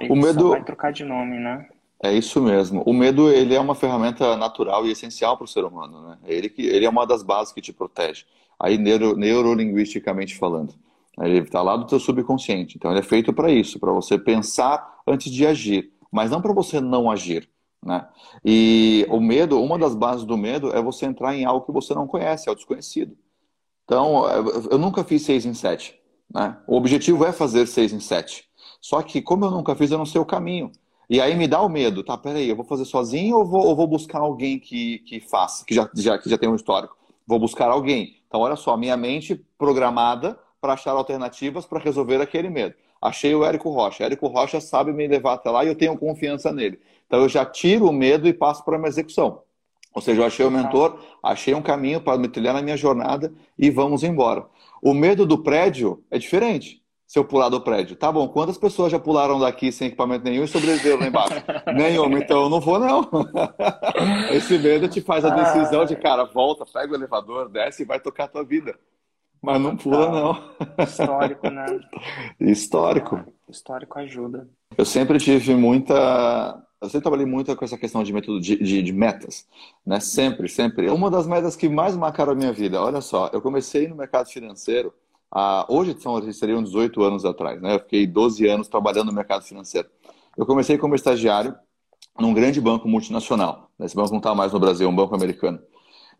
ele 0.00 0.12
o 0.12 0.16
medo 0.16 0.50
vai 0.50 0.64
trocar 0.64 0.92
de 0.92 1.04
nome, 1.04 1.38
né? 1.38 1.68
É 2.02 2.12
isso 2.12 2.40
mesmo. 2.40 2.82
O 2.86 2.92
medo 2.92 3.30
ele 3.30 3.54
é 3.54 3.60
uma 3.60 3.74
ferramenta 3.74 4.36
natural 4.36 4.86
e 4.86 4.92
essencial 4.92 5.36
para 5.36 5.44
o 5.44 5.48
ser 5.48 5.64
humano, 5.64 6.08
né? 6.08 6.18
Ele 6.24 6.48
que 6.48 6.62
ele 6.62 6.86
é 6.86 6.88
uma 6.88 7.06
das 7.06 7.22
bases 7.22 7.52
que 7.52 7.60
te 7.60 7.72
protege. 7.72 8.24
Aí 8.58 8.78
neuro, 8.78 9.16
neurolinguisticamente 9.16 10.36
falando, 10.36 10.74
ele 11.20 11.38
está 11.38 11.60
lá 11.60 11.76
do 11.76 11.86
teu 11.86 11.98
subconsciente. 11.98 12.76
Então 12.76 12.90
ele 12.90 13.00
é 13.00 13.02
feito 13.02 13.32
para 13.32 13.50
isso, 13.50 13.78
para 13.80 13.92
você 13.92 14.16
pensar 14.18 15.00
antes 15.06 15.32
de 15.32 15.46
agir, 15.46 15.92
mas 16.10 16.30
não 16.30 16.40
para 16.40 16.52
você 16.52 16.80
não 16.80 17.10
agir. 17.10 17.48
Né? 17.84 18.06
E 18.44 19.06
o 19.08 19.20
medo, 19.20 19.62
uma 19.62 19.78
das 19.78 19.94
bases 19.94 20.24
do 20.24 20.36
medo 20.36 20.70
é 20.74 20.82
você 20.82 21.06
entrar 21.06 21.34
em 21.34 21.44
algo 21.44 21.64
que 21.64 21.72
você 21.72 21.94
não 21.94 22.06
conhece, 22.06 22.48
é 22.48 22.52
o 22.52 22.54
desconhecido. 22.54 23.16
Então, 23.84 24.24
eu 24.70 24.76
nunca 24.78 25.02
fiz 25.02 25.22
seis 25.22 25.46
em 25.46 25.54
sete. 25.54 25.98
Né? 26.32 26.56
O 26.66 26.76
objetivo 26.76 27.24
é 27.24 27.32
fazer 27.32 27.66
seis 27.66 27.92
em 27.92 28.00
sete. 28.00 28.44
Só 28.80 29.00
que, 29.02 29.22
como 29.22 29.44
eu 29.44 29.50
nunca 29.50 29.74
fiz, 29.74 29.90
eu 29.90 29.98
não 29.98 30.06
sei 30.06 30.20
o 30.20 30.26
caminho. 30.26 30.70
E 31.08 31.20
aí 31.20 31.34
me 31.34 31.48
dá 31.48 31.60
o 31.62 31.68
medo, 31.68 32.04
tá? 32.04 32.18
Peraí, 32.18 32.48
eu 32.48 32.56
vou 32.56 32.64
fazer 32.64 32.84
sozinho 32.84 33.38
ou 33.38 33.44
vou, 33.44 33.66
ou 33.66 33.74
vou 33.74 33.86
buscar 33.86 34.18
alguém 34.18 34.58
que, 34.58 34.98
que 35.00 35.20
faça, 35.20 35.64
que 35.64 35.74
já, 35.74 35.88
já, 35.94 36.18
que 36.18 36.28
já 36.28 36.36
tem 36.36 36.48
um 36.48 36.54
histórico? 36.54 36.96
Vou 37.26 37.38
buscar 37.38 37.70
alguém. 37.70 38.16
Então, 38.26 38.40
olha 38.40 38.56
só, 38.56 38.76
minha 38.76 38.96
mente 38.96 39.34
programada 39.56 40.38
para 40.60 40.74
achar 40.74 40.92
alternativas 40.92 41.64
para 41.64 41.78
resolver 41.78 42.20
aquele 42.20 42.50
medo. 42.50 42.74
Achei 43.00 43.34
o 43.34 43.44
Érico 43.44 43.70
Rocha. 43.70 44.04
Érico 44.04 44.26
Rocha 44.26 44.60
sabe 44.60 44.92
me 44.92 45.06
levar 45.06 45.34
até 45.34 45.50
lá 45.50 45.64
e 45.64 45.68
eu 45.68 45.74
tenho 45.74 45.96
confiança 45.96 46.52
nele. 46.52 46.80
Então 47.06 47.20
eu 47.20 47.28
já 47.28 47.44
tiro 47.44 47.88
o 47.88 47.92
medo 47.92 48.28
e 48.28 48.32
passo 48.32 48.64
para 48.64 48.76
uma 48.76 48.88
execução. 48.88 49.42
Ou 49.94 50.02
seja, 50.02 50.20
eu 50.20 50.26
achei 50.26 50.44
o 50.44 50.50
mentor, 50.50 51.00
achei 51.22 51.54
um 51.54 51.62
caminho 51.62 52.00
para 52.00 52.18
me 52.18 52.28
trilhar 52.28 52.54
na 52.54 52.62
minha 52.62 52.76
jornada 52.76 53.32
e 53.58 53.70
vamos 53.70 54.02
embora. 54.02 54.46
O 54.82 54.92
medo 54.92 55.24
do 55.24 55.42
prédio 55.42 56.04
é 56.10 56.18
diferente. 56.18 56.82
Se 57.08 57.18
eu 57.18 57.24
pular 57.24 57.48
do 57.48 57.58
prédio, 57.58 57.96
tá 57.96 58.12
bom, 58.12 58.28
quantas 58.28 58.58
pessoas 58.58 58.92
já 58.92 58.98
pularam 58.98 59.40
daqui 59.40 59.72
sem 59.72 59.88
equipamento 59.88 60.26
nenhum 60.26 60.44
e 60.44 60.48
sobreviveram 60.48 61.00
lá 61.00 61.06
embaixo? 61.06 61.42
Nenhuma, 61.74 62.18
então 62.18 62.42
eu 62.42 62.50
não 62.50 62.60
vou 62.60 62.78
não. 62.78 63.08
Esse 64.30 64.58
medo 64.58 64.86
te 64.88 65.00
faz 65.00 65.24
a 65.24 65.30
decisão 65.30 65.86
de, 65.86 65.96
cara, 65.96 66.24
volta, 66.24 66.66
pega 66.66 66.92
o 66.92 66.96
elevador, 66.96 67.48
desce 67.48 67.82
e 67.82 67.86
vai 67.86 67.98
tocar 67.98 68.24
a 68.24 68.28
tua 68.28 68.44
vida. 68.44 68.78
Mas 69.40 69.58
não 69.58 69.74
pula, 69.74 70.10
não. 70.10 70.84
Histórico, 70.84 71.48
né? 71.48 71.64
Histórico. 72.38 73.24
Histórico 73.48 73.98
ajuda. 74.00 74.46
Eu 74.76 74.84
sempre 74.84 75.18
tive 75.18 75.54
muita 75.54 76.62
eu 76.80 76.88
sempre 76.88 77.04
trabalhei 77.04 77.26
muito 77.26 77.56
com 77.56 77.64
essa 77.64 77.78
questão 77.78 78.04
de 78.04 78.12
método 78.12 78.38
de, 78.38 78.56
de, 78.56 78.82
de, 78.82 78.92
metas, 78.92 79.48
né? 79.84 79.98
Sempre, 79.98 80.46
sempre. 80.46 80.90
Uma 80.90 81.10
das 81.10 81.26
metas 81.26 81.56
que 81.56 81.70
mais 81.70 81.96
marcaram 81.96 82.32
a 82.32 82.36
minha 82.36 82.52
vida, 82.52 82.80
olha 82.80 83.00
só, 83.00 83.30
eu 83.32 83.40
comecei 83.40 83.88
no 83.88 83.96
mercado 83.96 84.28
financeiro, 84.28 84.92
ah, 85.30 85.66
hoje 85.68 85.96
são, 86.00 86.32
seriam 86.32 86.62
18 86.62 87.02
anos 87.02 87.24
atrás, 87.24 87.60
né? 87.60 87.74
Eu 87.74 87.80
fiquei 87.80 88.06
12 88.06 88.46
anos 88.46 88.68
trabalhando 88.68 89.08
no 89.08 89.12
mercado 89.12 89.44
financeiro. 89.44 89.88
Eu 90.36 90.46
comecei 90.46 90.78
como 90.78 90.94
estagiário 90.94 91.54
num 92.18 92.32
grande 92.34 92.60
banco 92.60 92.88
multinacional. 92.88 93.70
Esse 93.80 93.94
banco 93.94 94.10
não 94.10 94.18
está 94.18 94.34
mais 94.34 94.52
no 94.52 94.60
Brasil, 94.60 94.86
é 94.86 94.90
um 94.90 94.96
banco 94.96 95.14
americano. 95.14 95.60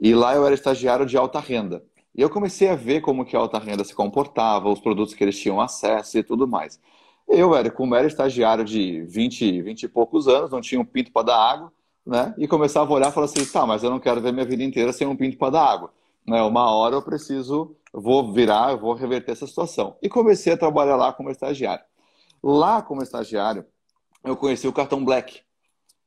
E 0.01 0.14
lá 0.14 0.35
eu 0.35 0.44
era 0.44 0.55
estagiário 0.55 1.07
de 1.07 1.16
alta 1.16 1.40
renda. 1.40 1.83
E 2.14 2.21
eu 2.21 2.31
comecei 2.31 2.68
a 2.68 2.75
ver 2.75 3.01
como 3.01 3.25
que 3.25 3.37
a 3.37 3.40
alta 3.40 3.59
renda 3.59 3.85
se 3.85 3.94
comportava, 3.94 4.68
os 4.68 4.81
produtos 4.81 5.14
que 5.14 5.23
eles 5.25 5.38
tinham 5.38 5.61
acesso 5.61 6.18
e 6.18 6.23
tudo 6.23 6.47
mais. 6.47 6.81
Eu, 7.29 7.55
era, 7.55 7.71
como 7.71 7.94
era 7.94 8.07
estagiário 8.07 8.64
de 8.64 9.03
20, 9.03 9.62
20 9.62 9.83
e 9.83 9.88
poucos 9.88 10.27
anos, 10.27 10.51
não 10.51 10.61
tinha 10.61 10.81
um 10.81 10.85
pinto 10.85 11.12
para 11.12 11.27
dar 11.27 11.37
água, 11.37 11.73
né? 12.07 12.35
E 12.38 12.49
começava 12.49 12.90
a 12.90 12.97
olhar 12.97 13.11
e 13.11 13.12
falar 13.12 13.27
assim, 13.27 13.44
tá, 13.44 13.66
mas 13.66 13.83
eu 13.83 13.90
não 13.90 14.01
quero 14.01 14.21
ver 14.21 14.33
minha 14.33 14.47
vida 14.47 14.62
inteira 14.62 14.92
sem 14.92 15.07
um 15.07 15.14
pinto 15.14 15.37
para 15.37 15.51
dar 15.51 15.64
água. 15.64 15.92
Né? 16.28 16.42
Uma 16.42 16.70
hora 16.70 16.94
eu 16.94 17.02
preciso, 17.02 17.74
vou 17.92 18.32
virar, 18.32 18.72
eu 18.72 18.78
vou 18.78 18.92
reverter 18.92 19.33
essa 19.33 19.46
situação. 19.46 19.96
E 20.02 20.08
comecei 20.08 20.52
a 20.52 20.58
trabalhar 20.58 20.96
lá 20.96 21.12
como 21.12 21.31
estagiário. 21.31 21.85
Lá 22.42 22.83
como 22.83 23.02
estagiário, 23.02 23.64
eu 24.22 24.37
conheci 24.37 24.68
o 24.68 24.72
cartão 24.72 25.02
Black. 25.02 25.40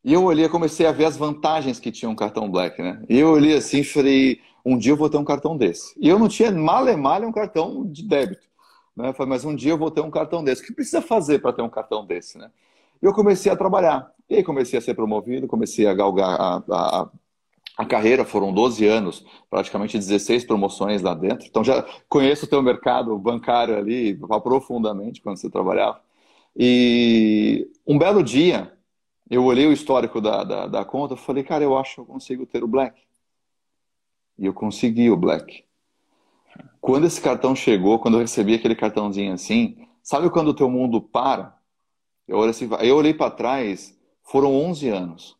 E 0.04 0.14
eu 0.14 0.24
olhei, 0.24 0.48
comecei 0.48 0.86
a 0.86 0.92
ver 0.92 1.06
as 1.06 1.18
vantagens 1.18 1.80
que 1.80 1.92
tinha 1.92 2.10
um 2.10 2.16
cartão 2.16 2.50
Black, 2.50 2.82
né? 2.82 3.04
E 3.10 3.18
eu 3.18 3.30
olhei 3.30 3.56
assim 3.56 3.80
e 3.80 3.84
falei, 3.84 4.40
um 4.64 4.78
dia 4.78 4.92
eu 4.92 4.98
vou 4.98 5.10
ter 5.10 5.18
um 5.18 5.24
cartão 5.24 5.58
desse. 5.58 5.94
E 6.00 6.08
eu 6.08 6.20
não 6.20 6.28
tinha 6.28 6.52
mal 6.52 6.88
e 6.88 6.96
mal 6.96 7.22
um 7.24 7.32
cartão 7.32 7.86
de 7.86 8.04
débito. 8.04 8.48
Né? 8.96 9.10
Eu 9.10 9.14
falei, 9.14 9.30
mas 9.32 9.44
um 9.44 9.56
dia 9.56 9.72
eu 9.72 9.78
vou 9.78 9.90
ter 9.90 10.02
um 10.02 10.12
cartão 10.12 10.44
desse. 10.44 10.62
O 10.62 10.66
que 10.66 10.74
precisa 10.74 11.02
fazer 11.02 11.40
para 11.40 11.54
ter 11.54 11.64
um 11.64 11.70
cartão 11.70 12.06
desse? 12.06 12.38
Né? 12.38 12.50
E 13.02 13.06
eu 13.06 13.14
comecei 13.14 13.52
a 13.52 13.56
trabalhar. 13.56 14.12
E 14.30 14.36
aí 14.36 14.44
comecei 14.44 14.78
a 14.78 14.82
ser 14.82 14.94
promovido, 14.94 15.48
comecei 15.48 15.88
a 15.88 15.94
galgar 15.94 16.40
a, 16.40 16.64
a, 16.72 17.10
a 17.78 17.86
carreira. 17.86 18.26
Foram 18.26 18.54
12 18.54 18.86
anos, 18.86 19.26
praticamente 19.50 19.98
16 19.98 20.46
promoções 20.46 21.02
lá 21.02 21.14
dentro. 21.14 21.48
Então 21.48 21.64
já 21.64 21.86
conheço 22.08 22.46
o 22.46 22.50
teu 22.50 22.62
mercado 22.62 23.18
bancário 23.18 23.78
ali 23.78 24.18
profundamente 24.44 25.22
quando 25.22 25.38
você 25.38 25.50
trabalhava. 25.50 26.02
E 26.56 27.70
um 27.88 27.98
belo 27.98 28.24
dia, 28.24 28.72
eu 29.30 29.46
olhei 29.46 29.66
o 29.68 29.72
histórico 29.72 30.20
da, 30.20 30.44
da, 30.44 30.68
da 30.68 30.86
conta 30.86 31.14
e 31.14 31.18
falei, 31.18 31.44
cara, 31.44 31.64
eu 31.64 31.78
acho 31.78 31.96
que 31.96 32.02
eu 32.02 32.06
consigo 32.06 32.46
ter 32.46 32.64
o 32.64 32.68
Black. 32.68 33.02
E 34.38 34.46
eu 34.46 34.54
consegui 34.54 35.10
o 35.10 35.18
Black. 35.18 35.64
Quando 36.82 37.06
esse 37.06 37.22
cartão 37.22 37.56
chegou, 37.56 38.00
quando 38.00 38.16
eu 38.16 38.22
recebi 38.22 38.56
aquele 38.56 38.76
cartãozinho 38.76 39.34
assim, 39.34 39.88
sabe 40.04 40.30
quando 40.30 40.50
o 40.50 40.54
teu 40.54 40.70
mundo 40.70 41.02
para? 41.02 41.56
Eu 42.28 42.38
olhei, 42.38 42.50
assim, 42.50 42.70
eu 42.82 42.96
olhei 42.98 43.14
para 43.14 43.32
trás, 43.32 43.98
foram 44.24 44.54
11 44.54 44.90
anos. 44.90 45.38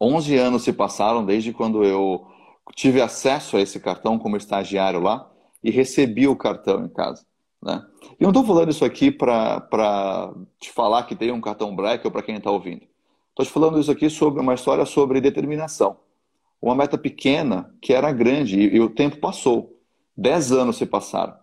11 0.00 0.36
anos 0.36 0.62
se 0.62 0.72
passaram 0.72 1.24
desde 1.24 1.52
quando 1.52 1.84
eu 1.84 2.26
tive 2.74 3.00
acesso 3.00 3.56
a 3.56 3.60
esse 3.60 3.78
cartão 3.78 4.18
como 4.18 4.36
estagiário 4.36 5.00
lá 5.00 5.30
e 5.62 5.70
recebi 5.70 6.26
o 6.26 6.36
cartão 6.36 6.84
em 6.84 6.88
casa. 6.88 7.24
Né? 7.62 7.82
E 8.20 8.22
não 8.22 8.30
estou 8.30 8.44
falando 8.44 8.70
isso 8.70 8.84
aqui 8.84 9.10
para 9.10 10.32
te 10.60 10.70
falar 10.70 11.04
que 11.04 11.16
tem 11.16 11.32
um 11.32 11.40
cartão 11.40 11.74
black 11.74 12.06
ou 12.06 12.10
para 12.10 12.22
quem 12.22 12.36
está 12.36 12.50
ouvindo. 12.50 12.82
Estou 13.30 13.44
te 13.44 13.50
falando 13.50 13.80
isso 13.80 13.90
aqui 13.90 14.08
sobre 14.10 14.40
uma 14.40 14.54
história 14.54 14.84
sobre 14.84 15.20
determinação. 15.20 15.96
Uma 16.60 16.74
meta 16.74 16.96
pequena 16.96 17.74
que 17.80 17.92
era 17.92 18.12
grande 18.12 18.58
e, 18.58 18.76
e 18.76 18.80
o 18.80 18.90
tempo 18.90 19.18
passou. 19.18 19.78
Dez 20.16 20.52
anos 20.52 20.76
se 20.76 20.86
passaram 20.86 21.34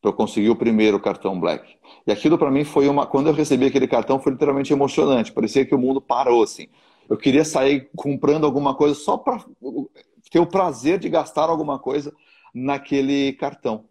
para 0.00 0.10
eu 0.10 0.14
conseguir 0.14 0.50
o 0.50 0.56
primeiro 0.56 1.00
cartão 1.00 1.38
black. 1.38 1.76
E 2.06 2.12
aquilo 2.12 2.38
para 2.38 2.50
mim 2.50 2.64
foi 2.64 2.88
uma. 2.88 3.06
Quando 3.06 3.26
eu 3.28 3.32
recebi 3.32 3.66
aquele 3.66 3.88
cartão 3.88 4.18
foi 4.18 4.32
literalmente 4.32 4.72
emocionante. 4.72 5.32
Parecia 5.32 5.64
que 5.64 5.74
o 5.74 5.78
mundo 5.78 6.00
parou 6.00 6.42
assim. 6.42 6.68
Eu 7.08 7.16
queria 7.16 7.44
sair 7.44 7.90
comprando 7.96 8.44
alguma 8.44 8.74
coisa 8.74 8.94
só 8.94 9.16
para 9.16 9.44
ter 10.30 10.38
o 10.38 10.46
prazer 10.46 10.98
de 10.98 11.08
gastar 11.08 11.48
alguma 11.48 11.78
coisa 11.78 12.12
naquele 12.54 13.32
cartão. 13.34 13.84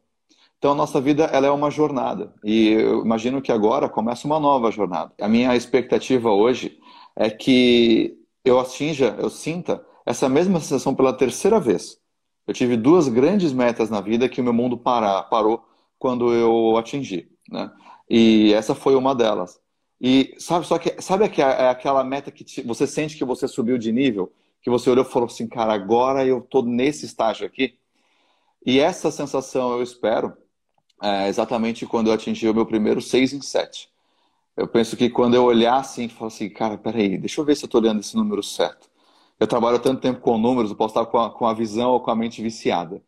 Então 0.58 0.72
a 0.72 0.76
nossa 0.76 1.02
vida 1.02 1.26
ela 1.26 1.48
é 1.48 1.52
uma 1.52 1.70
jornada 1.70 2.34
e 2.44 2.70
eu 2.70 3.04
imagino 3.04 3.42
que 3.42 3.52
agora 3.52 3.90
começa 3.90 4.26
uma 4.26 4.40
nova 4.40 4.72
jornada. 4.72 5.12
A 5.20 5.28
minha 5.28 5.54
expectativa 5.56 6.32
hoje 6.32 6.80
é 7.16 7.30
que 7.30 8.18
eu 8.46 8.60
atinja, 8.60 9.16
eu 9.20 9.30
sinta 9.30 9.86
essa 10.06 10.30
mesma 10.30 10.60
sensação 10.60 10.96
pela 10.96 11.14
terceira 11.14 11.60
vez. 11.60 11.98
Eu 12.48 12.54
tive 12.54 12.76
duas 12.76 13.08
grandes 13.08 13.54
metas 13.54 13.90
na 13.90 14.02
vida 14.02 14.28
que 14.28 14.42
o 14.42 14.44
meu 14.44 14.54
mundo 14.54 14.78
para, 14.78 15.24
parou 15.24 15.64
quando 15.98 16.34
eu 16.34 16.78
atingi, 16.78 17.30
né? 17.50 17.72
E 18.10 18.54
essa 18.54 18.76
foi 18.76 18.96
uma 18.96 19.16
delas. 19.16 19.60
E 20.04 20.36
sabe 20.38 20.68
só 20.68 20.78
que 20.78 21.02
sabe 21.02 21.24
é 21.24 21.70
aquela 21.70 22.04
meta 22.04 22.30
que 22.30 22.44
te, 22.44 22.62
você 22.62 22.86
sente 22.86 23.18
que 23.18 23.24
você 23.24 23.48
subiu 23.48 23.78
de 23.78 23.90
nível, 23.90 24.34
que 24.62 24.70
você 24.70 24.90
olhou 24.90 25.06
e 25.06 25.10
falou 25.10 25.28
assim, 25.28 25.48
cara, 25.48 25.74
agora 25.74 26.26
eu 26.26 26.42
tô 26.42 26.62
nesse 26.62 27.06
estágio 27.06 27.48
aqui. 27.48 27.78
E 28.66 28.80
essa 28.82 29.10
sensação 29.12 29.72
eu 29.72 29.82
espero 29.82 30.34
é, 31.02 31.30
exatamente 31.30 31.86
quando 31.86 32.08
eu 32.08 32.14
atingi 32.14 32.50
o 32.50 32.54
meu 32.54 32.66
primeiro 32.66 33.02
6 33.02 33.32
em 33.32 33.42
7. 33.42 33.90
Eu 34.58 34.68
penso 34.68 34.98
que 34.98 35.10
quando 35.10 35.36
eu 35.36 35.46
olhar 35.46 35.78
assim 35.78 36.10
falar 36.10 36.28
assim, 36.28 36.50
cara, 36.50 36.78
peraí, 36.78 37.18
deixa 37.18 37.40
eu 37.40 37.46
ver 37.46 37.56
se 37.56 37.64
eu 37.64 37.68
estou 37.68 37.80
olhando 37.80 38.02
esse 38.02 38.16
número 38.18 38.44
certo. 38.44 38.90
Eu 39.40 39.48
trabalho 39.48 39.80
tanto 39.80 40.02
tempo 40.02 40.20
com 40.20 40.38
números, 40.38 40.72
eu 40.72 40.78
posso 40.78 41.00
estar 41.00 41.06
com 41.10 41.18
a, 41.18 41.32
com 41.32 41.48
a 41.48 41.54
visão 41.54 41.92
ou 41.92 42.02
com 42.02 42.12
a 42.12 42.16
mente 42.16 42.42
viciada. 42.42 43.02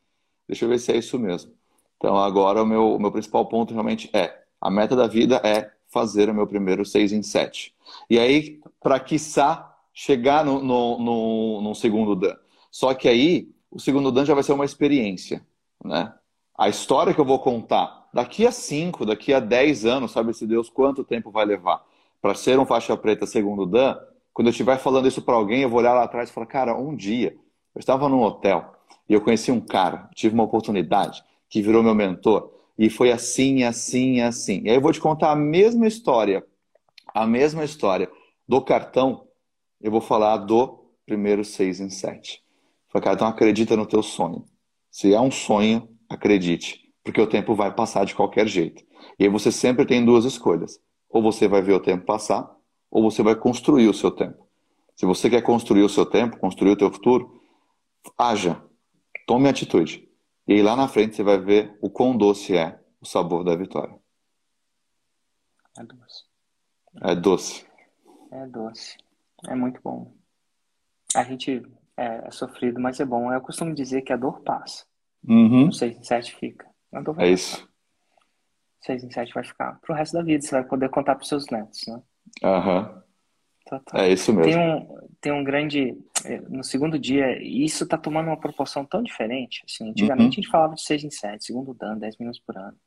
Deixa 0.48 0.64
eu 0.64 0.70
ver 0.70 0.80
se 0.80 0.94
é 0.94 0.98
isso 0.98 1.20
mesmo. 1.20 1.54
Então 1.98 2.18
agora 2.18 2.64
o 2.64 2.66
meu, 2.66 2.96
o 2.96 3.00
meu 3.00 3.12
principal 3.12 3.46
ponto 3.48 3.74
realmente 3.74 4.10
é, 4.14 4.44
a 4.62 4.72
meta 4.72 4.96
da 4.96 5.08
vida 5.08 5.42
é 5.44 5.75
fazer 5.96 6.30
o 6.30 6.34
meu 6.34 6.46
primeiro 6.46 6.84
6 6.84 7.14
em 7.14 7.24
7. 7.24 7.74
E 8.10 8.20
aí, 8.20 8.60
para 8.84 9.00
quiçá, 9.00 9.74
chegar 9.94 10.44
no, 10.44 10.62
no, 10.62 11.00
no, 11.00 11.62
no 11.62 11.74
segundo 11.74 12.14
Dan. 12.18 12.36
Só 12.70 12.94
que 12.94 13.08
aí, 13.08 13.48
o 13.72 13.80
segundo 13.80 14.12
Dan 14.12 14.26
já 14.26 14.34
vai 14.34 14.44
ser 14.44 14.52
uma 14.52 14.66
experiência, 14.66 15.42
né? 15.82 16.14
a 16.58 16.68
história 16.68 17.14
que 17.14 17.22
eu 17.22 17.26
vou 17.26 17.40
contar 17.40 18.10
daqui 18.14 18.46
a 18.46 18.52
5, 18.52 19.06
daqui 19.06 19.34
a 19.34 19.40
10 19.40 19.86
anos, 19.86 20.12
sabe 20.12 20.34
se 20.34 20.46
Deus 20.46 20.70
quanto 20.70 21.04
tempo 21.04 21.32
vai 21.32 21.46
levar 21.46 21.82
para 22.22 22.36
ser 22.36 22.60
um 22.60 22.66
faixa 22.66 22.96
preta 22.98 23.26
segundo 23.26 23.66
Dan, 23.66 23.98
quando 24.34 24.48
eu 24.48 24.52
estiver 24.52 24.78
falando 24.78 25.08
isso 25.08 25.22
para 25.22 25.36
alguém, 25.36 25.62
eu 25.62 25.70
vou 25.70 25.80
olhar 25.80 25.94
lá 25.94 26.04
atrás 26.04 26.30
e 26.30 26.34
falar, 26.34 26.48
cara, 26.48 26.78
um 26.78 26.94
dia 26.94 27.38
eu 27.74 27.80
estava 27.80 28.10
num 28.10 28.22
hotel 28.22 28.74
e 29.08 29.14
eu 29.14 29.22
conheci 29.22 29.50
um 29.52 29.62
cara, 29.62 30.10
tive 30.14 30.34
uma 30.34 30.44
oportunidade 30.44 31.24
que 31.50 31.62
virou 31.62 31.82
meu 31.82 31.96
mentor 31.96 32.52
e 32.78 32.90
foi 32.90 33.12
assim, 33.12 33.64
assim, 33.64 34.22
assim. 34.22 34.62
E 34.64 34.70
aí 34.70 34.76
eu 34.76 34.82
vou 34.82 34.92
te 34.92 35.00
contar 35.00 35.32
a 35.32 35.36
mesma 35.36 35.88
história, 35.88 36.46
a 37.14 37.26
mesma 37.26 37.64
história 37.64 38.10
do 38.48 38.62
cartão, 38.62 39.28
eu 39.82 39.92
vou 39.92 40.02
falar 40.02 40.38
do 40.38 40.86
primeiro 41.06 41.44
seis 41.44 41.80
em 41.80 41.90
sete. 41.90 42.44
Falei, 42.90 43.04
cara, 43.04 43.16
então 43.16 43.28
acredita 43.28 43.76
no 43.76 43.86
teu 43.86 44.02
sonho. 44.02 44.46
Se 44.90 45.14
é 45.14 45.20
um 45.20 45.32
sonho, 45.32 45.90
Acredite, 46.08 46.94
porque 47.04 47.20
o 47.20 47.28
tempo 47.28 47.56
vai 47.56 47.74
passar 47.74 48.06
de 48.06 48.14
qualquer 48.14 48.48
jeito. 48.48 48.84
E 49.18 49.24
aí 49.24 49.30
você 49.30 49.52
sempre 49.52 49.86
tem 49.86 50.06
duas 50.06 50.24
escolhas. 50.24 50.80
Ou 51.10 51.22
você 51.22 51.48
vai 51.48 51.62
ver 51.62 51.74
o 51.74 51.80
tempo 51.80 52.06
passar, 52.06 52.50
ou 52.92 53.02
você 53.02 53.24
vai 53.24 53.36
construir 53.36 53.88
o 53.88 53.94
seu 53.94 54.12
tempo. 54.12 54.48
Se 54.96 55.06
você 55.06 55.30
quer 55.30 55.42
construir 55.42 55.84
o 55.84 55.90
seu 55.90 56.06
tempo, 56.06 56.38
construir 56.38 56.72
o 56.72 56.78
teu 56.78 56.92
futuro, 56.92 57.42
haja, 58.18 58.62
tome 59.26 59.50
atitude. 59.50 60.08
E 60.48 60.54
aí 60.54 60.62
lá 60.62 60.76
na 60.76 60.88
frente 60.88 61.16
você 61.16 61.24
vai 61.24 61.40
ver 61.40 61.78
o 61.82 61.90
quão 61.90 62.16
doce 62.16 62.56
é 62.56 62.80
o 63.02 63.06
sabor 63.06 63.44
da 63.44 63.56
vitória. 63.56 63.96
É 65.78 65.84
doce. 65.84 66.24
É 67.02 67.16
doce. 67.16 67.66
É 68.32 68.48
doce. 68.48 68.98
É 69.48 69.56
muito 69.56 69.80
bom. 69.84 70.14
A 71.16 71.24
gente 71.24 71.66
é, 71.98 72.28
é 72.28 72.32
sofrido, 72.32 72.80
mas 72.80 73.00
é 73.00 73.06
bom. 73.06 73.32
Eu 73.32 73.42
costumo 73.42 73.74
dizer 73.74 74.02
que 74.02 74.14
a 74.14 74.18
dor 74.18 74.42
passa. 74.42 74.86
Uhum. 75.28 75.70
O 75.70 75.74
6 75.74 75.98
em 75.98 76.04
7 76.04 76.36
fica. 76.36 76.70
É 77.18 77.30
isso. 77.30 77.68
6 78.82 79.04
em 79.04 79.12
7 79.12 79.34
vai 79.34 79.44
ficar 79.44 79.80
pro 79.82 79.96
resto 79.96 80.14
da 80.14 80.24
vida. 80.24 80.42
Você 80.42 80.52
vai 80.52 80.64
poder 80.64 80.90
contar 80.90 81.16
pros 81.16 81.28
seus 81.28 81.48
netos, 81.48 81.82
né? 81.88 82.02
Aham. 82.44 82.80
Uhum. 82.80 83.05
É 83.94 84.12
isso 84.12 84.34
mesmo. 84.34 84.52
Tem 84.52 84.60
um, 84.60 85.08
tem 85.22 85.32
um 85.32 85.44
grande. 85.44 85.98
Eh, 86.26 86.42
no 86.50 86.64
segundo 86.64 87.00
dia, 87.00 87.42
isso 87.42 87.84
está 87.84 87.98
tomando 87.98 88.28
uma 88.28 88.40
proporção 88.40 88.86
tão 88.86 89.02
diferente. 89.02 89.64
Assim, 89.68 89.90
antigamente 89.90 90.24
uhum. 90.24 90.30
a 90.30 90.36
gente 90.36 90.50
falava 90.50 90.76
de 90.76 90.82
6 90.82 91.04
em 91.04 91.10
7, 91.10 91.46
segundo 91.46 91.74
dan, 91.74 91.98
10 91.98 92.18
minutos 92.18 92.42
por 92.46 92.58
ano. 92.58 92.78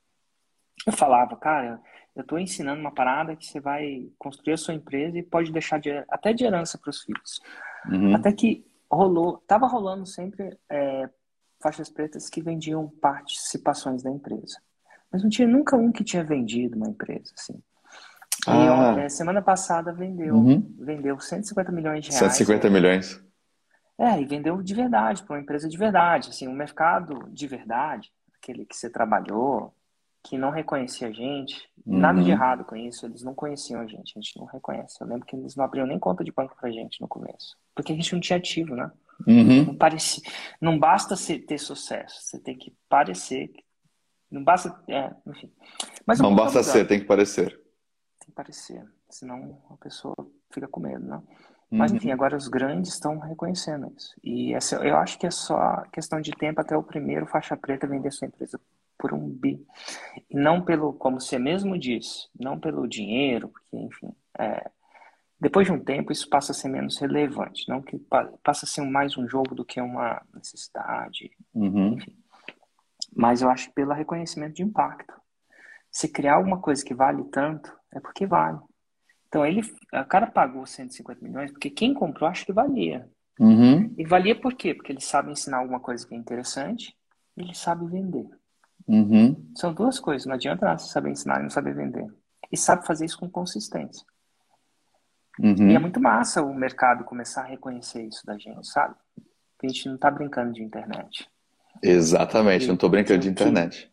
Eu 0.87 0.93
falava, 0.93 1.37
cara, 1.37 1.81
eu 2.15 2.23
estou 2.23 2.39
ensinando 2.39 2.81
uma 2.81 2.95
parada 2.95 3.37
que 3.37 3.47
você 3.47 3.61
vai 3.61 4.09
construir 4.19 4.55
a 4.55 4.57
sua 4.57 4.75
empresa 4.75 5.19
e 5.19 5.23
pode 5.23 5.53
deixar 5.53 5.79
de, 5.79 5.91
até 6.09 6.33
de 6.33 6.45
herança 6.45 6.79
para 6.79 6.91
os 6.91 7.03
filhos. 7.03 7.41
Uhum. 7.91 8.15
Até 8.15 8.33
que 8.33 8.65
rolou, 8.91 9.39
tava 9.47 9.67
rolando 9.67 10.07
sempre 10.07 10.57
é, 10.71 11.09
faixas 11.61 11.91
pretas 11.91 12.29
que 12.29 12.41
vendiam 12.41 12.89
participações 13.01 14.03
da 14.03 14.11
empresa. 14.11 14.61
Mas 15.11 15.23
não 15.23 15.31
tinha 15.31 15.49
nunca 15.49 15.77
um 15.77 15.91
que 15.91 16.05
tinha 16.05 16.23
vendido 16.25 16.77
uma 16.77 16.89
empresa, 16.89 17.33
assim. 17.37 17.61
Ah. 18.49 18.95
E 18.99 19.01
é, 19.01 19.09
semana 19.09 19.43
passada 19.43 19.93
vendeu, 19.93 20.35
uhum. 20.35 20.75
vendeu 20.79 21.19
150 21.19 21.73
milhões 21.73 22.05
de 22.05 22.11
reais. 22.11 22.37
150 22.37 22.71
milhões. 22.71 23.23
É, 23.99 24.21
e 24.21 24.25
vendeu 24.25 24.63
de 24.63 24.75
verdade, 24.75 25.23
para 25.25 25.35
uma 25.35 25.43
empresa 25.43 25.69
de 25.69 25.77
verdade. 25.77 26.31
Assim, 26.31 26.47
um 26.47 26.55
mercado 26.55 27.29
de 27.31 27.47
verdade, 27.47 28.11
aquele 28.41 28.65
que 28.65 28.77
você 28.77 28.89
trabalhou, 28.89 29.75
que 30.23 30.37
não 30.37 30.51
reconhecia 30.51 31.09
a 31.09 31.13
gente, 31.13 31.69
uhum. 31.87 31.99
nada 31.99 32.23
de 32.23 32.31
errado 32.31 32.65
com 32.65 32.77
isso, 32.77 33.07
eles 33.07 33.23
não 33.23 33.35
conheciam 33.35 33.81
a 33.81 33.87
gente, 33.87 34.13
a 34.17 34.21
gente 34.21 34.39
não 34.39 34.47
reconhece. 34.47 34.99
Eu 35.01 35.07
lembro 35.07 35.27
que 35.27 35.35
eles 35.35 35.57
não 35.57 35.65
abriam 35.65 35.87
nem 35.87 35.99
conta 35.99 36.23
de 36.23 36.33
banco 36.33 36.57
pra 36.61 36.71
gente 36.71 37.01
no 37.01 37.09
começo, 37.09 37.57
porque 37.75 37.93
a 37.93 37.95
gente 37.97 38.13
não 38.13 38.21
tinha 38.21 38.37
ativo, 38.37 38.75
né? 38.75 38.91
Uhum. 39.27 39.65
Não, 39.67 39.75
parece, 39.75 40.23
não 40.61 40.79
basta 40.79 41.17
ser, 41.17 41.41
ter 41.41 41.59
sucesso, 41.59 42.21
você 42.21 42.39
tem 42.39 42.57
que 42.57 42.73
parecer. 42.89 43.51
Não 44.31 44.45
basta. 44.45 44.79
É, 44.87 45.11
enfim. 45.27 45.51
Mas 46.07 46.21
não 46.21 46.35
basta 46.35 46.63
ser, 46.63 46.87
tem 46.87 47.01
que 47.01 47.07
parecer. 47.07 47.59
Que 48.29 48.33
parecer, 48.33 48.85
senão 49.09 49.59
a 49.71 49.77
pessoa 49.79 50.15
fica 50.53 50.69
com 50.69 50.81
medo, 50.81 51.03
né? 51.03 51.17
Uhum. 51.17 51.79
Mas 51.79 51.93
enfim, 51.93 52.11
agora 52.11 52.37
os 52.37 52.47
grandes 52.47 52.93
estão 52.93 53.19
reconhecendo 53.19 53.91
isso. 53.97 54.15
E 54.23 54.53
essa, 54.53 54.77
eu 54.77 54.99
acho 54.99 55.19
que 55.19 55.27
é 55.27 55.31
só 55.31 55.83
questão 55.91 56.21
de 56.21 56.31
tempo 56.33 56.61
até 56.61 56.77
o 56.77 56.83
primeiro 56.83 57.27
faixa 57.27 57.57
preta 57.57 57.87
vender 57.87 58.11
sua 58.11 58.27
empresa 58.27 58.61
por 58.99 59.15
um 59.15 59.27
bi. 59.27 59.65
E 60.29 60.37
não 60.37 60.63
pelo, 60.63 60.93
como 60.93 61.19
você 61.19 61.39
mesmo 61.39 61.79
disse, 61.79 62.29
não 62.39 62.61
pelo 62.61 62.87
dinheiro, 62.87 63.49
porque, 63.49 63.77
enfim, 63.79 64.15
é, 64.39 64.71
depois 65.41 65.67
de 65.67 65.73
um 65.73 65.83
tempo, 65.83 66.13
isso 66.13 66.29
passa 66.29 66.53
a 66.53 66.55
ser 66.55 66.69
menos 66.69 66.99
relevante, 66.99 67.67
não 67.67 67.81
que 67.81 67.99
passa 68.43 68.67
a 68.67 68.69
ser 68.69 68.83
mais 68.83 69.17
um 69.17 69.27
jogo 69.27 69.55
do 69.55 69.65
que 69.65 69.81
uma 69.81 70.21
necessidade, 70.35 71.31
uhum. 71.55 71.95
enfim. 71.95 72.15
Mas 73.17 73.41
eu 73.41 73.49
acho 73.49 73.69
que 73.69 73.75
pelo 73.75 73.95
reconhecimento 73.95 74.57
de 74.57 74.63
impacto. 74.63 75.19
Se 75.99 76.07
criar 76.07 76.37
alguma 76.37 76.61
coisa 76.61 76.85
que 76.85 76.95
vale 76.95 77.25
tanto, 77.25 77.77
é 77.93 77.99
porque 77.99 78.25
vale. 78.25 78.61
Então 79.27 79.45
ele, 79.45 79.63
o 79.93 80.05
cara 80.05 80.29
pagou 80.29 80.65
150 80.65 81.21
milhões 81.25 81.51
porque 81.51 81.69
quem 81.69 81.93
comprou 81.93 82.31
acha 82.31 82.47
que 82.47 82.53
valia. 82.53 83.11
Uhum. 83.41 83.93
E 83.99 84.07
valia 84.07 84.41
por 84.41 84.55
quê? 84.55 84.75
Porque 84.75 84.93
ele 84.93 85.01
sabe 85.01 85.33
ensinar 85.33 85.57
alguma 85.57 85.81
coisa 85.81 86.07
que 86.07 86.15
é 86.15 86.17
interessante, 86.17 86.97
e 87.37 87.43
ele 87.43 87.53
sabe 87.53 87.85
vender. 87.89 88.29
Uhum. 88.87 89.51
São 89.57 89.75
duas 89.75 89.99
coisas. 89.99 90.25
Não 90.25 90.37
adianta 90.37 90.67
nada 90.67 90.79
você 90.79 90.89
saber 90.89 91.11
ensinar 91.11 91.41
e 91.41 91.43
não 91.43 91.51
saber 91.51 91.75
vender. 91.75 92.07
E 92.53 92.57
sabe 92.57 92.87
fazer 92.87 93.05
isso 93.05 93.19
com 93.19 93.29
consistência. 93.29 94.07
Uhum. 95.41 95.69
E 95.69 95.75
é 95.75 95.81
muito 95.81 96.01
massa 96.01 96.41
o 96.45 96.55
mercado 96.55 97.03
começar 97.03 97.41
a 97.41 97.47
reconhecer 97.47 98.05
isso 98.05 98.25
da 98.25 98.39
gente, 98.39 98.69
sabe? 98.69 98.95
Que 99.59 99.67
a 99.67 99.69
gente 99.69 99.89
não 99.89 99.97
está 99.97 100.13
brincando 100.13 100.53
de 100.53 100.63
internet. 100.63 101.29
Exatamente, 101.83 102.69
não 102.69 102.75
estou 102.75 102.89
brincando 102.89 103.19
de 103.19 103.31
internet. 103.31 103.93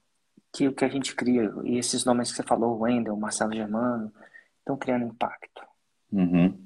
Que, 0.56 0.70
o 0.70 0.74
que 0.74 0.86
a 0.86 0.90
gente 0.90 1.14
cria, 1.14 1.52
e 1.66 1.78
esses 1.78 2.06
nomes 2.06 2.32
que 2.32 2.38
você 2.38 2.44
falou, 2.44 2.80
Wendel, 2.80 3.18
Marcelo 3.18 3.54
Germano, 3.54 4.10
estão 4.60 4.78
criando 4.78 5.06
impacto 5.06 5.62
uhum. 6.14 6.58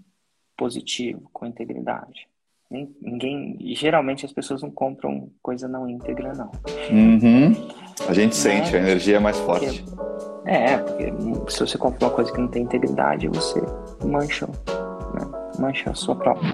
positivo, 0.56 1.28
com 1.34 1.48
integridade. 1.48 2.28
Ninguém, 2.70 3.58
geralmente 3.76 4.28
as 4.28 4.32
pessoas 4.32 4.62
não 4.62 4.70
compram 4.70 5.32
coisa 5.42 5.68
não 5.68 5.90
íntegra, 5.90 6.34
não. 6.34 6.52
Uhum. 6.92 7.52
A 8.08 8.14
gente 8.14 8.36
sente, 8.36 8.76
a 8.76 8.80
energia 8.80 9.18
é 9.18 9.20
mais 9.20 9.40
forte. 9.40 9.84
Porque, 9.84 10.00
é, 10.46 10.78
porque 10.78 11.52
se 11.52 11.60
você 11.62 11.78
compra 11.80 12.06
uma 12.06 12.14
coisa 12.14 12.32
que 12.32 12.40
não 12.40 12.48
tem 12.48 12.62
integridade, 12.62 13.28
você 13.28 13.60
mancha, 14.06 14.46
né? 14.46 15.50
mancha 15.60 15.90
a 15.90 15.96
sua 15.96 16.16
própria. 16.16 16.54